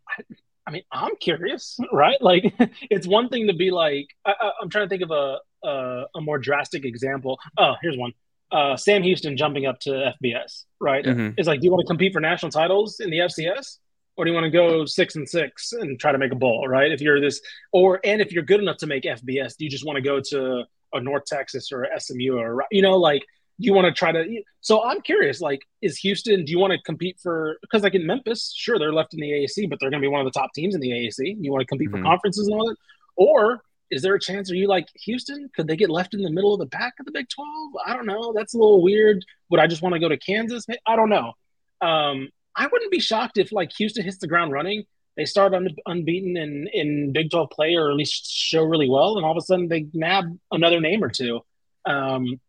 I, 0.66 0.70
mean, 0.70 0.82
I'm 0.92 1.16
curious, 1.16 1.78
right? 1.92 2.20
Like, 2.20 2.54
it's 2.90 3.06
one 3.06 3.28
thing 3.28 3.48
to 3.48 3.54
be 3.54 3.70
like, 3.70 4.06
I, 4.24 4.34
am 4.62 4.68
trying 4.68 4.86
to 4.86 4.88
think 4.88 5.02
of 5.02 5.10
a, 5.10 5.38
a, 5.66 6.04
a 6.16 6.20
more 6.20 6.38
drastic 6.38 6.84
example. 6.84 7.38
Oh, 7.58 7.74
here's 7.82 7.96
one. 7.96 8.12
Uh, 8.50 8.76
Sam 8.76 9.02
Houston 9.02 9.36
jumping 9.36 9.66
up 9.66 9.80
to 9.80 10.14
FBS, 10.22 10.64
right? 10.78 11.04
Mm-hmm. 11.04 11.30
It's 11.38 11.48
like, 11.48 11.60
do 11.60 11.64
you 11.64 11.70
want 11.70 11.80
to 11.80 11.86
compete 11.86 12.12
for 12.12 12.20
national 12.20 12.52
titles 12.52 13.00
in 13.00 13.10
the 13.10 13.18
FCS, 13.18 13.78
or 14.16 14.24
do 14.24 14.30
you 14.30 14.34
want 14.34 14.44
to 14.44 14.50
go 14.50 14.84
six 14.84 15.16
and 15.16 15.26
six 15.26 15.72
and 15.72 15.98
try 15.98 16.12
to 16.12 16.18
make 16.18 16.32
a 16.32 16.36
bowl, 16.36 16.68
right? 16.68 16.92
If 16.92 17.00
you're 17.00 17.20
this, 17.20 17.40
or 17.72 18.00
and 18.04 18.20
if 18.20 18.30
you're 18.30 18.42
good 18.42 18.60
enough 18.60 18.76
to 18.78 18.86
make 18.86 19.04
FBS, 19.04 19.56
do 19.56 19.64
you 19.64 19.70
just 19.70 19.86
want 19.86 19.96
to 19.96 20.02
go 20.02 20.20
to 20.20 20.64
a 20.92 21.00
North 21.00 21.24
Texas 21.24 21.72
or 21.72 21.88
SMU 21.98 22.36
or 22.36 22.64
you 22.70 22.82
know, 22.82 22.98
like 22.98 23.24
you 23.58 23.72
want 23.72 23.84
to 23.86 23.92
try 23.92 24.12
to 24.12 24.42
so 24.60 24.82
i'm 24.84 25.00
curious 25.02 25.40
like 25.40 25.62
is 25.80 25.98
houston 25.98 26.44
do 26.44 26.52
you 26.52 26.58
want 26.58 26.72
to 26.72 26.80
compete 26.82 27.18
for 27.22 27.56
because 27.60 27.82
like 27.82 27.94
in 27.94 28.06
memphis 28.06 28.52
sure 28.56 28.78
they're 28.78 28.92
left 28.92 29.14
in 29.14 29.20
the 29.20 29.30
aac 29.30 29.68
but 29.68 29.78
they're 29.78 29.90
going 29.90 30.00
to 30.00 30.04
be 30.06 30.10
one 30.10 30.20
of 30.20 30.30
the 30.30 30.38
top 30.38 30.50
teams 30.54 30.74
in 30.74 30.80
the 30.80 30.90
aac 30.90 31.36
you 31.40 31.50
want 31.50 31.60
to 31.60 31.66
compete 31.66 31.88
mm-hmm. 31.88 31.98
for 31.98 32.04
conferences 32.04 32.46
and 32.46 32.54
all 32.54 32.68
that? 32.68 32.76
Or 33.16 33.62
is 33.90 34.00
there 34.00 34.14
a 34.14 34.20
chance 34.20 34.50
are 34.50 34.54
you 34.54 34.68
like 34.68 34.88
houston? 34.94 35.50
Could 35.54 35.68
they 35.68 35.76
get 35.76 35.90
left 35.90 36.14
in 36.14 36.22
the 36.22 36.30
middle 36.30 36.54
of 36.54 36.60
the 36.60 36.66
pack 36.66 36.94
of 36.98 37.06
the 37.06 37.12
big 37.12 37.28
12 37.28 37.72
i 37.86 37.94
don't 37.94 38.06
know 38.06 38.32
that's 38.34 38.54
a 38.54 38.58
little 38.58 38.82
weird. 38.82 39.24
Would 39.50 39.60
i 39.60 39.66
just 39.66 39.82
want 39.82 39.94
to 39.94 40.00
go 40.00 40.08
to 40.08 40.16
kansas? 40.16 40.66
I 40.86 40.96
don't 40.96 41.10
know. 41.10 41.32
Um, 41.80 42.30
i 42.56 42.66
wouldn't 42.66 42.90
be 42.90 43.00
shocked 43.00 43.38
if 43.38 43.52
like 43.52 43.70
houston 43.76 44.04
hits 44.04 44.18
the 44.18 44.28
ground 44.28 44.52
running 44.52 44.84
they 45.16 45.24
start 45.24 45.54
un- 45.54 45.76
unbeaten 45.86 46.36
in, 46.36 46.68
in 46.72 47.12
big 47.12 47.30
12 47.30 47.50
play 47.50 47.74
or 47.74 47.90
at 47.90 47.96
least 47.96 48.30
show 48.30 48.64
really 48.64 48.88
well 48.88 49.16
and 49.16 49.24
all 49.24 49.32
of 49.32 49.36
a 49.36 49.42
sudden 49.42 49.68
they 49.68 49.86
nab 49.92 50.24
another 50.50 50.80
name 50.80 51.04
or 51.04 51.10
two. 51.10 51.40
Um, 51.84 52.40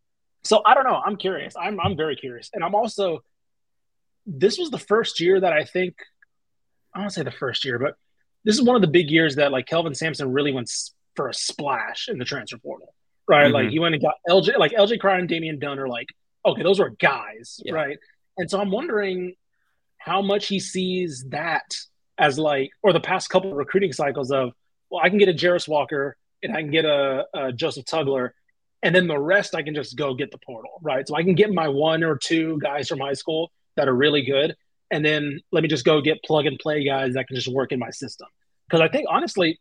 so 0.43 0.61
I 0.65 0.73
don't 0.73 0.85
know. 0.85 1.01
I'm 1.05 1.17
curious. 1.17 1.55
I'm 1.59 1.79
I'm 1.79 1.95
very 1.95 2.15
curious, 2.15 2.49
and 2.53 2.63
I'm 2.63 2.75
also 2.75 3.23
this 4.25 4.57
was 4.57 4.69
the 4.69 4.79
first 4.79 5.19
year 5.19 5.39
that 5.39 5.53
I 5.53 5.63
think 5.63 5.95
I 6.93 7.01
don't 7.01 7.09
say 7.09 7.23
the 7.23 7.31
first 7.31 7.65
year, 7.65 7.79
but 7.79 7.95
this 8.43 8.55
is 8.55 8.61
one 8.61 8.75
of 8.75 8.81
the 8.81 8.87
big 8.87 9.09
years 9.09 9.35
that 9.35 9.51
like 9.51 9.65
Kelvin 9.65 9.95
Sampson 9.95 10.31
really 10.31 10.51
went 10.51 10.71
for 11.15 11.29
a 11.29 11.33
splash 11.33 12.07
in 12.09 12.17
the 12.17 12.25
transfer 12.25 12.57
portal, 12.57 12.93
right? 13.27 13.45
Mm-hmm. 13.45 13.53
Like 13.53 13.69
he 13.69 13.79
went 13.79 13.95
and 13.95 14.03
got 14.03 14.15
LJ, 14.27 14.57
like 14.57 14.71
LJ 14.71 14.99
Cryer 14.99 15.19
and 15.19 15.29
Damian 15.29 15.59
Dunn 15.59 15.79
are 15.79 15.87
like, 15.87 16.07
okay, 16.45 16.63
those 16.63 16.79
were 16.79 16.89
guys, 16.89 17.59
yeah. 17.63 17.73
right? 17.73 17.97
And 18.37 18.49
so 18.49 18.59
I'm 18.59 18.71
wondering 18.71 19.35
how 19.97 20.21
much 20.21 20.47
he 20.47 20.59
sees 20.59 21.25
that 21.29 21.75
as 22.17 22.37
like, 22.37 22.71
or 22.81 22.93
the 22.93 22.99
past 22.99 23.29
couple 23.29 23.51
of 23.51 23.57
recruiting 23.57 23.93
cycles 23.93 24.31
of, 24.31 24.51
well, 24.89 25.01
I 25.03 25.09
can 25.09 25.17
get 25.17 25.29
a 25.29 25.33
Jarace 25.33 25.67
Walker 25.67 26.17
and 26.41 26.55
I 26.55 26.61
can 26.61 26.71
get 26.71 26.85
a, 26.85 27.25
a 27.33 27.51
Joseph 27.53 27.85
Tugler, 27.85 28.31
and 28.83 28.93
then 28.93 29.07
the 29.07 29.17
rest 29.17 29.55
I 29.55 29.63
can 29.63 29.73
just 29.73 29.95
go 29.95 30.13
get 30.13 30.31
the 30.31 30.37
portal, 30.37 30.71
right? 30.81 31.07
So 31.07 31.15
I 31.15 31.23
can 31.23 31.35
get 31.35 31.51
my 31.51 31.67
one 31.67 32.03
or 32.03 32.17
two 32.17 32.59
guys 32.61 32.87
from 32.87 32.99
high 32.99 33.13
school 33.13 33.51
that 33.75 33.87
are 33.87 33.95
really 33.95 34.23
good, 34.23 34.55
and 34.91 35.03
then 35.03 35.39
let 35.51 35.63
me 35.63 35.69
just 35.69 35.85
go 35.85 36.01
get 36.01 36.21
plug 36.23 36.45
and 36.45 36.59
play 36.59 36.85
guys 36.85 37.13
that 37.13 37.27
can 37.27 37.35
just 37.35 37.47
work 37.47 37.71
in 37.71 37.79
my 37.79 37.89
system. 37.89 38.27
Because 38.67 38.81
I 38.81 38.89
think 38.89 39.07
honestly, 39.09 39.59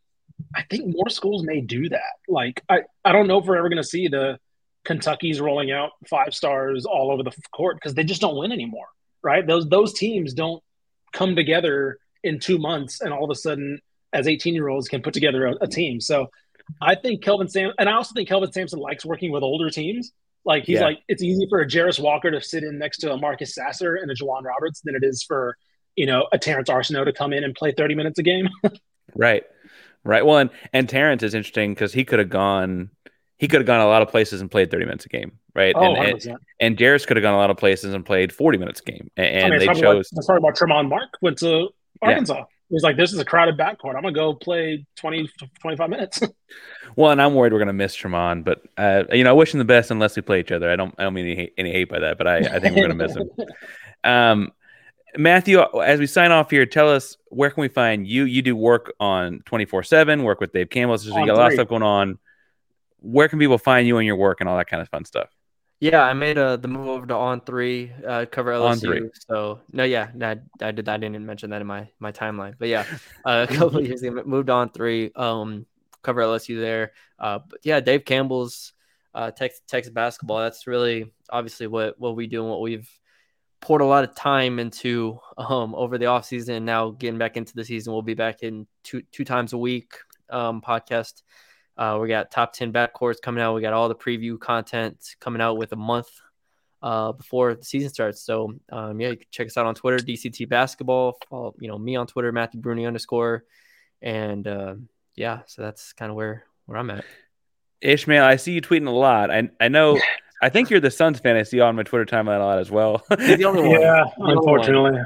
I 0.54 0.62
think 0.68 0.94
more 0.94 1.08
schools 1.08 1.44
may 1.44 1.60
do 1.60 1.88
that. 1.88 2.12
Like 2.28 2.62
I, 2.68 2.82
I 3.04 3.12
don't 3.12 3.28
know 3.28 3.38
if 3.38 3.46
we're 3.46 3.56
ever 3.56 3.68
going 3.68 3.82
to 3.82 3.88
see 3.88 4.08
the 4.08 4.38
Kentucky's 4.84 5.40
rolling 5.40 5.70
out 5.70 5.90
five 6.08 6.34
stars 6.34 6.84
all 6.84 7.12
over 7.12 7.22
the 7.22 7.32
court 7.54 7.76
because 7.76 7.94
they 7.94 8.04
just 8.04 8.20
don't 8.20 8.36
win 8.36 8.52
anymore, 8.52 8.88
right? 9.22 9.46
Those 9.46 9.68
those 9.68 9.92
teams 9.92 10.34
don't 10.34 10.62
come 11.12 11.36
together 11.36 11.98
in 12.24 12.40
two 12.40 12.58
months 12.58 13.00
and 13.00 13.12
all 13.12 13.24
of 13.24 13.30
a 13.30 13.34
sudden, 13.34 13.80
as 14.12 14.26
18 14.26 14.54
year 14.54 14.68
olds, 14.68 14.88
can 14.88 15.02
put 15.02 15.14
together 15.14 15.46
a, 15.46 15.54
a 15.62 15.68
team. 15.68 16.00
So 16.00 16.28
I 16.80 16.94
think 16.94 17.22
Kelvin 17.22 17.48
Sam, 17.48 17.72
and 17.78 17.88
I 17.88 17.92
also 17.94 18.14
think 18.14 18.28
Kelvin 18.28 18.52
Sampson 18.52 18.78
likes 18.78 19.04
working 19.04 19.32
with 19.32 19.42
older 19.42 19.70
teams. 19.70 20.12
Like 20.44 20.64
he's 20.64 20.80
yeah. 20.80 20.86
like, 20.86 20.98
it's 21.08 21.22
easy 21.22 21.46
for 21.48 21.60
a 21.60 21.66
Jarace 21.66 22.00
Walker 22.00 22.30
to 22.30 22.40
sit 22.40 22.64
in 22.64 22.78
next 22.78 22.98
to 22.98 23.12
a 23.12 23.16
Marcus 23.16 23.54
Sasser 23.54 23.94
and 23.94 24.10
a 24.10 24.14
J'Wan 24.14 24.42
Roberts 24.42 24.80
than 24.80 24.94
it 24.94 25.04
is 25.04 25.22
for 25.22 25.56
you 25.96 26.06
know 26.06 26.26
a 26.32 26.38
Terrence 26.38 26.68
Arceneaux 26.68 27.04
to 27.04 27.12
come 27.12 27.32
in 27.32 27.44
and 27.44 27.54
play 27.54 27.72
30 27.72 27.94
minutes 27.94 28.18
a 28.18 28.22
game. 28.22 28.48
right, 29.14 29.44
right. 30.04 30.24
Well, 30.24 30.38
and, 30.38 30.50
and 30.72 30.88
Terrence 30.88 31.22
is 31.22 31.34
interesting 31.34 31.74
because 31.74 31.92
he 31.92 32.04
could 32.04 32.18
have 32.18 32.30
gone. 32.30 32.90
He 33.38 33.48
could 33.48 33.60
have 33.60 33.66
gone 33.66 33.80
a 33.80 33.86
lot 33.86 34.02
of 34.02 34.08
places 34.08 34.40
and 34.40 34.48
played 34.48 34.70
30 34.70 34.84
minutes 34.84 35.04
a 35.04 35.08
game, 35.08 35.32
right? 35.54 35.74
Oh, 35.76 35.96
and, 35.96 36.24
and, 36.24 36.38
and 36.60 36.76
Jarace 36.76 37.04
could 37.04 37.16
have 37.16 37.22
gone 37.22 37.34
a 37.34 37.38
lot 37.38 37.50
of 37.50 37.56
places 37.56 37.92
and 37.92 38.06
played 38.06 38.32
40 38.32 38.58
minutes 38.58 38.80
a 38.86 38.90
game. 38.90 39.10
And, 39.16 39.26
and 39.26 39.44
I 39.46 39.58
mean, 39.58 39.58
they 39.58 39.80
chose. 39.80 40.12
About, 40.12 40.22
talking 40.22 40.36
about 40.36 40.56
Tramon 40.56 40.88
Mark 40.88 41.08
went 41.20 41.38
to 41.38 41.70
Arkansas. 42.00 42.36
Yeah. 42.36 42.44
He's 42.72 42.82
like, 42.82 42.96
this 42.96 43.12
is 43.12 43.18
a 43.18 43.24
crowded 43.24 43.58
backcourt. 43.58 43.96
I'm 43.96 44.02
going 44.02 44.14
to 44.14 44.18
go 44.18 44.32
play 44.32 44.86
20, 44.96 45.28
25 45.60 45.90
minutes. 45.90 46.22
well, 46.96 47.12
and 47.12 47.20
I'm 47.20 47.34
worried 47.34 47.52
we're 47.52 47.58
going 47.58 47.66
to 47.66 47.74
miss 47.74 47.94
Tramon, 47.94 48.42
but, 48.44 48.62
uh, 48.78 49.04
you 49.12 49.24
know, 49.24 49.30
I 49.30 49.34
wish 49.34 49.52
him 49.52 49.58
the 49.58 49.64
best 49.66 49.90
unless 49.90 50.16
we 50.16 50.22
play 50.22 50.40
each 50.40 50.50
other. 50.50 50.70
I 50.70 50.76
don't, 50.76 50.94
I 50.96 51.02
don't 51.02 51.12
mean 51.12 51.26
any 51.26 51.36
hate, 51.36 51.54
any 51.58 51.70
hate 51.70 51.90
by 51.90 51.98
that, 51.98 52.16
but 52.16 52.26
I, 52.26 52.38
I 52.38 52.60
think 52.60 52.74
we're 52.74 52.88
going 52.88 52.98
to 52.98 53.06
miss 53.06 53.16
him. 53.16 53.30
Um, 54.04 54.50
Matthew, 55.16 55.60
as 55.60 56.00
we 56.00 56.06
sign 56.06 56.32
off 56.32 56.50
here, 56.50 56.66
tell 56.66 56.88
us 56.88 57.16
where 57.28 57.50
can 57.50 57.60
we 57.60 57.68
find 57.68 58.04
you? 58.04 58.24
You 58.24 58.42
do 58.42 58.56
work 58.56 58.92
on 58.98 59.42
24 59.44 59.84
7, 59.84 60.24
work 60.24 60.40
with 60.40 60.52
Dave 60.52 60.70
Campbell. 60.70 60.98
So 60.98 61.16
you 61.16 61.26
got 61.26 61.36
a 61.36 61.38
lot 61.38 61.46
of 61.48 61.52
stuff 61.52 61.68
going 61.68 61.84
on. 61.84 62.18
Where 62.98 63.28
can 63.28 63.38
people 63.38 63.58
find 63.58 63.86
you 63.86 63.98
and 63.98 64.06
your 64.06 64.16
work 64.16 64.40
and 64.40 64.48
all 64.48 64.56
that 64.56 64.66
kind 64.66 64.82
of 64.82 64.88
fun 64.88 65.04
stuff? 65.04 65.28
Yeah, 65.82 66.02
I 66.04 66.12
made 66.12 66.38
uh, 66.38 66.58
the 66.58 66.68
move 66.68 66.86
over 66.86 67.06
to 67.06 67.14
On 67.14 67.40
Three, 67.40 67.90
uh, 68.06 68.26
cover 68.30 68.52
LSU. 68.52 68.70
On 68.70 68.78
three. 68.78 69.10
So 69.28 69.58
no, 69.72 69.82
yeah, 69.82 70.10
no, 70.14 70.36
I, 70.60 70.70
did. 70.70 70.88
I 70.88 70.96
didn't 70.96 71.26
mention 71.26 71.50
that 71.50 71.60
in 71.60 71.66
my 71.66 71.88
my 71.98 72.12
timeline, 72.12 72.54
but 72.56 72.68
yeah, 72.68 72.86
uh, 73.24 73.46
a 73.50 73.52
couple 73.52 73.82
years 73.82 74.00
ago, 74.00 74.22
moved 74.24 74.48
on 74.48 74.70
three. 74.70 75.10
Um, 75.16 75.66
cover 76.02 76.20
LSU 76.20 76.60
there. 76.60 76.92
Uh, 77.18 77.40
but 77.48 77.58
yeah, 77.64 77.80
Dave 77.80 78.04
Campbell's 78.04 78.74
uh, 79.12 79.32
Texas, 79.32 79.90
basketball. 79.90 80.38
That's 80.38 80.68
really 80.68 81.12
obviously 81.28 81.66
what 81.66 81.98
what 81.98 82.14
we 82.14 82.28
do 82.28 82.42
and 82.42 82.50
what 82.50 82.60
we've 82.60 82.88
poured 83.60 83.80
a 83.80 83.84
lot 83.84 84.04
of 84.04 84.14
time 84.14 84.60
into 84.60 85.18
um 85.36 85.74
over 85.74 85.98
the 85.98 86.06
off 86.06 86.26
season. 86.26 86.64
Now 86.64 86.90
getting 86.90 87.18
back 87.18 87.36
into 87.36 87.54
the 87.56 87.64
season, 87.64 87.92
we'll 87.92 88.02
be 88.02 88.14
back 88.14 88.44
in 88.44 88.68
two 88.84 89.02
two 89.10 89.24
times 89.24 89.52
a 89.52 89.58
week 89.58 89.94
um 90.30 90.60
podcast 90.60 91.22
uh, 91.82 91.98
we 91.98 92.06
got 92.06 92.30
top 92.30 92.52
10 92.52 92.72
backcourts 92.72 93.20
coming 93.20 93.42
out. 93.42 93.54
We 93.54 93.60
got 93.60 93.72
all 93.72 93.88
the 93.88 93.94
preview 93.96 94.38
content 94.38 95.16
coming 95.18 95.42
out 95.42 95.56
with 95.56 95.72
a 95.72 95.76
month 95.76 96.08
uh, 96.80 97.10
before 97.10 97.56
the 97.56 97.64
season 97.64 97.90
starts. 97.90 98.22
So, 98.22 98.54
um, 98.70 99.00
yeah, 99.00 99.08
you 99.08 99.16
can 99.16 99.26
check 99.32 99.48
us 99.48 99.56
out 99.56 99.66
on 99.66 99.74
Twitter, 99.74 99.98
DCT 99.98 100.48
Basketball. 100.48 101.18
Follow, 101.28 101.56
you 101.58 101.66
know, 101.66 101.76
me 101.78 101.96
on 101.96 102.06
Twitter, 102.06 102.30
Matthew 102.30 102.60
Bruni 102.60 102.86
underscore. 102.86 103.42
And 104.00 104.46
uh, 104.46 104.76
yeah, 105.16 105.40
so 105.46 105.62
that's 105.62 105.92
kind 105.92 106.10
of 106.10 106.14
where, 106.14 106.44
where 106.66 106.78
I'm 106.78 106.88
at. 106.90 107.04
Ishmael, 107.80 108.24
I 108.24 108.36
see 108.36 108.52
you 108.52 108.60
tweeting 108.60 108.86
a 108.86 108.90
lot. 108.90 109.32
I, 109.32 109.50
I 109.60 109.66
know 109.66 109.98
I 110.42 110.48
think 110.48 110.70
you're 110.70 110.80
the 110.80 110.90
Suns 110.90 111.20
fan. 111.20 111.36
I 111.36 111.44
see 111.44 111.60
on 111.60 111.76
my 111.76 111.84
Twitter 111.84 112.04
timeline 112.04 112.40
a 112.40 112.44
lot 112.44 112.58
as 112.58 112.68
well. 112.68 113.04
The 113.08 113.44
only 113.44 113.62
one. 113.62 113.80
Yeah, 113.80 114.04
unfortunately. 114.18 114.98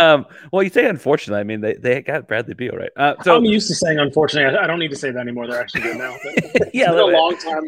um, 0.00 0.26
well, 0.52 0.64
you 0.64 0.70
say 0.70 0.86
unfortunately. 0.86 1.38
I 1.38 1.44
mean, 1.44 1.60
they, 1.60 1.74
they 1.74 2.02
got 2.02 2.26
Bradley 2.26 2.54
Beal, 2.54 2.72
right? 2.72 2.90
Uh, 2.96 3.14
so 3.22 3.36
I'm 3.36 3.44
used 3.44 3.68
to 3.68 3.76
saying 3.76 4.00
unfortunately. 4.00 4.58
I, 4.58 4.66
don't 4.66 4.80
need 4.80 4.90
to 4.90 4.96
say 4.96 5.12
that 5.12 5.20
anymore. 5.20 5.46
They're 5.46 5.60
actually 5.60 5.82
good 5.82 5.98
now. 5.98 6.16
yeah, 6.74 6.90
a 6.90 6.94
long 6.94 7.36
time. 7.36 7.62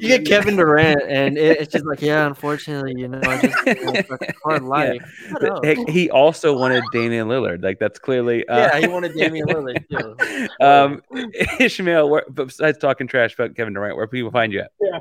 You 0.00 0.08
get 0.08 0.26
Kevin 0.26 0.56
Durant, 0.56 1.02
and 1.06 1.38
it, 1.38 1.60
it's 1.60 1.72
just 1.72 1.86
like, 1.86 2.02
yeah, 2.02 2.26
unfortunately, 2.26 2.94
you 2.96 3.06
know, 3.06 3.20
I 3.22 3.40
just 3.40 3.66
you 3.66 3.84
know, 3.84 4.02
hard 4.42 4.62
life. 4.64 5.02
Yeah. 5.40 5.74
He 5.88 6.10
also 6.10 6.58
wanted 6.58 6.82
Damian 6.92 7.28
Lillard. 7.28 7.62
Like 7.62 7.78
that's 7.78 8.00
clearly. 8.00 8.46
Uh, 8.48 8.58
yeah, 8.58 8.80
he 8.80 8.88
wanted 8.88 9.14
Damian 9.14 9.46
Lillard 9.46 9.88
too. 9.88 10.48
um, 10.64 11.00
Ishmael, 11.60 12.10
where, 12.10 12.24
besides 12.32 12.78
talking 12.78 13.06
trash 13.06 13.34
about 13.34 13.54
Kevin 13.54 13.74
Durant, 13.74 13.96
where 13.96 14.08
people 14.08 14.32
find 14.32 14.52
you 14.52 14.62
at? 14.62 14.72
Yeah 14.80 14.98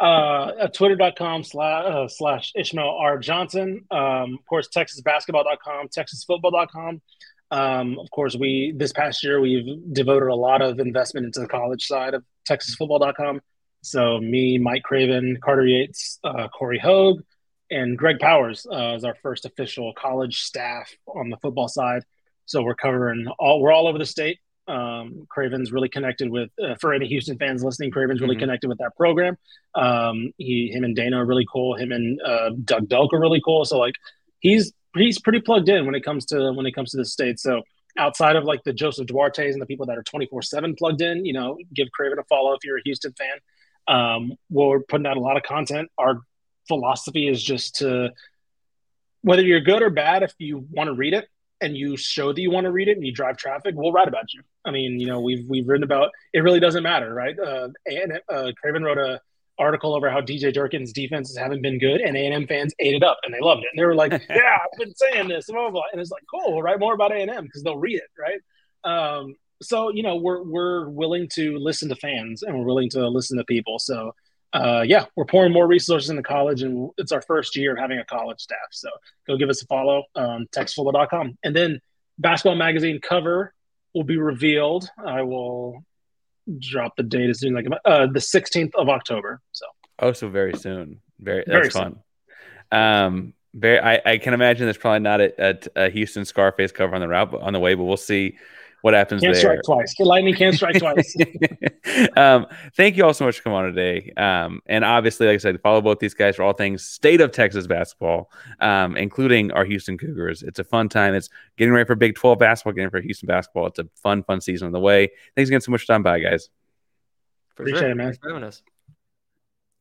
uh, 0.00 0.68
twitter.com 0.68 1.42
slash, 1.42 1.84
uh, 1.86 2.08
slash 2.08 2.52
Ishmael 2.54 2.96
R. 3.00 3.18
Johnson. 3.18 3.84
Um, 3.90 4.34
of 4.34 4.46
course, 4.48 4.68
texasbasketball.com, 4.68 5.88
texasfootball.com. 5.88 7.02
Um, 7.50 7.98
of 7.98 8.10
course, 8.10 8.36
we 8.36 8.74
this 8.76 8.92
past 8.92 9.24
year 9.24 9.40
we've 9.40 9.64
devoted 9.92 10.28
a 10.28 10.34
lot 10.34 10.60
of 10.60 10.80
investment 10.80 11.26
into 11.26 11.40
the 11.40 11.48
college 11.48 11.86
side 11.86 12.14
of 12.14 12.24
texasfootball.com. 12.48 13.40
So 13.82 14.18
me, 14.18 14.58
Mike 14.58 14.82
Craven, 14.82 15.38
Carter 15.42 15.66
Yates, 15.66 16.18
uh, 16.24 16.48
Corey 16.48 16.78
Hogue, 16.78 17.22
and 17.70 17.96
Greg 17.96 18.18
Powers 18.18 18.66
uh, 18.70 18.94
is 18.96 19.04
our 19.04 19.14
first 19.22 19.46
official 19.46 19.92
college 19.94 20.40
staff 20.42 20.90
on 21.06 21.30
the 21.30 21.36
football 21.38 21.68
side. 21.68 22.02
So 22.46 22.62
we're 22.62 22.74
covering 22.74 23.26
all 23.38 23.60
we're 23.60 23.72
all 23.72 23.88
over 23.88 23.98
the 23.98 24.06
state. 24.06 24.40
Um, 24.68 25.26
Craven's 25.30 25.72
really 25.72 25.88
connected 25.88 26.28
with, 26.28 26.50
uh, 26.62 26.74
for 26.80 26.92
any 26.92 27.06
Houston 27.06 27.38
fans 27.38 27.64
listening, 27.64 27.90
Craven's 27.90 28.20
really 28.20 28.34
mm-hmm. 28.34 28.40
connected 28.40 28.68
with 28.68 28.78
that 28.78 28.94
program. 28.96 29.36
Um, 29.74 30.32
he, 30.36 30.70
him 30.72 30.84
and 30.84 30.94
Dana 30.94 31.16
are 31.16 31.24
really 31.24 31.46
cool. 31.50 31.74
Him 31.74 31.90
and 31.90 32.20
uh, 32.22 32.50
Doug 32.64 32.88
Delk 32.88 33.12
are 33.14 33.20
really 33.20 33.40
cool. 33.44 33.64
So 33.64 33.78
like, 33.78 33.94
he's 34.40 34.72
he's 34.94 35.18
pretty 35.20 35.40
plugged 35.40 35.68
in 35.68 35.86
when 35.86 35.94
it 35.94 36.04
comes 36.04 36.26
to 36.26 36.52
when 36.52 36.66
it 36.66 36.74
comes 36.74 36.90
to 36.90 36.96
the 36.96 37.04
state. 37.04 37.40
So 37.40 37.62
outside 37.96 38.36
of 38.36 38.44
like 38.44 38.62
the 38.64 38.72
Joseph 38.72 39.06
Duarte's 39.06 39.54
and 39.54 39.62
the 39.62 39.66
people 39.66 39.86
that 39.86 39.98
are 39.98 40.02
twenty 40.02 40.26
four 40.26 40.42
seven 40.42 40.74
plugged 40.76 41.02
in, 41.02 41.24
you 41.24 41.32
know, 41.32 41.56
give 41.74 41.88
Craven 41.92 42.18
a 42.18 42.24
follow 42.24 42.52
if 42.52 42.60
you're 42.64 42.78
a 42.78 42.82
Houston 42.84 43.12
fan. 43.14 43.38
Um, 43.88 44.32
we're 44.50 44.80
putting 44.80 45.06
out 45.06 45.16
a 45.16 45.20
lot 45.20 45.36
of 45.36 45.42
content. 45.42 45.90
Our 45.96 46.20
philosophy 46.68 47.26
is 47.26 47.42
just 47.42 47.76
to 47.76 48.10
whether 49.22 49.42
you're 49.42 49.60
good 49.60 49.82
or 49.82 49.90
bad, 49.90 50.22
if 50.22 50.32
you 50.38 50.66
want 50.70 50.88
to 50.88 50.94
read 50.94 51.14
it, 51.14 51.28
and 51.60 51.76
you 51.76 51.96
show 51.96 52.32
that 52.32 52.40
you 52.40 52.50
want 52.50 52.64
to 52.64 52.70
read 52.70 52.88
it 52.88 52.96
and 52.96 53.04
you 53.04 53.12
drive 53.12 53.36
traffic, 53.36 53.74
we'll 53.76 53.92
write 53.92 54.08
about 54.08 54.32
you. 54.32 54.42
I 54.64 54.70
mean, 54.70 55.00
you 55.00 55.06
know, 55.06 55.20
we've 55.20 55.48
we've 55.48 55.68
written 55.68 55.84
about 55.84 56.10
it. 56.32 56.40
Really 56.40 56.60
doesn't 56.60 56.82
matter, 56.82 57.12
right? 57.12 57.38
Uh, 57.38 57.68
and 57.86 58.20
uh, 58.28 58.52
Craven 58.60 58.82
wrote 58.82 58.98
a 58.98 59.20
article 59.58 59.94
over 59.94 60.08
how 60.08 60.20
DJ 60.20 60.52
Durkin's 60.52 60.92
defenses 60.92 61.36
haven't 61.36 61.62
been 61.62 61.78
good, 61.78 62.00
and 62.00 62.16
A 62.16 62.20
and 62.20 62.34
M 62.34 62.46
fans 62.46 62.74
ate 62.78 62.94
it 62.94 63.02
up 63.02 63.18
and 63.24 63.34
they 63.34 63.40
loved 63.40 63.62
it. 63.62 63.68
And 63.72 63.80
they 63.80 63.86
were 63.86 63.94
like, 63.94 64.12
"Yeah, 64.30 64.58
I've 64.62 64.78
been 64.78 64.94
saying 64.94 65.28
this," 65.28 65.46
blah 65.46 65.62
blah. 65.62 65.70
blah. 65.70 65.82
And 65.92 66.00
it's 66.00 66.10
like, 66.10 66.24
"Cool, 66.30 66.52
we'll 66.54 66.62
write 66.62 66.78
more 66.78 66.94
about 66.94 67.12
A 67.12 67.16
and 67.16 67.30
M 67.30 67.44
because 67.44 67.62
they'll 67.62 67.78
read 67.78 67.96
it, 67.96 68.10
right?" 68.18 68.40
Um, 68.84 69.34
so 69.62 69.90
you 69.90 70.02
know, 70.02 70.16
we're 70.16 70.42
we're 70.42 70.88
willing 70.88 71.28
to 71.34 71.58
listen 71.58 71.88
to 71.88 71.96
fans 71.96 72.42
and 72.42 72.56
we're 72.56 72.66
willing 72.66 72.90
to 72.90 73.08
listen 73.08 73.38
to 73.38 73.44
people. 73.44 73.78
So 73.78 74.14
uh, 74.52 74.82
yeah, 74.86 75.04
we're 75.14 75.26
pouring 75.26 75.52
more 75.52 75.66
resources 75.66 76.10
into 76.10 76.22
college, 76.22 76.62
and 76.62 76.90
it's 76.96 77.12
our 77.12 77.22
first 77.22 77.56
year 77.56 77.72
of 77.72 77.78
having 77.78 77.98
a 77.98 78.04
college 78.04 78.40
staff. 78.40 78.58
So 78.70 78.88
go 79.26 79.36
give 79.36 79.50
us 79.50 79.62
a 79.62 79.66
follow 79.66 80.04
on 80.14 80.46
texasfootball.com. 80.52 81.38
And 81.42 81.54
then 81.54 81.80
basketball 82.18 82.56
magazine 82.56 83.00
cover 83.00 83.54
will 83.94 84.04
be 84.04 84.16
revealed. 84.16 84.88
I 85.04 85.22
will 85.22 85.84
drop 86.58 86.96
the 86.96 87.02
date 87.02 87.28
as 87.28 87.40
soon 87.40 87.56
as 87.56 87.60
I 87.60 87.62
can. 87.62 87.74
Uh, 87.84 88.06
the 88.06 88.20
16th 88.20 88.74
of 88.74 88.88
October. 88.88 89.40
So 89.52 89.66
oh, 89.98 90.12
so 90.12 90.28
very 90.28 90.54
soon. 90.54 91.00
Very 91.20 91.44
that's 91.46 91.50
very 91.50 91.70
fun. 91.70 92.00
Soon. 92.72 92.80
Um, 92.80 93.34
very. 93.54 93.80
I, 93.80 94.00
I 94.04 94.18
can 94.18 94.34
imagine 94.34 94.66
there's 94.66 94.78
probably 94.78 95.00
not 95.00 95.20
a, 95.20 95.50
a, 95.76 95.84
a 95.86 95.90
Houston 95.90 96.24
Scarface 96.24 96.72
cover 96.72 96.94
on 96.94 97.00
the 97.00 97.08
route 97.08 97.34
on 97.34 97.52
the 97.52 97.60
way, 97.60 97.74
but 97.74 97.84
we'll 97.84 97.96
see 97.96 98.38
what 98.82 98.94
happens 98.94 99.22
can't 99.22 99.34
there. 99.34 99.40
strike 99.40 99.60
twice. 99.64 99.94
The 99.96 100.04
lightning 100.04 100.34
can't 100.34 100.54
strike 100.54 100.78
twice. 100.78 101.16
um, 102.16 102.46
thank 102.74 102.96
you 102.96 103.04
all 103.04 103.14
so 103.14 103.24
much 103.24 103.38
for 103.38 103.44
coming 103.44 103.58
on 103.58 103.64
today. 103.74 104.12
Um, 104.16 104.60
and 104.66 104.84
obviously, 104.84 105.26
like 105.26 105.34
I 105.34 105.38
said, 105.38 105.60
follow 105.60 105.80
both 105.80 105.98
these 105.98 106.14
guys 106.14 106.36
for 106.36 106.42
all 106.42 106.52
things 106.52 106.84
state 106.84 107.20
of 107.20 107.32
Texas 107.32 107.66
basketball, 107.66 108.30
um, 108.60 108.96
including 108.96 109.50
our 109.52 109.64
Houston 109.64 109.98
Cougars. 109.98 110.42
It's 110.42 110.58
a 110.58 110.64
fun 110.64 110.88
time. 110.88 111.14
It's 111.14 111.28
getting 111.56 111.74
ready 111.74 111.86
for 111.86 111.96
Big 111.96 112.14
12 112.14 112.38
basketball, 112.38 112.72
getting 112.72 112.90
ready 112.92 113.02
for 113.02 113.06
Houston 113.06 113.26
basketball. 113.26 113.66
It's 113.66 113.78
a 113.78 113.88
fun, 113.96 114.22
fun 114.22 114.40
season 114.40 114.66
on 114.66 114.72
the 114.72 114.80
way. 114.80 115.10
Thanks 115.34 115.48
again 115.50 115.60
so 115.60 115.72
much 115.72 115.82
for 115.82 115.86
time. 115.86 116.02
by, 116.02 116.20
guys. 116.20 116.48
For 117.56 117.64
Appreciate 117.64 117.80
sure. 117.80 117.90
it, 117.90 117.94
man. 117.96 118.06
Thanks 118.06 118.18
for 118.18 118.28
having 118.28 118.44
us. 118.44 118.62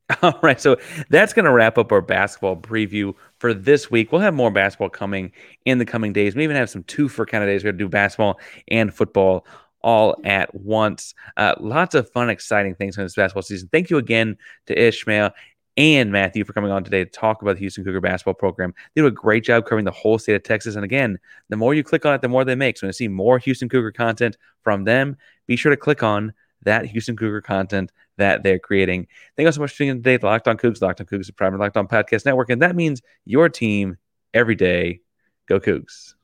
All 0.22 0.40
right, 0.42 0.60
so 0.60 0.78
that's 1.10 1.34
going 1.34 1.46
to 1.46 1.52
wrap 1.52 1.78
up 1.78 1.92
our 1.92 2.02
basketball 2.02 2.56
preview 2.56 3.14
for 3.40 3.54
this 3.54 3.92
week. 3.92 4.12
We'll 4.12 4.22
have 4.22 4.34
more 4.34 4.52
basketball 4.52 4.90
coming 4.90 5.34
in 5.66 5.80
the 5.80 5.86
coming 5.86 6.14
days. 6.14 6.36
We 6.36 6.44
even 6.44 6.56
have 6.56 6.70
some 6.70 6.84
two 6.84 7.10
for 7.10 7.26
kind 7.26 7.44
of 7.44 7.50
days. 7.50 7.64
We're 7.64 7.72
going 7.72 7.80
to 7.80 7.86
do 7.86 7.90
basketball 7.90 8.40
and 8.70 8.94
football 8.94 9.46
all 9.82 10.16
at 10.24 10.54
once. 10.56 11.14
Uh, 11.36 11.56
lots 11.60 11.94
of 11.94 12.10
fun, 12.12 12.30
exciting 12.30 12.76
things 12.76 12.98
in 12.98 13.04
this 13.04 13.16
basketball 13.16 13.42
season. 13.42 13.70
Thank 13.72 13.90
you 13.90 13.98
again 13.98 14.38
to 14.68 14.82
Ishmael 14.82 15.32
and 15.76 16.12
Matthew 16.12 16.46
for 16.46 16.54
coming 16.54 16.72
on 16.72 16.84
today 16.84 17.04
to 17.04 17.10
talk 17.10 17.42
about 17.42 17.56
the 17.56 17.60
Houston 17.60 17.84
Cougar 17.84 18.02
basketball 18.02 18.34
program. 18.34 18.74
They 18.96 19.02
do 19.02 19.08
a 19.08 19.12
great 19.12 19.44
job 19.44 19.66
covering 19.66 19.86
the 19.86 19.92
whole 19.92 20.18
state 20.18 20.36
of 20.36 20.44
Texas. 20.44 20.76
And 20.76 20.86
again, 20.86 21.20
the 21.50 21.58
more 21.58 21.74
you 21.74 21.84
click 21.84 22.06
on 22.06 22.16
it, 22.16 22.22
the 22.22 22.30
more 22.30 22.46
they 22.46 22.56
make. 22.56 22.78
So 22.78 22.88
you 22.88 22.94
see 22.94 23.08
more 23.08 23.38
Houston 23.40 23.70
Cougar 23.70 23.92
content 23.92 24.38
from 24.64 24.86
them, 24.86 25.18
be 25.46 25.56
sure 25.56 25.70
to 25.70 25.78
click 25.78 26.02
on 26.02 26.34
that 26.64 26.86
Houston 26.86 27.16
Cougar 27.16 27.42
content 27.42 27.92
that 28.18 28.44
they're 28.44 28.60
creating. 28.60 29.08
Thank 29.36 29.46
you 29.46 29.52
so 29.52 29.62
much 29.62 29.72
for 29.72 29.78
tuning 29.78 29.92
in 29.92 29.98
today. 29.98 30.18
The 30.18 30.26
Locked 30.26 30.48
On 30.48 30.58
Coogs, 30.58 30.82
Locked 30.82 31.02
On 31.02 31.08
Coogs, 31.08 31.28
the 31.28 31.34
primary 31.34 31.60
Locked 31.60 31.78
On 31.78 31.88
Podcast 31.88 32.26
Network. 32.26 32.50
And 32.50 32.62
that 32.62 32.76
means 32.76 33.02
your 33.26 33.50
team 33.50 33.98
every 34.34 34.56
day. 34.56 35.02
Go 35.48 35.60
Coogs. 35.60 36.17